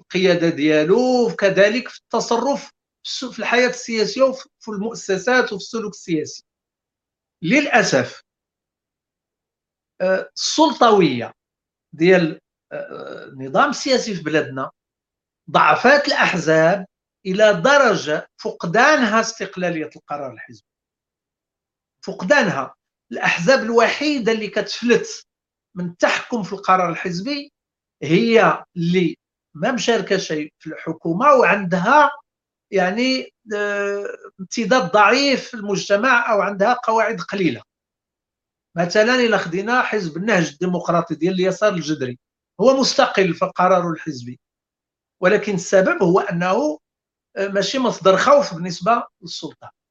[0.00, 2.70] القيادة ديالو وكذلك في التصرف
[3.32, 6.44] في الحياة السياسية وفي المؤسسات وفي السلوك السياسي.
[7.42, 8.22] للأسف
[10.00, 11.32] آه، السلطوية
[11.92, 12.40] ديال
[12.72, 14.70] النظام آه، السياسي في بلادنا
[15.50, 16.86] ضعفات الأحزاب
[17.26, 20.66] إلى درجة فقدانها استقلالية القرار الحزبي.
[22.04, 22.74] فقدانها.
[23.14, 25.26] الأحزاب الوحيدة اللي كتفلت
[25.74, 27.52] من التحكم في القرار الحزبي
[28.02, 29.16] هي اللي
[29.54, 32.10] ما مشاركة شيء في الحكومة وعندها
[32.70, 34.06] يعني آه،
[34.40, 37.62] امتداد ضعيف في المجتمع أو عندها قواعد قليلة.
[38.76, 42.18] مثلا إلى خدينا حزب النهج الديمقراطي ديال اليسار الجذري
[42.60, 44.40] هو مستقل في قراره الحزبي
[45.20, 46.78] ولكن السبب هو أنه
[47.36, 49.83] آه، ماشي مصدر خوف بالنسبة للسلطة.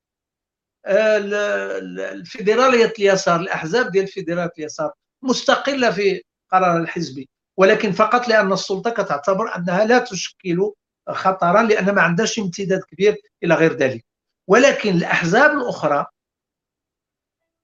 [0.87, 4.91] الفيدرالية اليسار الأحزاب ديال فيدرالية اليسار
[5.21, 10.71] مستقلة في قرار الحزبي ولكن فقط لأن السلطة كتعتبر أنها لا تشكل
[11.09, 14.05] خطرا لأن ما عندهاش امتداد كبير إلى غير ذلك.
[14.47, 16.05] ولكن الأحزاب الأخرى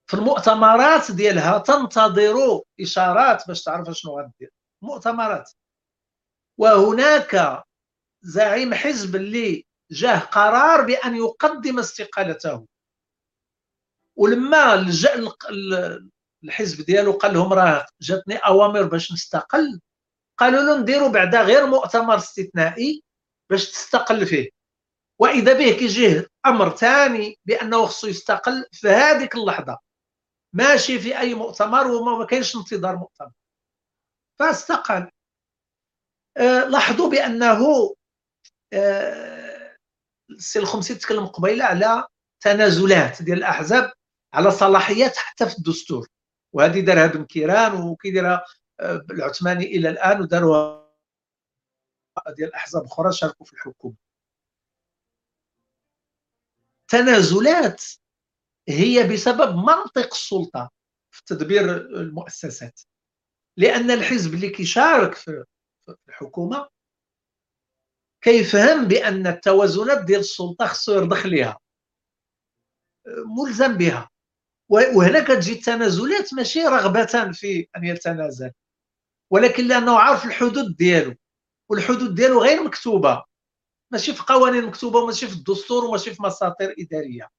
[0.07, 4.51] في المؤتمرات ديالها تنتظر إشارات باش تعرف شنو غادير
[4.81, 5.51] مؤتمرات.
[6.57, 7.63] وهناك
[8.21, 12.65] زعيم حزب اللي جاه قرار بأن يقدم استقالته.
[14.19, 15.31] ولما لجأ
[16.43, 19.81] الحزب ديالو قال لهم راه جاتني أوامر باش نستقل
[20.37, 23.03] قالوا له نديروا بعدا غير مؤتمر استثنائي
[23.49, 24.49] باش تستقل فيه.
[25.19, 29.77] وإذا به كيجيه أمر ثاني بأنه خصو يستقل في هذيك اللحظة.
[30.53, 33.31] ماشي في أي مؤتمر وما كاينش انتظار مؤتمر.
[34.39, 35.11] فاستقل.
[36.37, 37.93] أه لاحظوا بأنه
[38.73, 39.77] أه
[40.29, 42.07] السي الخمسي تكلم قبيلة على
[42.41, 43.93] تنازلات ديال الأحزاب.
[44.33, 46.07] على صلاحيات حتى في الدستور.
[46.53, 48.45] وهذه دارها بن كيران وكيديرها
[48.79, 50.89] آه، العثماني إلى الآن وداروها
[52.37, 53.95] ديال أحزاب أخرى شاركوا في الحكومة.
[56.87, 57.83] تنازلات
[58.69, 60.71] هي بسبب منطق السلطة
[61.11, 62.81] في تدبير المؤسسات.
[63.57, 65.45] لأن الحزب اللي كيشارك في
[66.09, 66.69] الحكومة
[68.21, 71.59] كيفهم بأن التوازنات ديال السلطة خصو يرضخ ليها
[73.07, 74.09] ملزم بها.
[74.69, 78.51] وهنا كتجي التنازلات ماشي رغبة في أن يتنازل.
[79.31, 81.15] ولكن لأنه عارف الحدود ديالو
[81.69, 83.23] والحدود ديالو غير مكتوبة.
[83.91, 87.29] ماشي في قوانين مكتوبة وماشي في الدستور وماشي في مساطير إدارية.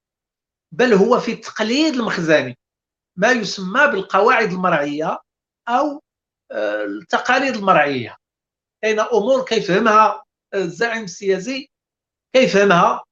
[0.73, 2.59] بل هو في التقليد المخزني
[3.17, 5.19] ما يسمى بالقواعد المرعية
[5.69, 6.03] أو
[6.53, 8.17] آه، التقاليد المرعية.
[8.83, 10.25] كاين أمور كيفهمها
[10.55, 11.71] الزعيم السياسي
[12.33, 13.05] كيفهمها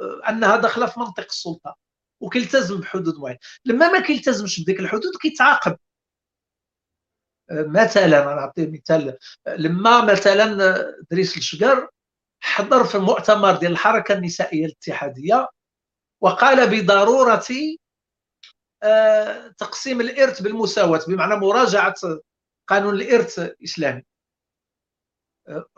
[0.00, 1.76] آه، أنها داخلة في منطق السلطة.
[2.20, 5.78] وكيلتزم بحدود معينه لما ما كيلتزمش بديك الحدود كيتعاقب.
[7.50, 11.88] آه، مثلا نعطي مثال لما مثلا دريس الشقر
[12.40, 15.48] حضر في المؤتمر ديال الحركة النسائية الاتحادية
[16.20, 17.44] وقال بضرورة
[18.82, 21.94] آه، تقسيم الإرث بالمساواة بمعنى مراجعة
[22.68, 24.04] قانون الإرث الإسلامي.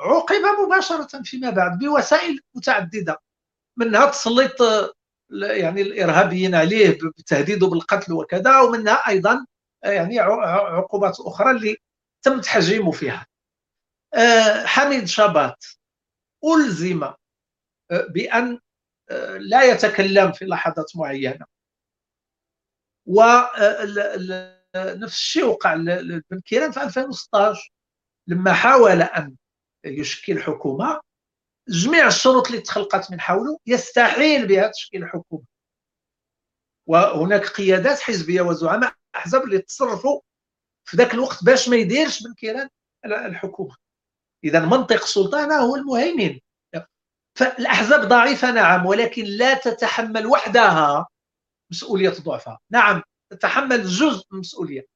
[0.00, 3.20] عوقب مباشرة فيما بعد بوسائل متعددة
[3.76, 4.56] منها تسليط
[5.30, 9.46] يعني الإرهابيين عليه بتهديده بالقتل وكذا ومنها أيضا
[9.84, 11.76] يعني عقوبات أخرى اللي
[12.22, 13.26] تم تحجيمه فيها.
[14.64, 15.64] حميد شابات
[16.44, 17.02] ألزم
[17.90, 18.06] آه،
[19.10, 21.46] آه، لا يتكلم في لحظات معينة.
[23.06, 24.38] ونفس
[25.04, 27.72] الشيء وقع لبن كيران في 2016
[28.26, 29.36] لما حاول أن
[29.84, 31.00] يشكل حكومة
[31.68, 35.44] جميع الشروط اللي تخلقت من حوله يستحيل بها تشكيل حكومة
[36.86, 40.20] وهناك قيادات حزبية وزعماء أحزاب اللي تصرفوا
[40.84, 42.68] في ذاك الوقت باش ما يديرش بن كيران
[43.04, 43.76] الحكومة.
[44.44, 46.38] اذا منطق السلطان هو المهيمن.
[47.38, 51.06] فالأحزاب ضعيفة نعم ولكن لا تتحمل وحدها
[51.72, 52.58] مسؤولية ضعفها.
[52.70, 54.86] نعم تتحمل جزء من المسؤوليه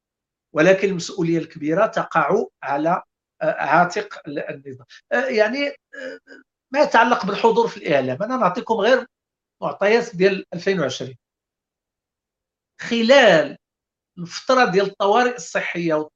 [0.53, 3.03] ولكن المسؤولية الكبيرة تقع على
[3.43, 4.87] آه، عاتق النظام.
[5.13, 6.19] آه، يعني آه،
[6.73, 8.23] ما يتعلق بالحضور في الإعلام.
[8.23, 9.07] أنا نعطيكم غير
[9.63, 11.17] معطيات ديال 2020
[12.81, 13.57] خلال
[14.19, 16.09] الفترة ديال الطوارئ الصحية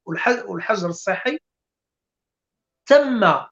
[0.48, 1.38] والحجر الصحي
[2.88, 3.46] تم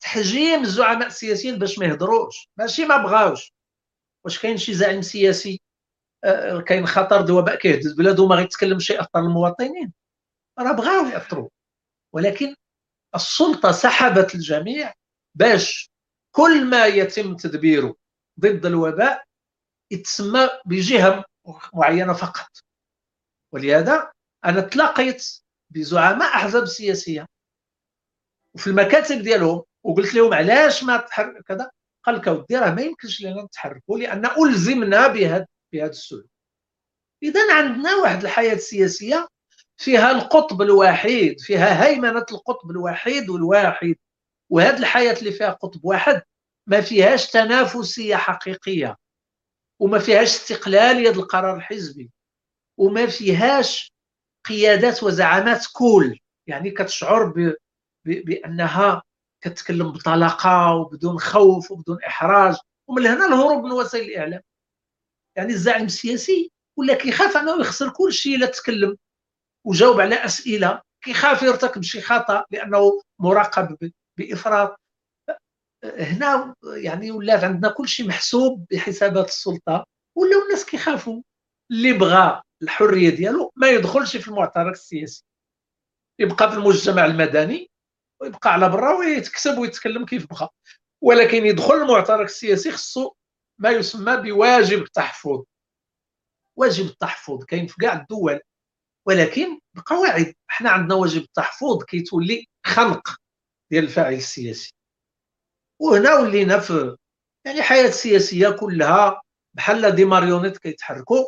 [0.00, 2.48] تحجيم الزعماء السياسيين باش ما يهضروش.
[2.56, 3.52] ماشي ما بغاوش.
[4.24, 5.60] واش كاين شي زعيم سياسي
[6.24, 9.92] آه، كاين خطر دو وباء كيهدد بلادو ما غيتكلمش يأطر المواطنين.
[10.58, 11.48] راه بغاو يأطروا.
[12.14, 12.54] ولكن
[13.14, 14.92] السلطة سحبت الجميع
[15.34, 15.90] باش
[16.32, 17.96] كل ما يتم تدبيره
[18.40, 19.24] ضد الوباء
[19.90, 21.24] يتسمى بجهة
[21.74, 22.48] معينة فقط.
[23.52, 24.12] ولهذا
[24.44, 25.26] أنا تلاقيت
[25.70, 27.26] بزعماء أحزاب سياسية
[28.54, 31.70] وفي المكاتب ديالهم وقلت لهم علاش ما تحرك كذا؟
[32.04, 36.26] قال لك أودي راه ما يمكنش لنا نتحركوا لأن ألزمنا بهذا بهذا السلوك.
[37.22, 39.28] إذا عندنا واحد الحياة السياسيه
[39.76, 43.96] فيها القطب الوحيد فيها هيمنة القطب الوحيد والواحد.
[44.50, 46.22] وهذه الحياة اللي فيها قطب واحد
[46.66, 48.96] ما فيهاش تنافسية حقيقية
[49.80, 52.10] وما فيهاش استقلاليه القرار الحزبي
[52.78, 53.92] وما فيهاش
[54.44, 57.38] قيادات وزعامات كول يعني كتشعر ب...
[58.04, 58.24] ب...
[58.24, 59.02] بأنها
[59.40, 62.56] كتكلم بطلاقة وبدون خوف وبدون إحراج.
[62.88, 64.40] ومن هنا الهروب من وسائل الإعلام.
[65.36, 68.96] يعني الزعيم السياسي ولا كيخاف أنه يخسر كل شيء إلا تكلم
[69.64, 74.80] وجاوب على أسئلة كيخاف يرتكب شي خطأ لأنه مراقب بإفراط.
[75.84, 79.86] هنا يعني ولات عندنا كل شيء محسوب بحسابات السلطة
[80.16, 81.22] ولاو الناس كيخافوا.
[81.70, 85.24] اللي بغى الحرية ديالو ما يدخلش في المعترك السياسي.
[86.18, 87.70] يبقى في المجتمع المدني
[88.20, 90.48] ويبقى على برا ويتكسب ويتكلم كيف بغى.
[91.02, 93.12] ولكن يدخل المعترك السياسي خصو
[93.58, 95.44] ما يسمى بواجب التحفظ.
[96.56, 98.40] واجب التحفظ كاين في كاع الدول.
[99.06, 100.34] ولكن بقواعد.
[100.50, 103.16] إحنا عندنا واجب التحفظ كيتولي خنق.
[103.70, 104.72] ديال الفاعل السياسي.
[105.80, 106.96] وهنا ولينا في
[107.46, 109.22] يعني حياة سياسيه كلها
[109.54, 111.26] بحال دي ماريونيت كيتحركوا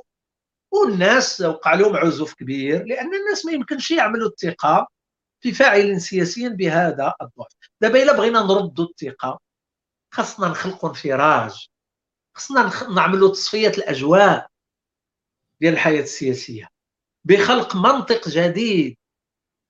[0.72, 4.88] والناس وقع لهم عزوف كبير لأن الناس ما يمكنش يعملوا الثقة
[5.40, 7.52] في فاعل سياسي بهذا الضعف.
[7.80, 9.40] دابا إلا بغينا نردوا الثقة
[10.14, 11.68] خاصنا نخلقوا انفراج
[12.36, 14.46] خاصنا نعملوا تصفيه الأجواء
[15.60, 16.68] ديال الحياة السياسية
[17.24, 18.96] بخلق منطق جديد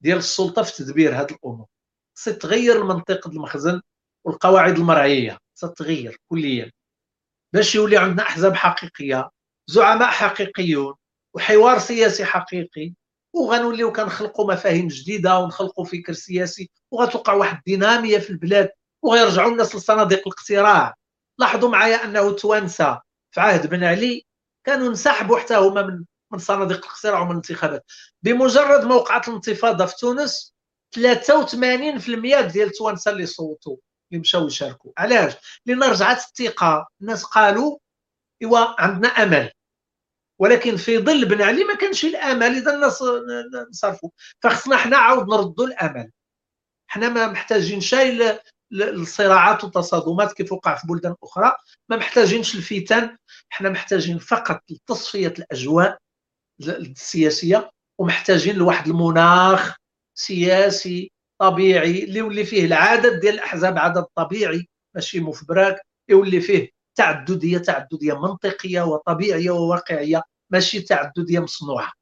[0.00, 1.66] ديال السلطة في تدبير هذه الأمور.
[2.14, 3.80] ستغير المنطق المخزن
[4.24, 6.70] والقواعد المرعية ستغير كليا.
[7.52, 9.30] باش يولي عندنا أحزاب حقيقية
[9.66, 10.94] زعماء حقيقيون
[11.34, 12.92] وحوار سياسي حقيقي
[13.34, 18.70] وغنوليو كنخلقوا مفاهيم جديدة ونخلقوا فكر سياسي وغتوقع واحد الدينامية في البلاد
[19.02, 20.94] وغيرجعوا الناس لصناديق الاقتراع.
[21.38, 23.00] لاحظوا معايا أنه توانسة
[23.30, 24.26] في عهد بن علي
[24.64, 27.84] كانوا انسحبوا حتى هما من من صناديق الاقتراع ومن الانتخابات.
[28.22, 30.54] بمجرد ما وقعت الانتفاضة في تونس
[30.96, 33.76] 83% ديال التوانسه اللي صوتوا
[34.10, 35.34] اللي مشاو يشاركوا علاش؟
[35.66, 36.86] لأن رجعت الثقة.
[37.00, 37.78] الناس قالوا
[38.42, 39.50] ايوا عندنا أمل.
[40.38, 42.56] ولكن في ظل بن علي ما كانش الأمل.
[42.56, 43.02] إذا الناس
[43.70, 44.10] نصرفوا
[44.42, 46.10] فخصنا حنا عاود نردوا الأمل.
[46.86, 48.40] حنا ما محتاجين شيء
[48.72, 51.52] الصراعات والتصادمات كيف وقع في بلدان أخرى.
[51.88, 53.16] ما محتاجينش الفتن.
[53.48, 55.98] حنا محتاجين فقط لتصفيه الأجواء
[56.60, 57.70] السياسية.
[57.98, 59.79] ومحتاجين لواحد المناخ.
[60.20, 65.76] سياسي طبيعي اللي يولي فيه العدد ديال الأحزاب عدد طبيعي ماشي مفبراك
[66.08, 71.92] يولي فيه تعددية تعددية منطقية وطبيعية وواقعية ماشي تعددية مصنوعة.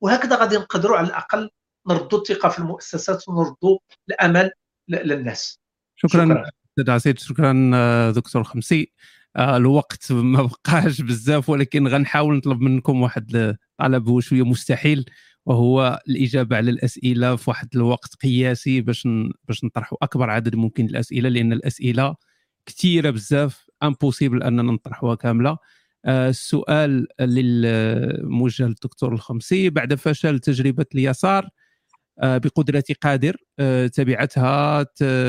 [0.00, 1.50] وهكذا غادي نقدروا على الأقل
[1.88, 3.78] نردوا الثقة في المؤسسات ونردوا
[4.08, 4.50] الأمل
[4.88, 5.60] للناس.
[5.96, 8.92] شكرا أستاذ عسيد شكرا آه، دكتور خمسي.
[9.36, 15.04] آه، الوقت ما بقاش بزاف ولكن غنحاول نطلب منكم واحد طلب هو شوية مستحيل.
[15.48, 19.08] وهو الإجابة على الأسئلة في واحد الوقت قياسي باش
[19.48, 22.16] باش نطرحوا أكبر عدد ممكن الأسئلة لأن الأسئلة
[22.66, 25.58] كثيره بزاف امبوسيبل أننا نطرحوها كاملة.
[26.04, 31.48] آه، السؤال للموجه للدكتور الخمسي بعد فشل تجربة اليسار
[32.20, 34.82] آه، بقدرة قادر آه، تبعتها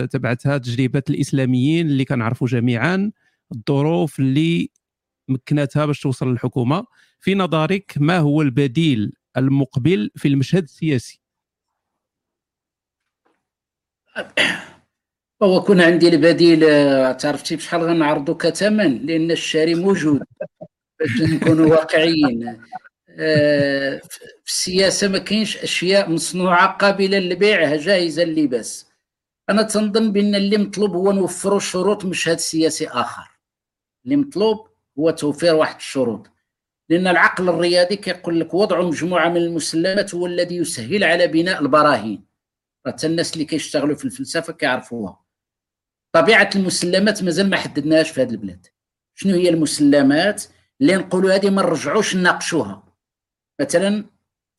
[0.06, 3.12] تبعتها تجربة الإسلاميين اللي كنعرفوا جميعا
[3.56, 4.70] الظروف اللي
[5.30, 6.86] مكنتها باش توصل للحكومة.
[7.20, 11.22] في نظرك ما هو البديل المقبل في المشهد السياسي.
[15.44, 16.64] هو كون عندي البديل
[17.26, 20.24] عرفتي بشحال غنعرضو كثمن لأن الشاري موجود
[21.00, 22.62] باش نكونوا واقعيين.
[23.10, 24.02] آه،
[24.46, 28.90] في السياسة ما كاينش أشياء مصنوعة قابلة للبيع جاهزه للباس
[29.50, 33.40] أنا تنظن بأن اللي مطلوب هو نوفروا شروط مشهد سياسي آخر.
[34.06, 34.68] اللي مطلوب
[35.00, 36.30] هو توفير واحد الشروط.
[36.90, 42.26] لأن العقل الرياضي كيقول لك وضع مجموعة من المسلمات هو الذي يسهل على بناء البراهين.
[42.88, 45.20] حتى الناس اللي كيشتغلوا في الفلسفة كيعرفوها.
[46.16, 48.68] طبيعة المسلمات مازال ما حددناهاش في هذه البلاد.
[49.16, 50.44] شنو هي المسلمات
[50.82, 52.84] اللي نقولوا هذه ما نرجعوش نناقشوها.
[53.62, 54.06] مثلا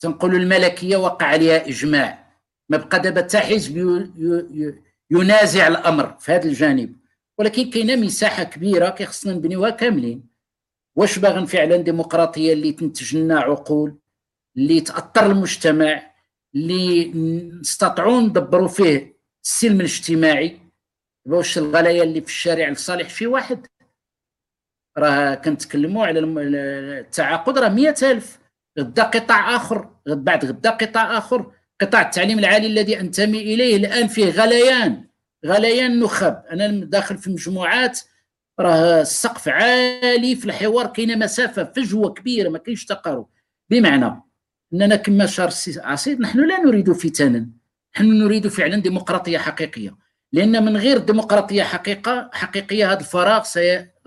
[0.00, 2.36] تنقولوا الملكية وقع عليها إجماع.
[2.68, 3.76] ما بقى دابا حتى حزب
[5.10, 6.96] ينازع الأمر في هذا الجانب.
[7.38, 10.29] ولكن كاينة مساحة كبيرة كيخصنا نبنيوها كاملين.
[10.96, 13.98] واش باغن فعلا ديمقراطية اللي تنتج لنا عقول
[14.56, 16.12] اللي تأثر المجتمع
[16.54, 17.12] اللي
[17.60, 20.60] نستطيعوا ندبروا فيه السلم الاجتماعي؟
[21.26, 23.66] واش الغلايا اللي في الشارع لصالح شي واحد؟
[24.98, 28.38] راه كنتكلموا على التعاقد راه مئة ألف
[28.78, 34.30] غدا قطاع آخر بعد غدا قطاع آخر قطاع التعليم العالي الذي أنتمي إليه الآن فيه
[34.30, 35.04] غليان
[35.46, 38.00] غليان نخب أنا داخل في مجموعات
[38.60, 43.26] راه السقف عالي في الحوار كاينة مسافه فجوه كبيره ما كاينش تقارب.
[43.70, 44.22] بمعنى
[44.72, 47.48] أننا كما شار عصيد نحن لا نريد فتنا.
[47.96, 49.96] نحن نريد فعلا ديمقراطية حقيقية.
[50.32, 53.44] لأن من غير ديمقراطية حقيقة حقيقية هذا الفراغ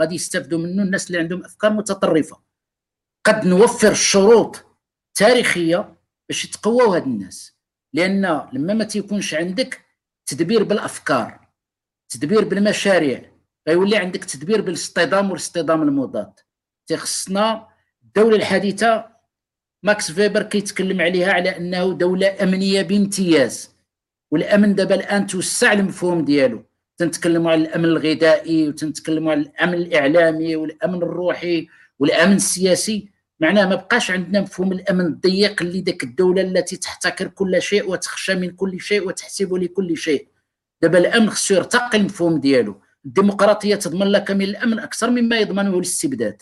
[0.02, 2.40] غادي يستافدوا منه الناس اللي عندهم أفكار متطرفة.
[3.26, 4.66] قد نوفر الشروط
[5.16, 5.96] تاريخية
[6.30, 7.54] باش يتقواو هاد الناس.
[7.94, 9.82] لأن لما ما تيكونش عندك
[10.26, 11.40] تدبير بالأفكار
[12.10, 13.33] تدبير بالمشاريع
[13.68, 16.34] غيولي عندك تدبير بالاصطدام والاصطدام المضاد.
[16.88, 17.68] تخصنا
[18.04, 19.06] الدولة الحديثه
[19.84, 23.70] ماكس فيبر كيتكلم عليها على أنه دولة أمنية بامتياز
[24.32, 26.64] والأمن دابا الآن توسع المفهوم ديالو.
[26.98, 31.68] تنتكلموا على الأمن الغذائي وتنتكلموا على الأمن الإعلامي والأمن الروحي
[32.00, 33.10] والأمن السياسي.
[33.40, 38.36] معناه ما بقاش عندنا مفهوم الأمن الضيق اللي ذاك الدولة التي تحتكر كل شيء وتخشى
[38.36, 40.28] من كل شيء وتحسب لكل شيء.
[40.82, 42.82] دابا الأمن خصو يرتقي المفهوم ديالو.
[43.06, 46.42] الديمقراطية تضمن لك من الأمن أكثر مما يضمنه الاستبداد.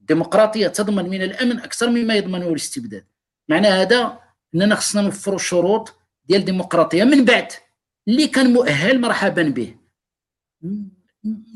[0.00, 3.04] الديمقراطية تضمن من الأمن أكثر مما يضمنه الاستبداد.
[3.48, 4.18] معنى هذا
[4.54, 5.94] أننا خصنا نوفروا شروط
[6.24, 7.52] ديال الديمقراطية من بعد.
[8.08, 9.76] اللي كان مؤهل مرحبا به.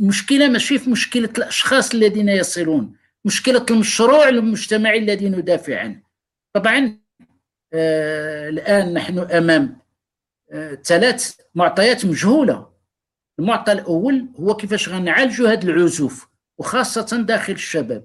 [0.00, 2.96] المشكلة ماشي في مشكلة الأشخاص الذين يصلون.
[3.24, 6.02] مشكلة المشروع المجتمعي الذي ندافع عنه.
[6.52, 6.98] طبعا
[7.72, 9.78] آه الآن نحن أمام
[10.52, 12.77] آه ثلاث معطيات مجهولة.
[13.38, 16.28] المعطى الأول هو كيفاش غنعالجوا هذا العزوف
[16.58, 18.04] وخاصة داخل الشباب.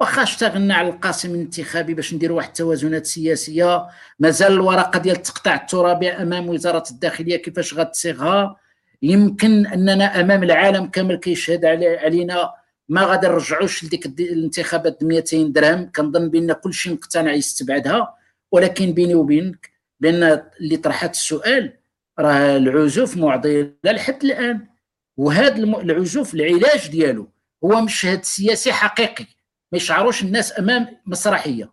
[0.00, 3.86] واخا اشتغلنا على القاسم الانتخابي باش نديروا واحد التوازنات سياسية.
[4.18, 8.56] مازال الورقة ديال التقطاع الترابي أمام وزارة الداخلية كيفاش غتصيغها.
[9.02, 12.52] يمكن أننا أمام العالم كامل كيشهد علينا.
[12.88, 15.90] ما غادي نرجعوش لديك الانتخابات 200 درهم.
[15.96, 18.14] كنظن بأن كل شيء مقتنع يستبعدها.
[18.52, 21.72] ولكن بيني وبينك بأن اللي طرحت السؤال
[22.18, 24.71] راه العزوف معضلة لحد الآن.
[25.16, 27.28] وهذا العزوف العلاج ديالو
[27.64, 29.26] هو مشهد سياسي حقيقي.
[29.72, 31.72] ما يشعروش الناس أمام مسرحية.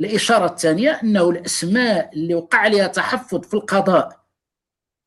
[0.00, 4.22] الإشارة الثانية أنه الأسماء اللي وقع عليها تحفظ في القضاء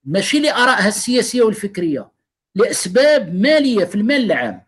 [0.03, 2.11] ماشي لآرائها السياسية والفكرية
[2.55, 4.61] لأسباب مالية في المال العام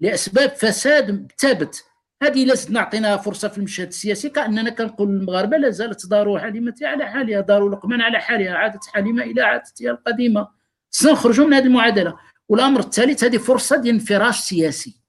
[0.00, 1.84] لأسباب فساد ثابت.
[2.22, 7.06] هذه لازم نعطيناها فرصة في المشهد السياسي كأننا كنقول للمغاربة لا زالت دار حليمه على
[7.06, 10.48] حالها دار لقمان على حالها عادت حليمة إلى عادتها القديمة.
[10.90, 12.16] سنخرجوا من هذه المعادلة.
[12.48, 15.00] والأمر الثالث هذه فرصة ديال انفراج سياسي.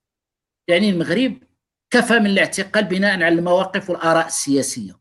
[0.67, 1.37] يعني المغرب
[1.91, 4.99] كفى من الاعتقال بناء على المواقف والآراء السياسية.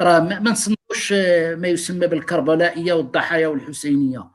[0.00, 1.12] راه ما نصنعوش
[1.58, 4.30] ما يسمى بالكربلائية والضحايا والحسينية.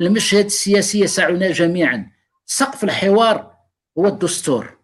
[0.00, 2.10] المشهد السياسي يسعنا جميعا.
[2.46, 3.56] سقف الحوار
[3.98, 4.78] هو الدستور.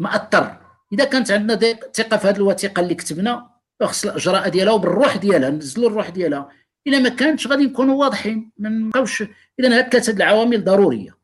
[0.00, 0.60] اثر
[0.92, 1.56] إذا كانت عندنا
[1.94, 3.50] ثقة في هذه الوثيقة اللي كتبنا
[3.82, 6.48] خص الإجراء ديالها وبالروح ديالها نزلوا الروح ديالها.
[6.86, 9.22] إلا ما كانتش غادي نكونوا واضحين ما نبقاوش
[9.60, 11.17] إذا هاد ثلاثة العوامل ضرورية.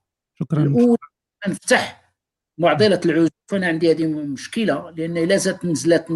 [0.44, 0.96] شكرا.
[1.48, 2.04] نفتح
[2.58, 6.06] معضلة العزوف أنا عندي هذه مشكلة لأن إلا زادت نزلت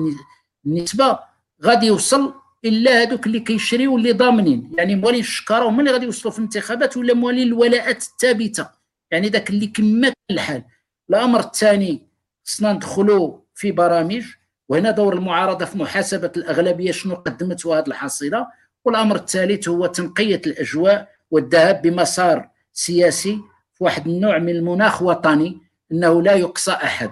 [0.67, 1.19] النسبة
[1.65, 2.35] غادي يوصل
[2.65, 4.73] إلا هذوك اللي كيشريو اللي ضامنين.
[4.79, 8.69] يعني موالين الشكارة هما اللي غادي يوصلوا في الانتخابات ولا موالين الولاءات الثابتة.
[9.11, 10.65] يعني ذاك اللي كما الحال.
[11.11, 12.03] الأمر الثاني
[12.47, 14.25] خصنا ندخلوا في برامج
[14.69, 18.47] وهنا دور المعارضة في محاسبة الأغلبية شنو قدمت هذه الحصيلة.
[18.85, 23.41] والأمر الثالث هو تنقية الأجواء والذهاب بمسار سياسي
[23.79, 25.59] في واحد النوع من المناخ وطني
[25.93, 27.11] إنه لا يقصى أحد.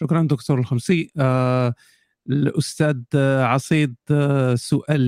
[0.00, 1.10] شكرا دكتور الخمسي.
[1.18, 1.74] آه
[2.30, 3.02] الأستاذ
[3.42, 5.00] عصيد آه سؤال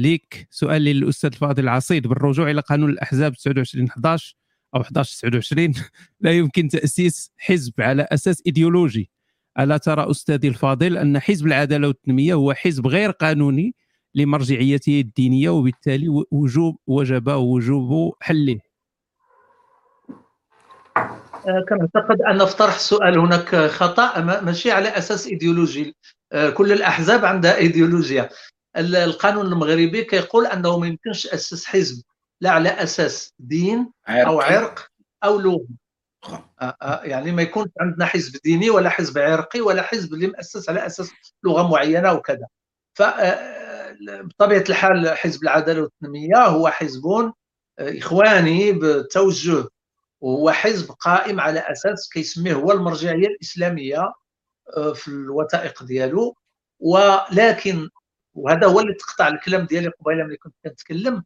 [0.00, 0.48] ليك.
[0.50, 2.06] سؤال للأستاذ الفاضل عصيد.
[2.06, 4.36] بالرجوع إلى قانون الأحزاب 29 11
[4.74, 5.74] أو 11 29
[6.20, 9.10] لا يمكن تأسيس حزب على أساس إيديولوجي.
[9.58, 13.74] ألا ترى أستاذي الفاضل أن حزب العدالة والتنمية هو حزب غير قانوني
[14.14, 18.60] لمرجعيته الدينية وبالتالي وجوب وجب وجوب حله.
[21.68, 25.96] كنعتقد أن في طرح السؤال هناك خطأ ماشي على أساس إيديولوجي
[26.32, 28.28] آه، كل الأحزاب عندها إيديولوجيا.
[28.76, 32.02] القانون المغربي كيقول أنه ما يمكنش تأسس حزب
[32.40, 34.88] لا على أساس دين أو عرق
[35.24, 35.66] أو لغة.
[36.62, 40.86] آه، يعني ما يكونش عندنا حزب ديني ولا حزب عرقي ولا حزب اللي مؤسس على
[40.86, 41.10] أساس
[41.44, 42.46] لغة معينة وكذا.
[42.94, 43.02] ف
[44.00, 47.32] بطبيعة الحال حزب العدالة والتنمية هو حزب
[47.80, 49.68] إخواني بتوجه
[50.24, 54.12] وهو حزب قائم على أساس كيسميه هو المرجعية الإسلامية
[54.76, 56.36] آه، في الوثائق ديالو.
[56.80, 57.88] ولكن
[58.34, 61.24] وهذا هو اللي تقطع الكلام ديالي قبيلة ملي كنت كنتكلم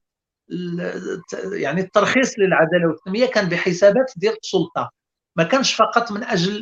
[1.52, 4.90] يعني الترخيص للعدالة والتنمية كان بحسابات ديال السلطة.
[5.36, 6.60] ما كانش فقط من أجل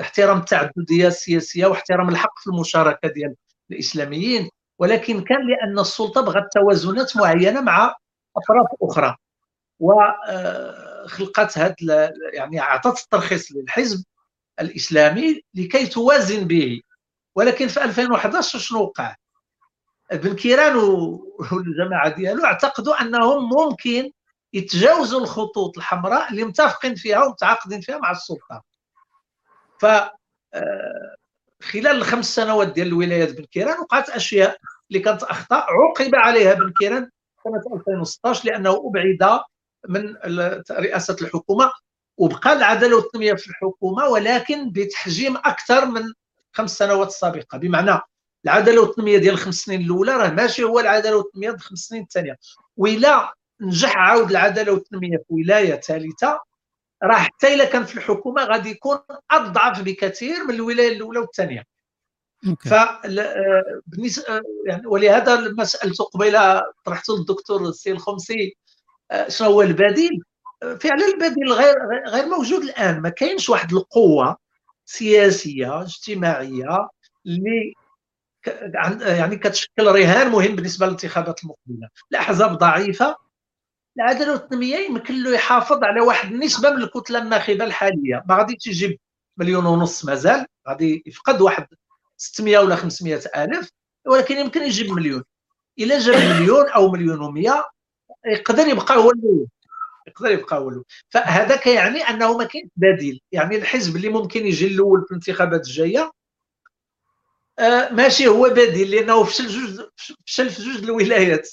[0.00, 3.34] احترام التعددية السياسية واحترام الحق في المشاركة ديال
[3.70, 4.48] الإسلاميين
[4.78, 7.94] ولكن كان لأن السلطة بغت توازنات معينة مع
[8.36, 9.16] أطراف أخرى.
[11.08, 11.74] وخلقت هذا
[12.32, 14.04] يعني اعطت الترخيص للحزب
[14.60, 16.80] الإسلامي لكي توازن به
[17.34, 19.16] ولكن في 2011 شنو وقع؟
[20.12, 24.10] بن كيران والجماعة ديالو اعتقدوا أنهم ممكن
[24.52, 28.62] يتجاوزوا الخطوط الحمراء اللي متفقين فيها ومتعاقدين فيها مع السلطة
[29.80, 29.86] ف
[30.54, 31.16] آه،
[31.62, 34.58] خلال الخمس سنوات ديال الولايات بن كيران وقعت أشياء
[34.90, 37.10] اللي كانت أخطاء عوقب عليها بن كيران
[37.44, 39.40] سنة 2016 لأنه أبعد
[39.88, 40.16] من
[40.70, 41.72] رئاسة الحكومة
[42.16, 46.02] وبقى العدالة والتنمية في الحكومة ولكن بتحجيم أكثر من
[46.52, 48.00] خمس سنوات السابقه بمعنى
[48.44, 52.36] العدالة والتنمية ديال الخمس سنين الأولى راه ماشي هو العدالة والتنمية ديال الخمس سنين الثانية.
[52.76, 56.40] وإلا نجح عاود العدالة والتنمية في ولاية ثالثة
[57.02, 58.98] راه حتى إلا كان في الحكومة غادي يكون
[59.30, 61.64] أضعف بكثير من الولاية الأولى والثانية.
[62.70, 62.74] ف
[63.86, 68.67] بالنسبة يعني ولهذا لما سالته قبيلة طرحت للدكتور السي الخمسي آه،
[69.28, 70.22] شنو هو البديل
[70.60, 71.76] فعلا البديل غير
[72.08, 73.00] غير موجود الآن.
[73.00, 74.36] ما كاينش واحد القوة
[74.84, 76.88] سياسية اجتماعية
[77.26, 77.74] اللي
[79.00, 81.88] يعني كتشكل رهان مهم بالنسبة للانتخابات المقبلة.
[82.10, 83.16] الأحزاب ضعيفة
[83.96, 88.24] العدالة والتنمية يمكن له يحافظ على واحد النسبة من الكتلة الناخبة الحالية.
[88.28, 88.98] ما غاديش يجيب
[89.36, 91.66] مليون ونص مازال غادي يفقد واحد
[92.16, 93.70] 600 ولا 500 ألف
[94.06, 95.24] ولكن يمكن يجيب مليون.
[95.78, 97.77] إلا جاب مليون أو مليون و100
[98.26, 99.46] يقدر يبقى هو الأول.
[100.08, 100.84] يقدر يبقى هو الأول.
[101.10, 103.20] فهذا كيعني أنه ما كاينش بديل.
[103.32, 106.12] يعني الحزب اللي ممكن يجي الأول في الانتخابات الجاية
[107.58, 109.88] آه ماشي هو بديل لأنه فشل جوج
[110.26, 111.50] فشل في جوج الولايات.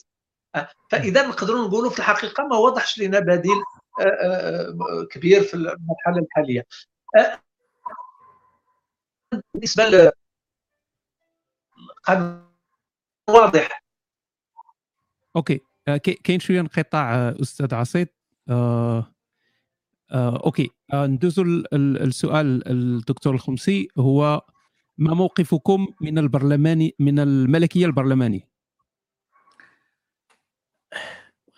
[0.55, 3.57] آه فإذا نقدروا نقولوا في الحقيقة ما وضحش لنا بديل
[3.99, 6.65] آه, كبير في المرحلة الحالية.
[9.53, 10.11] بالنسبة
[13.29, 13.83] واضح.
[15.35, 15.61] OK.
[16.23, 18.07] كاين شوية انقطاع آه، أستاذ عصيد.
[18.49, 19.11] آه
[20.11, 20.69] آه OK.
[20.93, 23.87] آه ندوزو السؤال الدكتور الخمسي.
[23.97, 24.41] هو
[24.97, 28.55] ما موقفكم من البرلماني من الملكية البرلمانية؟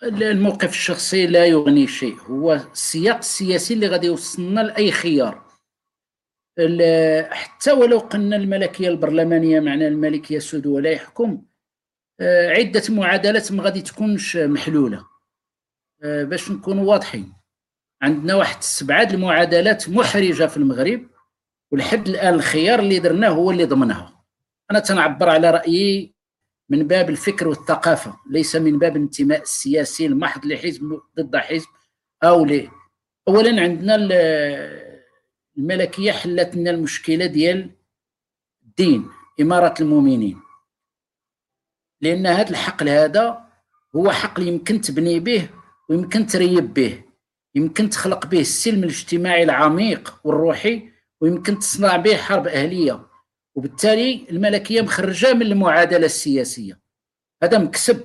[0.02, 2.16] الموقف الشخصي لا يغني شيء.
[2.16, 5.48] هو السياق السياسي اللي غادي يوصلنا لأي خيار.
[7.30, 11.42] حتى ولو قلنا الملكية البرلمانية معنى الملك يسود ولا يحكم آه،
[12.20, 15.06] عدة معادلات ما غادي تكونش محلولة.
[16.02, 17.32] آه، باش نكونوا واضحين.
[18.02, 21.08] عندنا واحد سبعة المعادلات محرجة في المغرب
[21.70, 24.24] ولحد الآن الخيار اللي درناه هو اللي ضمنها.
[24.70, 26.14] أنا تنعبر على رأيي
[26.68, 31.68] من باب الفكر والثقافة ليس من باب الانتماء السياسي المحض لحزب ضد حزب
[32.22, 32.72] أو ليه
[33.28, 33.96] اولا عندنا
[35.58, 37.70] الملكية حلت لنا المشكلة ديال
[38.64, 39.08] الدين
[39.40, 40.40] إمارة المؤمنين.
[42.00, 43.38] لأن هذا الحقل هذا
[43.96, 45.48] هو حقل يمكن تبني به
[45.88, 47.02] ويمكن تريب به.
[47.54, 50.88] يمكن تخلق به السلم الاجتماعي العميق والروحي
[51.20, 53.06] ويمكن تصنع به حرب أهلية.
[53.54, 56.80] وبالتالي الملكية مخرجة من المعادلة السياسية.
[57.42, 58.04] هذا مكسب.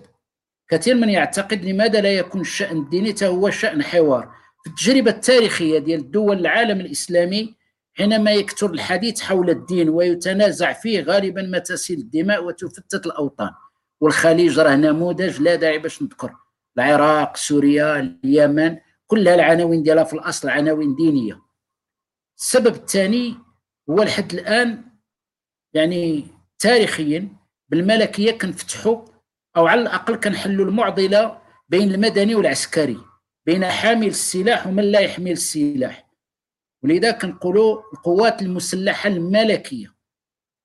[0.70, 4.32] كثير من يعتقد لماذا لا يكون الشأن الديني هو شأن حوار.
[4.64, 7.56] في التجربة التاريخية ديال دول العالم الإسلامي
[7.94, 13.52] حينما يكثر الحديث حول الدين ويتنازع فيه غالبا ما تسيل الدماء وتفتت الأوطان.
[14.04, 16.36] والخليج راه نموذج لا داعي باش نذكر.
[16.78, 18.78] العراق سوريا اليمن
[19.08, 21.42] كلها العناوين ديالها في الأصل عناوين دينية.
[22.40, 23.36] السبب الثاني
[23.90, 24.84] هو لحد الآن
[25.74, 26.28] يعني
[26.60, 27.30] تاريخيا
[27.70, 29.06] بالملكية كنفتحوا
[29.58, 33.00] أو على الأقل كنحلوا المعضلة بين المدني والعسكري
[33.46, 36.10] بين حامل السلاح ومن لا يحمل السلاح.
[36.84, 39.96] ولذا كنقولوا القوات المسلحة الملكية.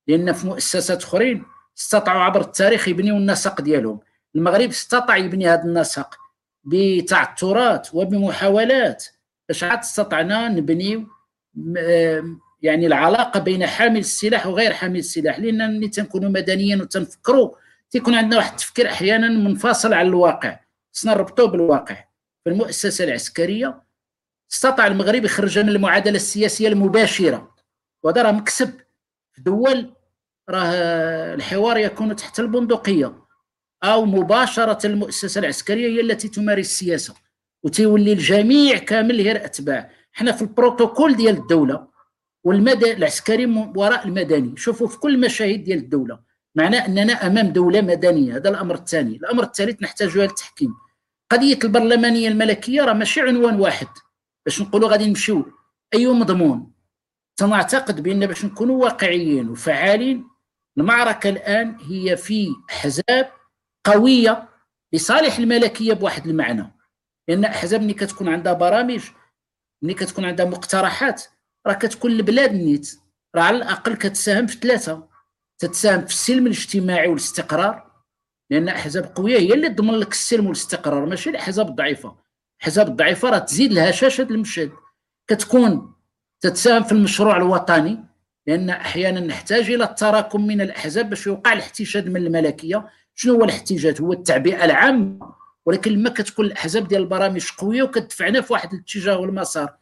[0.06, 1.44] لأن في مؤسسات أخرين
[1.78, 4.00] استطاعوا عبر التاريخ يبنيوا النسق ديالهم.
[4.34, 6.14] المغرب استطاع يبني هذا النسق
[6.64, 9.04] بتعثرات وبمحاولات.
[9.48, 11.06] باش عاد استطعنا نبنيو
[12.62, 17.50] يعني العلاقة بين حامل السلاح وغير حامل السلاح؟ لأن ملي تنكونوا مدنيين وتنفكروا
[17.90, 20.60] تيكون عندنا واحد التفكير أحيانا منفصل عن الواقع.
[20.94, 22.04] خصنا نربطوه بالواقع.
[22.44, 23.82] في المؤسسة العسكرية
[24.52, 27.54] استطاع المغرب يخرج من المعادلة السياسية المباشرة.
[28.02, 28.70] وهذا راه مكسب.
[29.32, 29.94] في دول
[30.50, 33.12] راه الحوار يكون تحت البندقية
[33.84, 37.14] أو مباشرة المؤسسة العسكرية هي التي تمارس السياسة
[37.62, 39.90] وتولي الجميع كامل غير أتباع.
[40.12, 41.88] حنا في البروتوكول ديال الدولة
[42.44, 43.46] والمدى العسكري
[43.76, 44.56] وراء المدني.
[44.56, 46.20] شوفوا في كل المشاهد ديال الدولة.
[46.54, 48.36] معناه أننا أمام دولة مدنية.
[48.36, 49.16] هذا الأمر الثاني.
[49.16, 50.74] الأمر الثالث نحتاج التحكيم.
[51.32, 53.88] قضية البرلمانية الملكية راه ماشي عنوان واحد.
[54.46, 55.52] باش نقولوا غادي نمشيو.
[55.94, 56.72] اي مضمون؟
[57.36, 60.27] تنعتقد بأن باش نكونوا واقعيين وفعالين
[60.78, 63.30] المعركة الآن هي في احزاب
[63.86, 64.48] قوية
[64.92, 66.74] لصالح الملكية بواحد المعنى.
[67.28, 69.04] لأن أحزاب ملي كتكون عندها برامج
[69.82, 71.22] ملي كتكون عندها مقترحات
[71.66, 73.00] راه كتكون البلاد نيت.
[73.36, 75.08] راه على الأقل كتساهم في ثلاثة.
[75.58, 77.90] تتساهم في السلم الاجتماعي والاستقرار.
[78.50, 82.16] لأن أحزاب قوية هي اللي تضمن لك السلم والاستقرار ماشي الأحزاب الضعيفة.
[82.60, 84.72] الأحزاب الضعيفة راه تزيد لها شاشة المشهد.
[85.30, 85.94] كتكون
[86.40, 88.04] تتساهم في المشروع الوطني.
[88.48, 92.86] لأن أحيانا نحتاج إلى التراكم من الأحزاب باش يوقع الاحتشاد من الملكية.
[93.14, 95.18] شنو هو الاحتجاج؟ هو التعبئة العامة.
[95.66, 99.74] ولكن لما كتكون الأحزاب ديال البرامج قوية وكتدفعنا في واحد الاتجاه والمسار.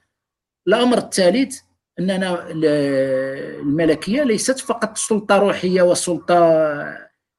[0.69, 1.59] الأمر الثالث
[1.99, 6.37] أننا الملكية ليست فقط سلطة روحية وسلطة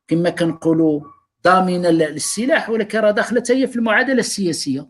[0.07, 1.01] كما كنقولوا
[1.43, 4.89] ضامنة للسلاح ولكن راه داخلة هي في المعادلة السياسية.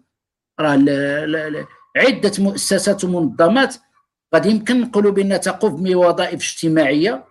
[0.60, 1.66] راه
[1.98, 3.76] عدة مؤسسات ومنظمات
[4.34, 7.26] قد يمكن نقولوا بانها تقوم بوظائف اجتماعية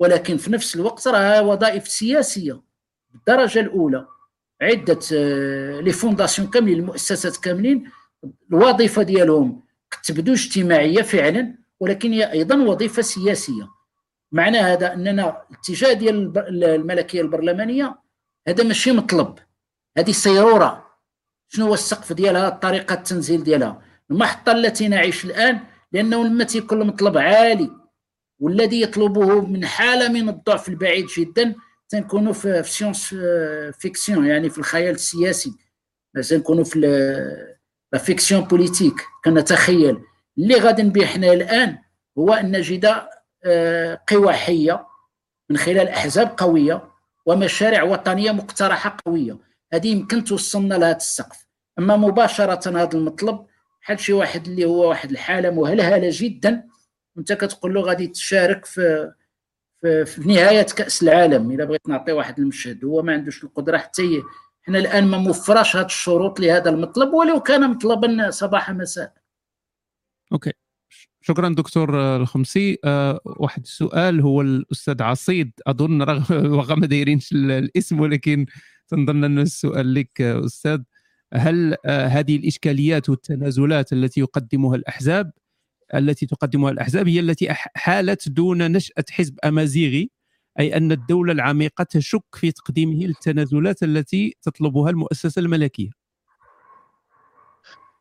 [0.00, 2.60] ولكن في نفس الوقت راه وظائف سياسية
[3.10, 4.06] بالدرجة الأولى.
[4.62, 7.90] عدة آه، لي فونداسيون كاملين المؤسسات كاملين
[8.52, 9.62] الوظيفة ديالهم
[10.04, 13.68] تبدو اجتماعية فعلا ولكن هي أيضا وظيفة سياسية.
[14.32, 17.98] معنى هذا أننا الاتجاه ديال الملكية البرلمانية
[18.48, 19.38] هذا ماشي مطلب.
[19.98, 20.88] هذه سيرورة.
[21.48, 23.82] شنو هو السقف ديالها؟ طريقة التنزيل ديالها.
[24.10, 25.60] المحطة التي نعيش الآن
[25.92, 27.70] لأنه لما تيكون المطلب عالي
[28.40, 31.54] والذي يطلبه من حالة من الضعف البعيد جدا
[31.88, 35.52] تنكونوا في science-fiction يعني في الخيال السياسي.
[36.30, 36.78] تنكونوا في
[37.92, 38.94] la fiction politique
[39.24, 39.98] كنتخيل.
[40.38, 41.78] اللي غادي نبغيو حنا الآن
[42.18, 42.94] هو أن نجد
[43.44, 44.86] آه، قوى حيه
[45.50, 46.90] من خلال أحزاب قوية
[47.26, 49.38] ومشاريع وطنية مقترحة قوية.
[49.72, 51.46] هذه يمكن توصلنا لهذا السقف.
[51.78, 53.46] أما مباشرة هذا المطلب
[53.82, 56.64] بحال شي واحد اللي هو واحد الحالة مهلهلة جدا
[57.16, 59.12] وانت كتقول له غادي تشارك في
[59.80, 62.84] في, في نهاية كأس العالم إذا بغيت نعطي واحد المشهد.
[62.84, 64.22] هو ما عندوش القدرة حتى
[64.62, 69.12] حنا الآن ما موفراش هذه الشروط لهذا المطلب ولو كان مطلبا صباح مساء.
[70.32, 70.52] okay.
[71.20, 72.78] شكرا دكتور الخمسي.
[72.84, 75.52] أه واحد السؤال هو الأستاذ عصيد.
[75.66, 78.46] أظن رغم ما دايرينش الاسم ولكن
[78.88, 80.80] تنظن أن السؤال لك أستاذ.
[81.34, 85.32] هل أه هذه الإشكاليات والتنازلات التي يقدمها الأحزاب
[85.94, 90.10] التي تقدمها الأحزاب هي التي حالت دون نشأة حزب أمازيغي
[90.60, 95.90] أي أن الدولة العميقة تشك في تقديمه للتنازلات التي تطلبها المؤسسة الملكية.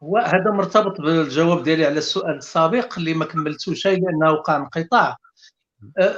[0.01, 5.17] وهذا مرتبط بالجواب ديالي على السؤال السابق اللي ما كملتوش لأنه وقع انقطاع.
[5.97, 6.15] أه،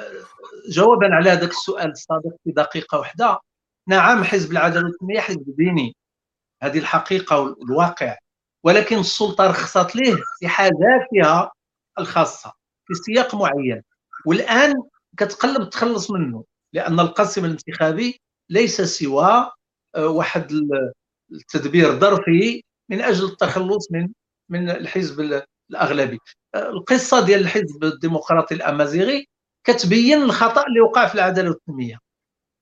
[0.69, 3.39] جوابا على هذاك السؤال السابق في دقيقة واحدة.
[3.87, 5.95] نعم حزب العدالة والتنميه حزب ديني.
[6.63, 8.17] هذه الحقيقة والواقع.
[8.63, 11.51] ولكن السلطة رخصت ليه؟ في حاجاتها
[11.99, 12.53] الخاصة
[12.85, 13.81] في سياق معين.
[14.25, 14.73] والآن
[15.17, 19.51] كتقلب تخلص منه لأن القسم الانتخابي ليس سوى
[19.95, 20.51] أه، واحد
[21.31, 24.09] التدبير ظرفي من أجل التخلص من
[24.49, 26.19] من الحزب الأغلبي.
[26.55, 29.27] القصة ديال الحزب الديمقراطي الأمازيغي
[29.63, 31.99] كتبين الخطأ اللي وقع في العدالة والتنميه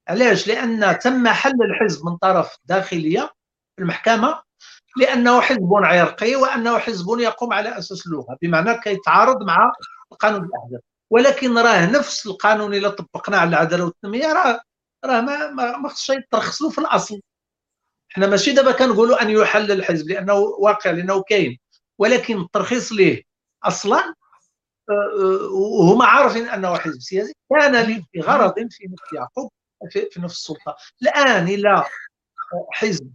[0.08, 3.37] علاش؟ لأن تم حل الحزب من طرف داخلية في
[3.80, 4.42] المحكمة
[4.98, 9.74] لأنه حزب عرقي وأنه حزب يقوم على أساس اللغة بمعنى كيتعارض مع
[10.12, 10.82] القانون الأحزاب.
[11.10, 14.62] ولكن راه نفس القانون اللي طبقناه على العدالة والتنمية راه
[15.06, 17.22] راه ما ما خصش يترخص له في الأصل.
[18.10, 21.60] حنا ماشي دابا كنقولوا أن يحل الحزب لأنه واقع لأنه كاين.
[21.98, 23.24] ولكن الترخيص ليه
[23.64, 24.14] أصلا؟
[24.90, 27.34] آه، وهما عارفين أنه حزب سياسي.
[27.50, 29.52] كان لغرض في نفس يعقوب
[30.12, 30.76] في نفس السلطة.
[31.02, 31.84] الآن إلى
[32.72, 33.12] حزب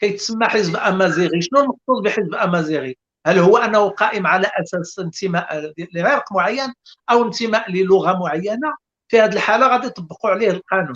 [0.00, 1.42] كيتسمى حزب أمازيغي.
[1.42, 2.96] شنو المقصود بحزب أمازيغي؟
[3.26, 6.74] هل هو أنه قائم على أساس انتماء لعرق معين
[7.10, 8.74] أو انتماء للغة معينة؟
[9.08, 10.94] في هذه الحالة غادي يطبقوا عليه القانون.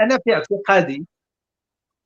[0.00, 1.06] أنا في اعتقادي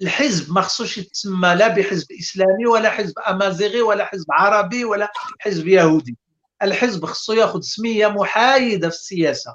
[0.02, 5.68] الحزب ما خصوش يتسمى لا بحزب إسلامي ولا حزب أمازيغي ولا حزب عربي ولا حزب
[5.68, 6.16] يهودي.
[6.62, 9.54] الحزب خصو ياخذ سمية محايدة في السياسة.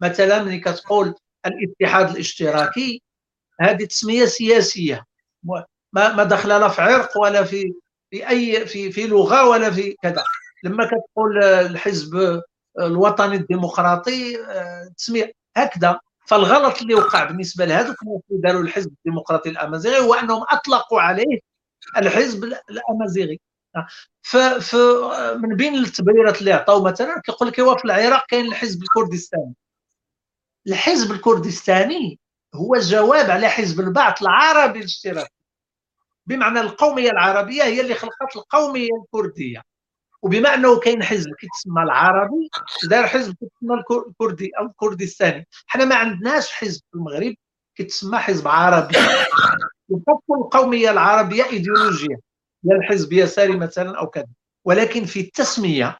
[0.00, 1.14] مثلا ملي كتقول
[1.46, 3.02] الاتحاد الاشتراكي
[3.60, 5.04] هذه تسمية سياسية.
[5.94, 7.74] ما ما دخل لا في عرق ولا في
[8.10, 10.24] في أي في في لغة ولا في كذا.
[10.64, 12.42] لما كتقول الحزب
[12.80, 16.00] الوطني الديمقراطي آه، تسميه هكذا.
[16.26, 21.40] فالغلط اللي وقع بالنسبة لهذوك اللي داروا الحزب الديمقراطي الأمازيغي هو أنهم أطلقوا عليه
[21.96, 23.40] الحزب الأمازيغي.
[24.22, 24.36] ف
[25.36, 29.54] من بين التبريرات اللي عطاو مثلا كيقول لك في العراق كاين الحزب الكردستاني.
[30.66, 32.18] الحزب الكردستاني
[32.54, 35.30] هو جواب على حزب البعث العربي الاشتراكي
[36.26, 39.62] بمعنى القومية العربية هي اللي خلقت القومية الكردية.
[40.22, 42.50] وبما أنه كاين حزب كيتسمى العربي
[42.88, 45.48] دار حزب كيتسمى الكردي أو الكردستاني.
[45.66, 47.34] حنا ما عندناش حزب في المغرب
[47.74, 48.94] كيتسمى حزب عربي.
[49.88, 52.16] وتكون القومية العربية إيديولوجية.
[52.64, 54.28] يا الحزب يساري مثلا أو كذا.
[54.64, 55.98] ولكن في التسمية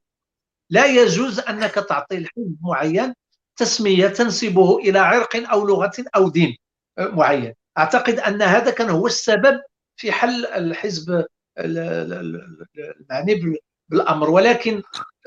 [0.70, 3.14] لا يجوز أنك تعطي الحزب معين
[3.56, 6.56] تسمية تنسبه إلى عرق أو لغة أو دين
[6.98, 7.54] معين.
[7.78, 9.60] أعتقد أن هذا كان هو السبب
[9.96, 11.24] في حل الحزب
[11.58, 13.58] المعني
[13.88, 14.30] بالأمر.
[14.30, 14.82] ولكن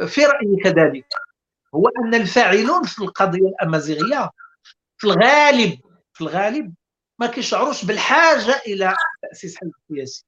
[0.08, 1.06] في رأيي كذلك
[1.76, 4.30] هو أن الفاعلون في القضية الأمازيغية
[4.98, 5.80] في الغالب
[6.14, 6.74] في الغالب
[7.20, 10.26] ما كيشعروش بالحاجة إلى تأسيس حزب سياسي.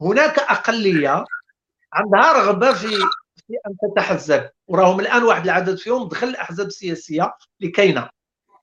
[0.00, 1.24] هناك أقلية
[1.92, 2.88] عندها رغبة في
[3.46, 8.10] في أن تتحزب وراهم الآن واحد العدد فيهم دخل الاحزاب السياسيه اللي كاينة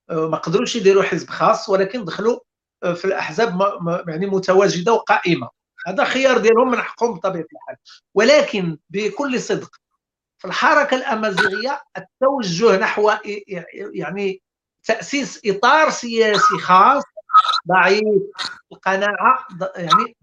[0.09, 2.39] أه، ما قدروش يديروا حزب خاص ولكن دخلوا
[2.81, 3.61] في الأحزاب
[4.07, 5.49] يعني متواجدة وقائمة.
[5.87, 7.75] هذا خيار ديالهم من حقهم بطبيعة الحال.
[8.15, 9.75] ولكن بكل صدق
[10.37, 13.11] في الحركة الأمازيغية التوجه نحو
[13.93, 14.41] يعني
[14.83, 17.03] تأسيس إطار سياسي خاص
[17.67, 18.23] ضعيف
[18.71, 20.15] القناعة يعني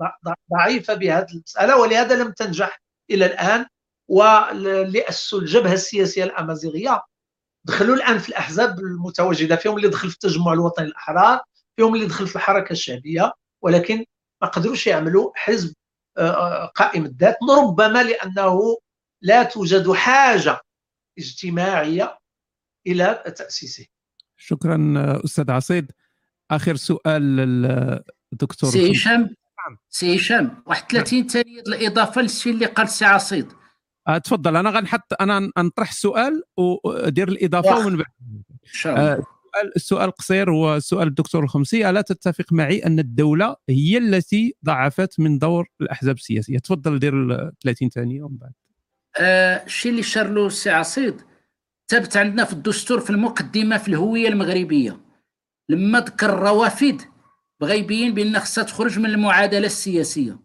[0.57, 2.81] ضعيفة بهذه المسألة ولهذا لم تنجح
[3.11, 3.67] إلى الآن.
[4.09, 7.03] واللي اسسوا الجبهة السياسية الأمازيغية
[7.65, 11.41] دخلوا الآن في الأحزاب المتواجدة فيهم اللي دخل في التجمع الوطني الاحرار
[11.79, 13.33] فيهم اللي دخل في الحركة الشعبية
[13.63, 14.05] ولكن
[14.43, 15.75] ما قدروش يعملوا حزب
[16.75, 17.37] قائم الذات.
[17.59, 18.79] ربما لأنه
[19.23, 20.61] لا توجد حاجة
[21.19, 22.19] اجتماعية
[22.87, 23.87] إلى تأسيسه.
[24.37, 24.95] شكرا
[25.25, 25.93] أستاذ عصيد.
[26.51, 29.79] آخر سؤال للدكتور سي هشام نعم.
[29.89, 33.53] سي هشام واحد 30 ثانية الاضافه للشيء اللي قال السي عصيد.
[34.09, 34.57] آه تفضل.
[34.57, 38.07] أنا غنحط أنا نطرح السؤال ودير الإضافة ومن بعد.
[39.65, 41.91] آه السؤال القصير هو سؤال الدكتور الخمسي.
[41.91, 47.91] ألا تتفق معي أن الدولة هي التي ضعفت من دور الأحزاب السياسية؟ تفضل دير 30
[47.91, 48.53] ثانية ومن بعد.
[49.19, 51.15] آه الشيء اللي شار له السي عصيد
[51.91, 55.01] ثبت عندنا في الدستور في المقدمة في الهوية المغربية.
[55.69, 57.03] لما ذكر الروافد
[57.61, 60.39] بغى يبين بأن خصها تخرج من المعادلة السياسية.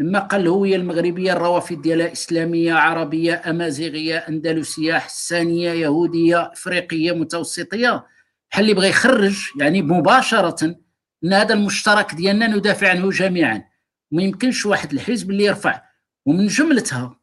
[0.00, 8.06] لما قال الهوية المغربية الروافد ديالها إسلامية عربية أمازيغية أندلسية حسانية يهودية إفريقية متوسطية.
[8.54, 10.76] بحال اللي بغى يخرج؟ يعني مباشرة
[11.24, 13.64] إن هذا المشترك ديالنا ندافع عنه جميعا.
[14.10, 15.82] ما يمكنش واحد الحزب اللي يرفع.
[16.26, 17.20] ومن جملتها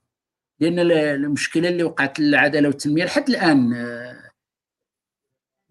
[0.59, 4.31] لأن المشكلة اللي وقعت للعدالة والتنمية لحد الآن آه،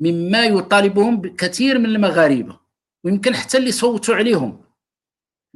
[0.01, 2.61] مما يطالبهم كثير من المغاربة.
[3.05, 4.65] ويمكن حتى اللي صوتوا عليهم.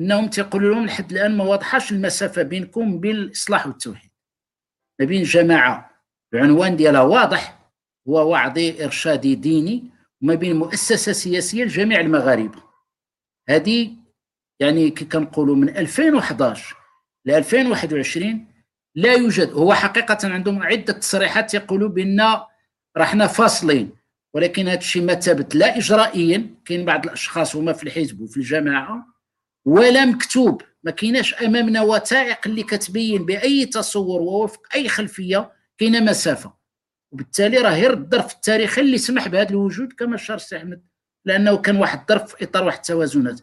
[0.01, 4.11] إنهم تيقولوا لهم لحد الآن ما واضحاش المسافة بينكم وبين الإصلاح والتوحيد.
[5.01, 5.91] ما بين جماعة
[6.35, 7.59] العنوان ديالها واضح
[8.09, 9.94] هو وعظي ارشادي ديني
[10.25, 12.63] وما بين مؤسسة سياسية لجميع المغاربة.
[13.49, 13.91] هذه
[14.61, 16.77] يعني كي كنقولوا من 2011
[17.25, 18.47] ل 2021
[18.95, 19.53] لا يوجد.
[19.53, 22.41] هو حقيقة عندهم عدة تصريحات يقولوا بأن
[22.97, 23.91] رحنا فاصلين
[24.35, 29.07] ولكن هذا الشيء ما ثبت لا اجرائيا كاين بعض الأشخاص هما في الحزب وفي الجماعة
[29.65, 30.63] ولا مكتوب.
[30.85, 36.64] ما كايناش أمامنا وثائق اللي كتبين بأي تصور ووفق أي خلفية كاينة مسافة.
[37.15, 40.83] وبالتالي راه غير الظرف التاريخي اللي سمح بهذا الوجود كما اشار السي أحمد
[41.25, 43.41] لأنه كان واحد الظرف في إطار واحد التوازنات.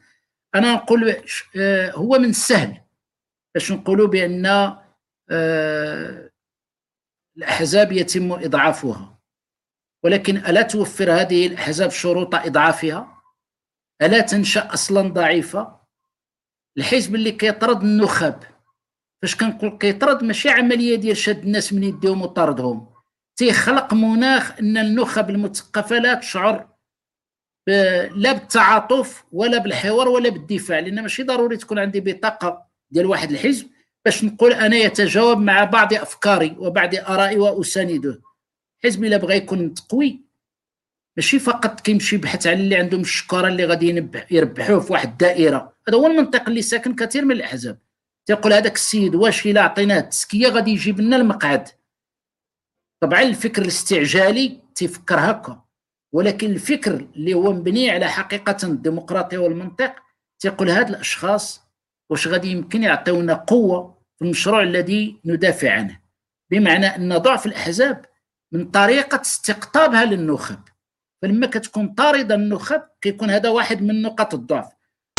[0.56, 1.16] أنا نقول
[1.56, 2.82] آه، هو من السهل
[3.54, 4.46] باش نقولوا بأن
[5.30, 6.32] آه،
[7.38, 9.20] الأحزاب يتم إضعافها.
[10.04, 13.22] ولكن ألا توفر هذه الأحزاب شروط إضعافها؟
[14.02, 15.80] ألا تنشأ أصلا ضعيفة؟
[16.78, 18.40] الحزب اللي كيطرد النخب.
[19.22, 22.91] فاش كنقول كيطرد ماشي عملية ديال شد الناس من يديهم وطردهم.
[23.42, 26.68] تيخلق مناخ إن النخب المثقفة لا تشعر
[28.16, 33.68] لا بالتعاطف ولا بالحوار ولا بالدفاع لأن ماشي ضروري تكون عندي بطاقة ديال واحد الحزب
[34.06, 38.22] باش نقول أنا يتجاوب مع بعض أفكاري وبعض آرائي واسانده
[38.84, 40.22] حزب إلا بغى يكون تقوي
[41.18, 45.74] ماشي فقط كيمشي يبحث على اللي عندهم الشكارة اللي غادي يربحوه في واحد الدائرة.
[45.88, 47.78] هذا هو المنطق اللي ساكن كثير من الأحزاب.
[48.26, 51.70] تيقول هذاك السيد واش إلا عطيناه التسكيه غادي يجيب لنا المقعد.
[53.04, 55.62] طبعا الفكر الاستعجالي تيفكر هكا
[56.14, 59.96] ولكن الفكر اللي هو مبني على حقيقة الديمقراطية والمنطق
[60.40, 61.62] تيقول هاد الأشخاص
[62.10, 66.00] واش غادي يمكن يعطيونا قوة في المشروع الذي ندافع عنه؟
[66.52, 68.06] بمعنى أن ضعف الأحزاب
[68.52, 70.60] من طريقة استقطابها للنخب.
[71.22, 74.72] فلما كتكون طارده النخب كيكون هذا واحد من نقط الضعف.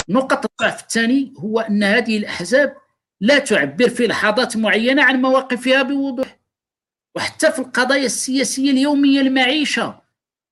[0.08, 2.76] نقطه الضعف الثاني هو أن هذه الأحزاب
[3.20, 6.41] لا تعبر في لحظات معينة عن مواقفها بوضوح.
[7.16, 10.02] وحتى في القضايا السياسية اليومية المعيشة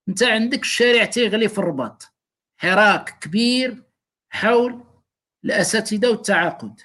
[0.09, 2.13] أنت عندك الشارع تيغلي في الرباط.
[2.57, 3.83] حراك كبير
[4.31, 4.85] حول
[5.45, 6.81] الأساتذة والتعاقد.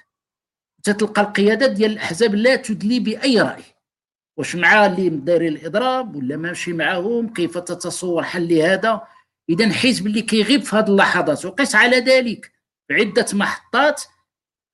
[0.82, 3.62] تتلقى القيادات ديال الأحزاب لا تدلي بأي رأي.
[4.36, 9.06] واش مع اللي دايرين الإضراب ولا ماشي معاهم؟ كيف تتصور حل لهذا؟
[9.48, 12.52] إذا حزب اللي كيغيب في هذه اللحظات وقس على ذلك
[12.90, 14.02] بعدة محطات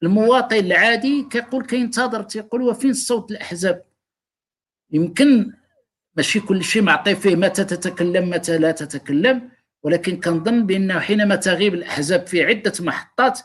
[0.03, 3.85] المواطن العادي كيقول كينتظر تيقول وفين صوت الأحزاب؟
[4.93, 5.53] يمكن
[6.17, 9.51] ماشي كل شيء معطي فيه متى تتكلم متى لا تتكلم
[9.83, 13.41] ولكن كنظن بأنه حينما تغيب الأحزاب في عدة محطات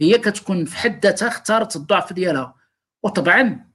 [0.00, 2.54] هي كتكون في حد ذاتها اختارت الضعف ديالها.
[3.02, 3.70] وطبعا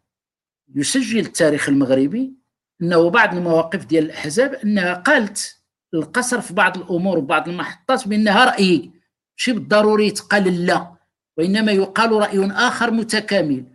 [0.76, 2.34] يسجل التاريخ المغربي
[2.82, 5.58] أنه بعض المواقف ديال الأحزاب أنها قالت
[5.94, 8.92] القصر في بعض الأمور وبعض المحطات بأنها رأيي
[9.38, 10.96] ماشي بالضروري يتقال لا
[11.38, 13.75] وإنما يقال رأي آخر متكامل.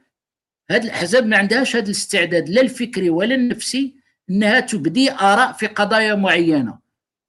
[0.71, 3.95] هذه الأحزاب ما عندهاش هذا الاستعداد لا الفكري ولا النفسي
[4.31, 6.79] إنها تبدي آراء في قضايا معينة.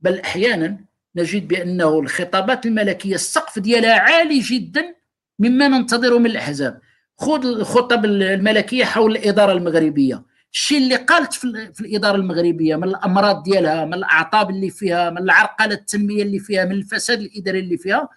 [0.02, 0.78] بل أحيانا
[1.16, 4.96] نجد بأنه الخطابات الملكية السقف ديالها عالي جدا
[5.40, 6.82] مما ننتظره من الأحزاب.
[7.18, 10.24] خذ الخطب الملكية حول الإدارة المغربية.
[10.54, 15.74] الشيء اللي قالت في الإدارة المغربية من الأمراض ديالها من الأعطاب اللي فيها من العرقلة
[15.74, 18.10] التنمية اللي فيها من الفساد الإداري اللي فيها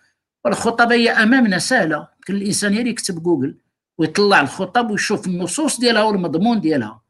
[0.44, 2.08] والخطب هي أمامنا سهلة.
[2.16, 3.63] يمكن الانسان يكتب جوجل.
[3.98, 7.02] ويطلع الخطب ويشوف النصوص ديالها والمضمون ديالها.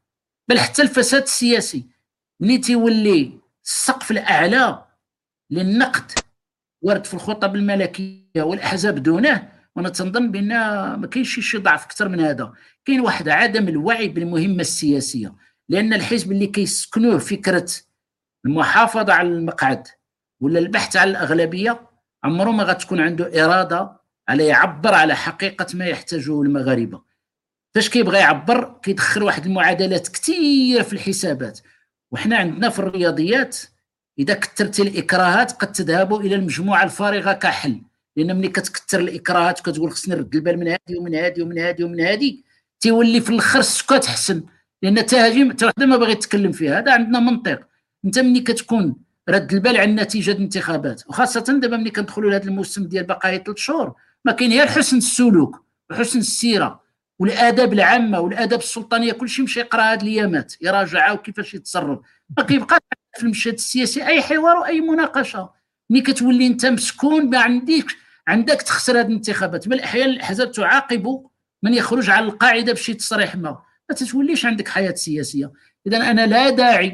[0.49, 1.85] بل حتى الفساد السياسي
[2.41, 4.85] ملي تيولي السقف الأعلى
[5.51, 6.11] للنقد
[6.81, 10.47] ورد في الخطب الملكية والأحزاب دونه وأنا تنظن بأن
[10.95, 12.53] ما كاينش شي ضعف أكثر من هذا.
[12.85, 15.35] كاين واحد عدم الوعي بالمهمة السياسية
[15.69, 17.71] لأن الحزب اللي كيسكنوه فكرة
[18.45, 19.87] المحافظة على المقعد
[20.41, 21.89] ولا البحث على الأغلبية
[22.23, 27.01] عمره ما غتكون عنده إرادة على يعبر على حقيقة ما يحتاجه المغاربة.
[27.75, 31.59] فاش كيبغى يعبر كيدخل واحد المعادلات كثيره في الحسابات.
[32.11, 33.57] وحنا عندنا في الرياضيات
[34.19, 37.81] إذا كثرتي الإكراهات قد تذهب إلى المجموعة الفارغة كحل.
[38.15, 42.01] لأن ملي كتكثر الإكراهات وكتقول خصني نرد البال من هذه ومن هذه ومن هذه ومن
[42.01, 42.37] هذه
[42.79, 44.43] تيولي في الأخر السكات حسن.
[44.81, 46.79] لأن تهاجم حتى وحدة ما باغي يتكلم فيها.
[46.79, 47.59] هذا عندنا منطق.
[48.05, 48.95] أنت ملي كتكون
[49.29, 53.95] رد البال على نتيجه الانتخابات وخاصة دابا ملي كندخلوا لهذا الموسم ديال بقايا ثلاث شهور
[54.25, 56.85] ما كاين غير حسن السلوك وحسن السيرة
[57.19, 61.99] والآداب العامة والآداب السلطانية كلشي مشى يقرأ هاد الأيامات يراجعها وكيفاش يتصرف.
[62.37, 62.79] ما كيبقاش
[63.17, 65.49] في المشهد السياسي أي حوار وأي مناقشة.
[65.89, 67.85] ملي كتولي أنت مسكون ما عندك
[68.27, 69.67] عندك تخسر هذه الانتخابات.
[69.67, 71.23] بل أحيانا الأحزاب تعاقب
[71.63, 73.61] من يخرج على القاعدة بشي تصريح ما.
[73.89, 75.51] ما تتوليش عندك حياة سياسية.
[75.87, 76.93] اذا أنا لا داعي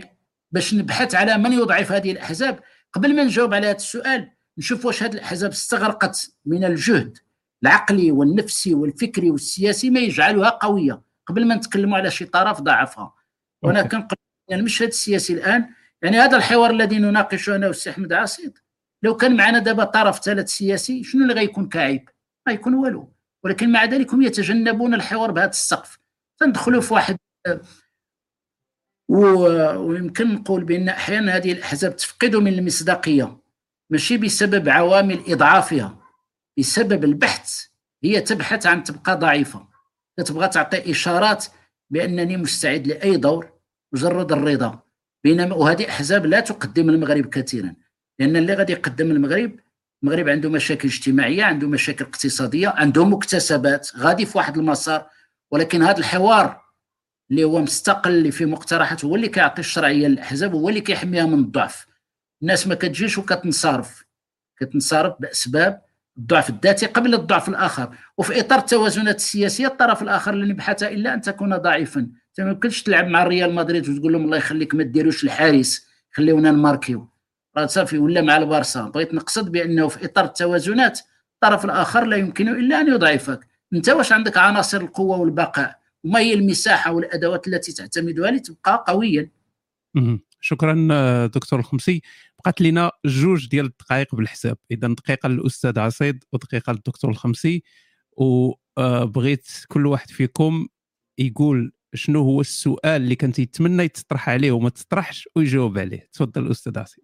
[0.52, 2.60] باش نبحث على من يضعف هذه الأحزاب.
[2.94, 7.18] قبل ما نجاوب على هذا السؤال نشوف واش هذه الأحزاب استغرقت من الجهد
[7.64, 13.14] العقلي والنفسي والفكري والسياسي ما يجعلها قوية قبل ما نتكلموا على شي طرف ضعفها.
[13.62, 14.18] وأنا كنقول
[14.50, 15.70] يعني المشهد السياسي الآن
[16.02, 18.58] يعني هذا الحوار الذي نناقشه أنا والسي أحمد عاصيد
[19.04, 22.10] لو كان معنا دابا طرف ثالث سياسي شنو اللي غيكون كعيب؟
[22.48, 23.14] ما يكون والو.
[23.44, 26.00] ولكن مع ذلك هم يتجنبون الحوار بهذا السقف.
[26.40, 27.18] تندخلوا في واحد
[29.10, 33.41] ويمكن نقول بأن أحيانا هذه الأحزاب تفقد من المصداقية.
[33.92, 35.98] ماشي بسبب عوامل إضعافها
[36.60, 37.66] بسبب البحث.
[38.04, 39.68] هي تبحث عن تبقى ضعيفة.
[40.26, 41.46] تبغى تعطي إشارات
[41.90, 43.52] بأنني مستعد لأي دور
[43.94, 44.80] مجرد الرضا.
[45.24, 47.76] بينما وهذه أحزاب لا تقدم المغرب كثيرا.
[48.20, 49.60] لأن اللي غادي يقدم المغرب
[50.04, 55.10] المغرب عنده مشاكل اجتماعية عنده مشاكل اقتصادية عنده مكتسبات غادي في واحد المسار.
[55.52, 56.62] ولكن هذا الحوار
[57.32, 61.40] اللي هو مستقل اللي فيه مقترحات هو اللي كيعطي الشرعية للأحزاب هو اللي كيحميها من
[61.40, 61.91] الضعف.
[62.42, 64.06] الناس ما كتجيش وكتنصرف.
[64.60, 65.82] كتنصرف بأسباب
[66.18, 67.98] الضعف الذاتي قبل الضعف الآخر.
[68.18, 72.00] وفي إطار التوازنات السياسية الطرف الآخر لن يبحث إلا أن تكون ضعيفا.
[72.00, 76.52] أنت ما يمكنش تلعب مع ريال مدريد وتقول لهم الله يخليك ما ديروش الحارس خليونا
[76.52, 77.10] نماركيو.
[77.58, 78.82] راه صافي ولا مع البارسا.
[78.82, 81.00] بغيت نقصد بأنه في إطار التوازنات
[81.36, 83.48] الطرف الآخر لا يمكن إلا أن يضعفك.
[83.74, 89.30] أنت واش عندك عناصر القوة والبقاء؟ وما هي المساحة والأدوات التي تعتمدها لتبقى قويا.
[90.42, 90.88] شكرا
[91.28, 92.02] دكتور الخمسي.
[92.42, 94.58] بقات لنا جوج ديال الدقائق بالحساب.
[94.72, 97.64] إذا دقيقة للأستاذ عصيد ودقيقة للدكتور الخمسي.
[98.18, 100.68] وبغيت كل واحد فيكم
[101.20, 106.10] يقول شنو هو السؤال اللي كان يتمنى يتطرح عليه وما تطرحش ويجاوب عليه.
[106.14, 107.04] تفضل الاستاذ عصيد.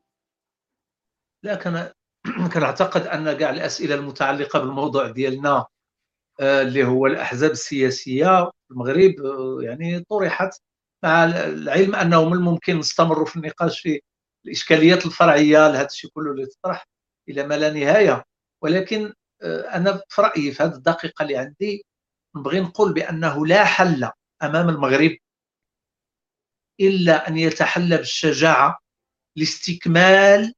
[1.44, 1.92] لا كان
[2.54, 5.66] كنعتقد أن كاع الأسئلة المتعلقة بالموضوع ديالنا
[6.40, 10.62] آه، اللي هو الأحزاب السياسية في المغرب آه، يعني طرحت
[11.04, 14.00] مع العلم أنه من الممكن نستمروا في النقاش في
[14.48, 16.88] الإشكاليات الفرعية لهذا الشيء كله اللي يطرح
[17.30, 18.24] إلى ما لا نهاية.
[18.61, 21.86] ولكن آه، أنا في رأيي في هذه الدقيقة اللي عندي
[22.36, 24.11] نبغي نقول بأنه لا حل
[24.44, 25.18] أمام المغرب
[26.80, 28.80] إلا أن يتحلى بالشجاعة
[29.36, 30.53] لاستكمال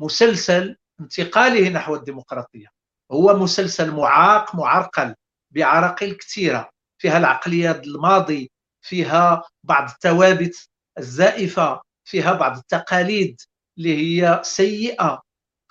[0.00, 2.66] مسلسل انتقاله نحو الديمقراطية.
[3.12, 5.14] هو مسلسل معاق معرقل
[5.50, 6.70] بعراقيل كثيرة.
[6.98, 8.50] فيها العقليات الماضي
[8.82, 10.68] فيها بعض الثوابت
[10.98, 13.40] الزائفة فيها بعض التقاليد
[13.78, 15.22] اللي هي سيئة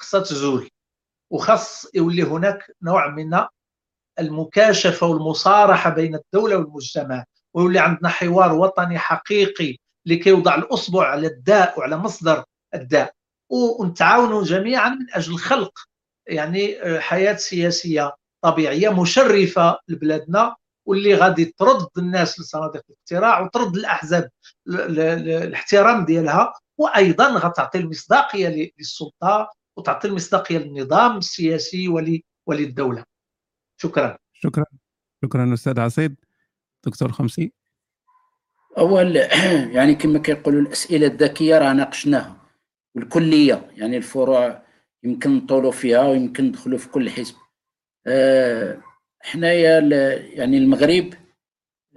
[0.02, 0.70] خصها تزول
[1.32, 3.42] وخص يولي هناك نوع من
[4.20, 7.26] المكاشفة والمصارحة بين الدولة والمجتمع.
[7.54, 12.44] ويولي عندنا حوار وطني حقيقي لكي يوضع الاصبع على الداء وعلى مصدر
[12.74, 13.14] الداء.
[13.50, 15.80] ونتعاونوا جميعا من أجل خلق
[16.28, 20.56] يعني حياة سياسية طبيعية مشرفة لبلادنا.
[20.86, 24.30] واللي غادي ترد الناس لصناديق الاقتراع وترد الأحزاب
[24.68, 31.88] الاحترام ديالها وأيضا غتعطي المصداقية للسلطة وتعطي المصداقية للنظام السياسي
[32.46, 33.04] وللدولة.
[33.78, 34.18] شكرا.
[34.34, 34.66] شكرا.
[35.24, 36.16] شكرا أستاذ عصيد.
[36.86, 37.52] دكتور خمسي.
[38.78, 39.16] أول
[39.76, 42.38] يعني كما كيقولوا الأسئلة الذكية راه ناقشناها
[42.96, 44.64] والكليه يعني الفروع
[45.04, 47.36] يمكن نطولوا فيها ويمكن ندخلوا في كل حزب.
[48.08, 48.82] أه
[49.26, 49.80] حنايا
[50.34, 51.14] يعني المغرب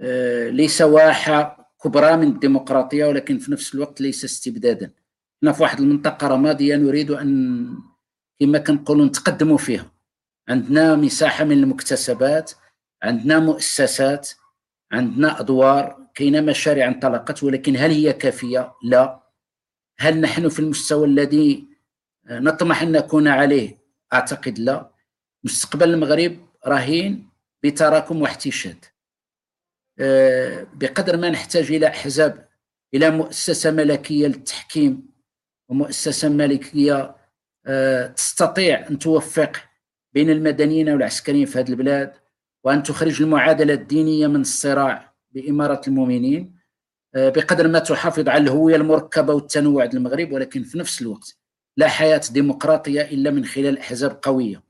[0.01, 4.91] أه ليس واحة كبرى من الديمقراطية ولكن في نفس الوقت ليس استبدادا.
[5.41, 7.67] حنا في واحد المنطقة رمادية نريد أن
[8.39, 9.91] كما كنقولوا نتقدموا فيها.
[10.49, 12.51] عندنا مساحة من المكتسبات
[13.03, 14.29] عندنا مؤسسات
[14.91, 19.23] عندنا أدوار كاينة مشاريع انطلقت ولكن هل هي كافية؟ لا.
[19.99, 21.67] هل نحن في المستوى الذي
[22.29, 23.77] نطمح أن نكون عليه؟
[24.13, 24.91] أعتقد لا.
[25.43, 27.29] مستقبل المغرب رهين
[27.63, 28.85] بتراكم واحتشاد.
[29.99, 32.49] آه، بقدر ما نحتاج إلى أحزاب
[32.93, 35.09] إلى مؤسسة ملكية للتحكيم
[35.69, 37.15] ومؤسسة ملكية
[37.65, 39.51] آه، تستطيع أن توفق
[40.13, 42.13] بين المدنيين والعسكريين في هذه البلاد
[42.63, 46.59] وأن تخرج المعادلة الدينية من الصراع بإمارة المؤمنين
[47.15, 51.37] آه، بقدر ما تحافظ على الهوية المركبة والتنوع المغرب ولكن في نفس الوقت
[51.77, 54.68] لا حياة ديمقراطية إلا من خلال أحزاب قوية.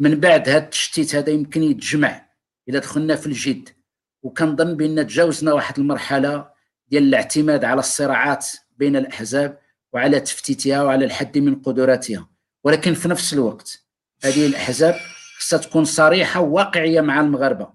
[0.00, 2.26] من بعد هذا التشتيت هذا يمكن يتجمع
[2.68, 3.68] اذا دخلنا في الجد.
[4.22, 6.50] وكنظن بأن تجاوزنا واحد المرحلة
[6.88, 9.58] ديال الاعتماد على الصراعات بين الأحزاب
[9.92, 12.28] وعلى تفتيتها وعلى الحد من قدراتها.
[12.64, 13.84] ولكن في نفس الوقت
[14.24, 14.94] هذه الأحزاب
[15.38, 17.68] خصها تكون صريحة وواقعية مع المغاربة.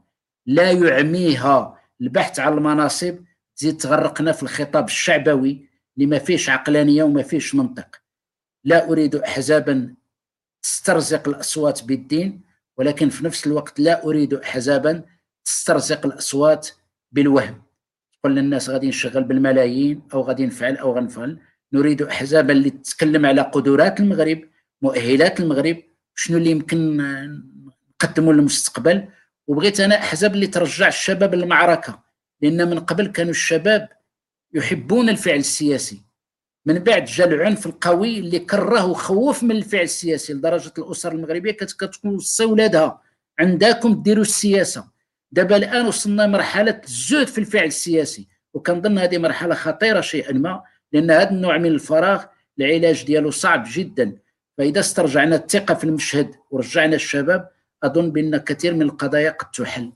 [0.46, 3.18] لا يعميها البحث عن المناصب
[3.56, 7.88] تزيد تغرقنا في الخطاب الشعبوي اللي ما فيش عقلانية وما فيش منطق.
[8.64, 9.96] لا أريد احزابا
[10.66, 12.42] تسترزق الأصوات بالدين
[12.78, 15.04] ولكن في نفس الوقت لا أريد احزابا
[15.46, 16.70] تسترزق الأصوات
[17.12, 17.62] بالوهم.
[18.14, 21.40] تقول للناس غادي نشغل بالملايين أو غادي نفعل أو غنفعل.
[21.74, 24.42] نريد احزابا اللي تتكلم على قدرات المغرب
[24.82, 25.78] مؤهلات المغرب
[26.16, 26.98] شنو اللي يمكن
[28.04, 29.08] نقدمه للمستقبل.
[29.48, 32.04] وبغيت أنا احزاب اللي ترجع الشباب للمعركة
[32.42, 33.90] لأن من قبل كانوا الشباب
[34.54, 36.05] يحبون الفعل السياسي.
[36.66, 42.16] من بعد جاء العنف القوي اللي كره وخوف من الفعل السياسي لدرجة الأسر المغربية كتكون
[42.16, 43.02] وصي ولادها.
[43.40, 44.88] عندكم ديروا السياسة.
[45.32, 51.12] دابا الآن وصلنا مرحله الزهد في الفعل السياسي وكنظن هذه مرحلة خطيرة شيئا ما لأن
[51.12, 52.24] هذا النوع من الفراغ
[52.60, 54.18] العلاج ديالو صعب جدا.
[54.58, 57.50] فإذا استرجعنا الثقة في المشهد ورجعنا الشباب
[57.84, 59.92] أظن بأن كثير من القضايا قد تحل.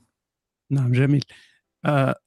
[0.70, 1.24] نعم جميل.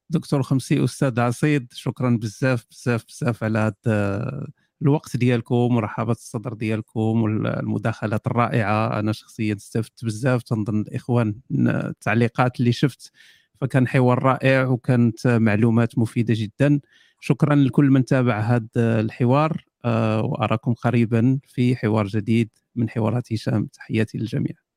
[0.10, 4.48] دكتور خمسي أستاذ عصيد شكرا بزاف بزاف بزاف على هذا
[4.82, 9.00] الوقت ديالكم مرحبا الصدر ديالكم والمداخلات الرائعة.
[9.00, 13.12] أنا شخصيا استفدت بزاف تنظن الإخوان التعليقات اللي شفت
[13.62, 16.80] فكان حوار رائع وكانت معلومات مفيدة جدا.
[17.20, 23.66] شكرا لكل من تابع هذا الحوار آه، وأراكم قريبا في حوار جديد من حوارات هشام.
[23.66, 24.73] تحياتي للجميع.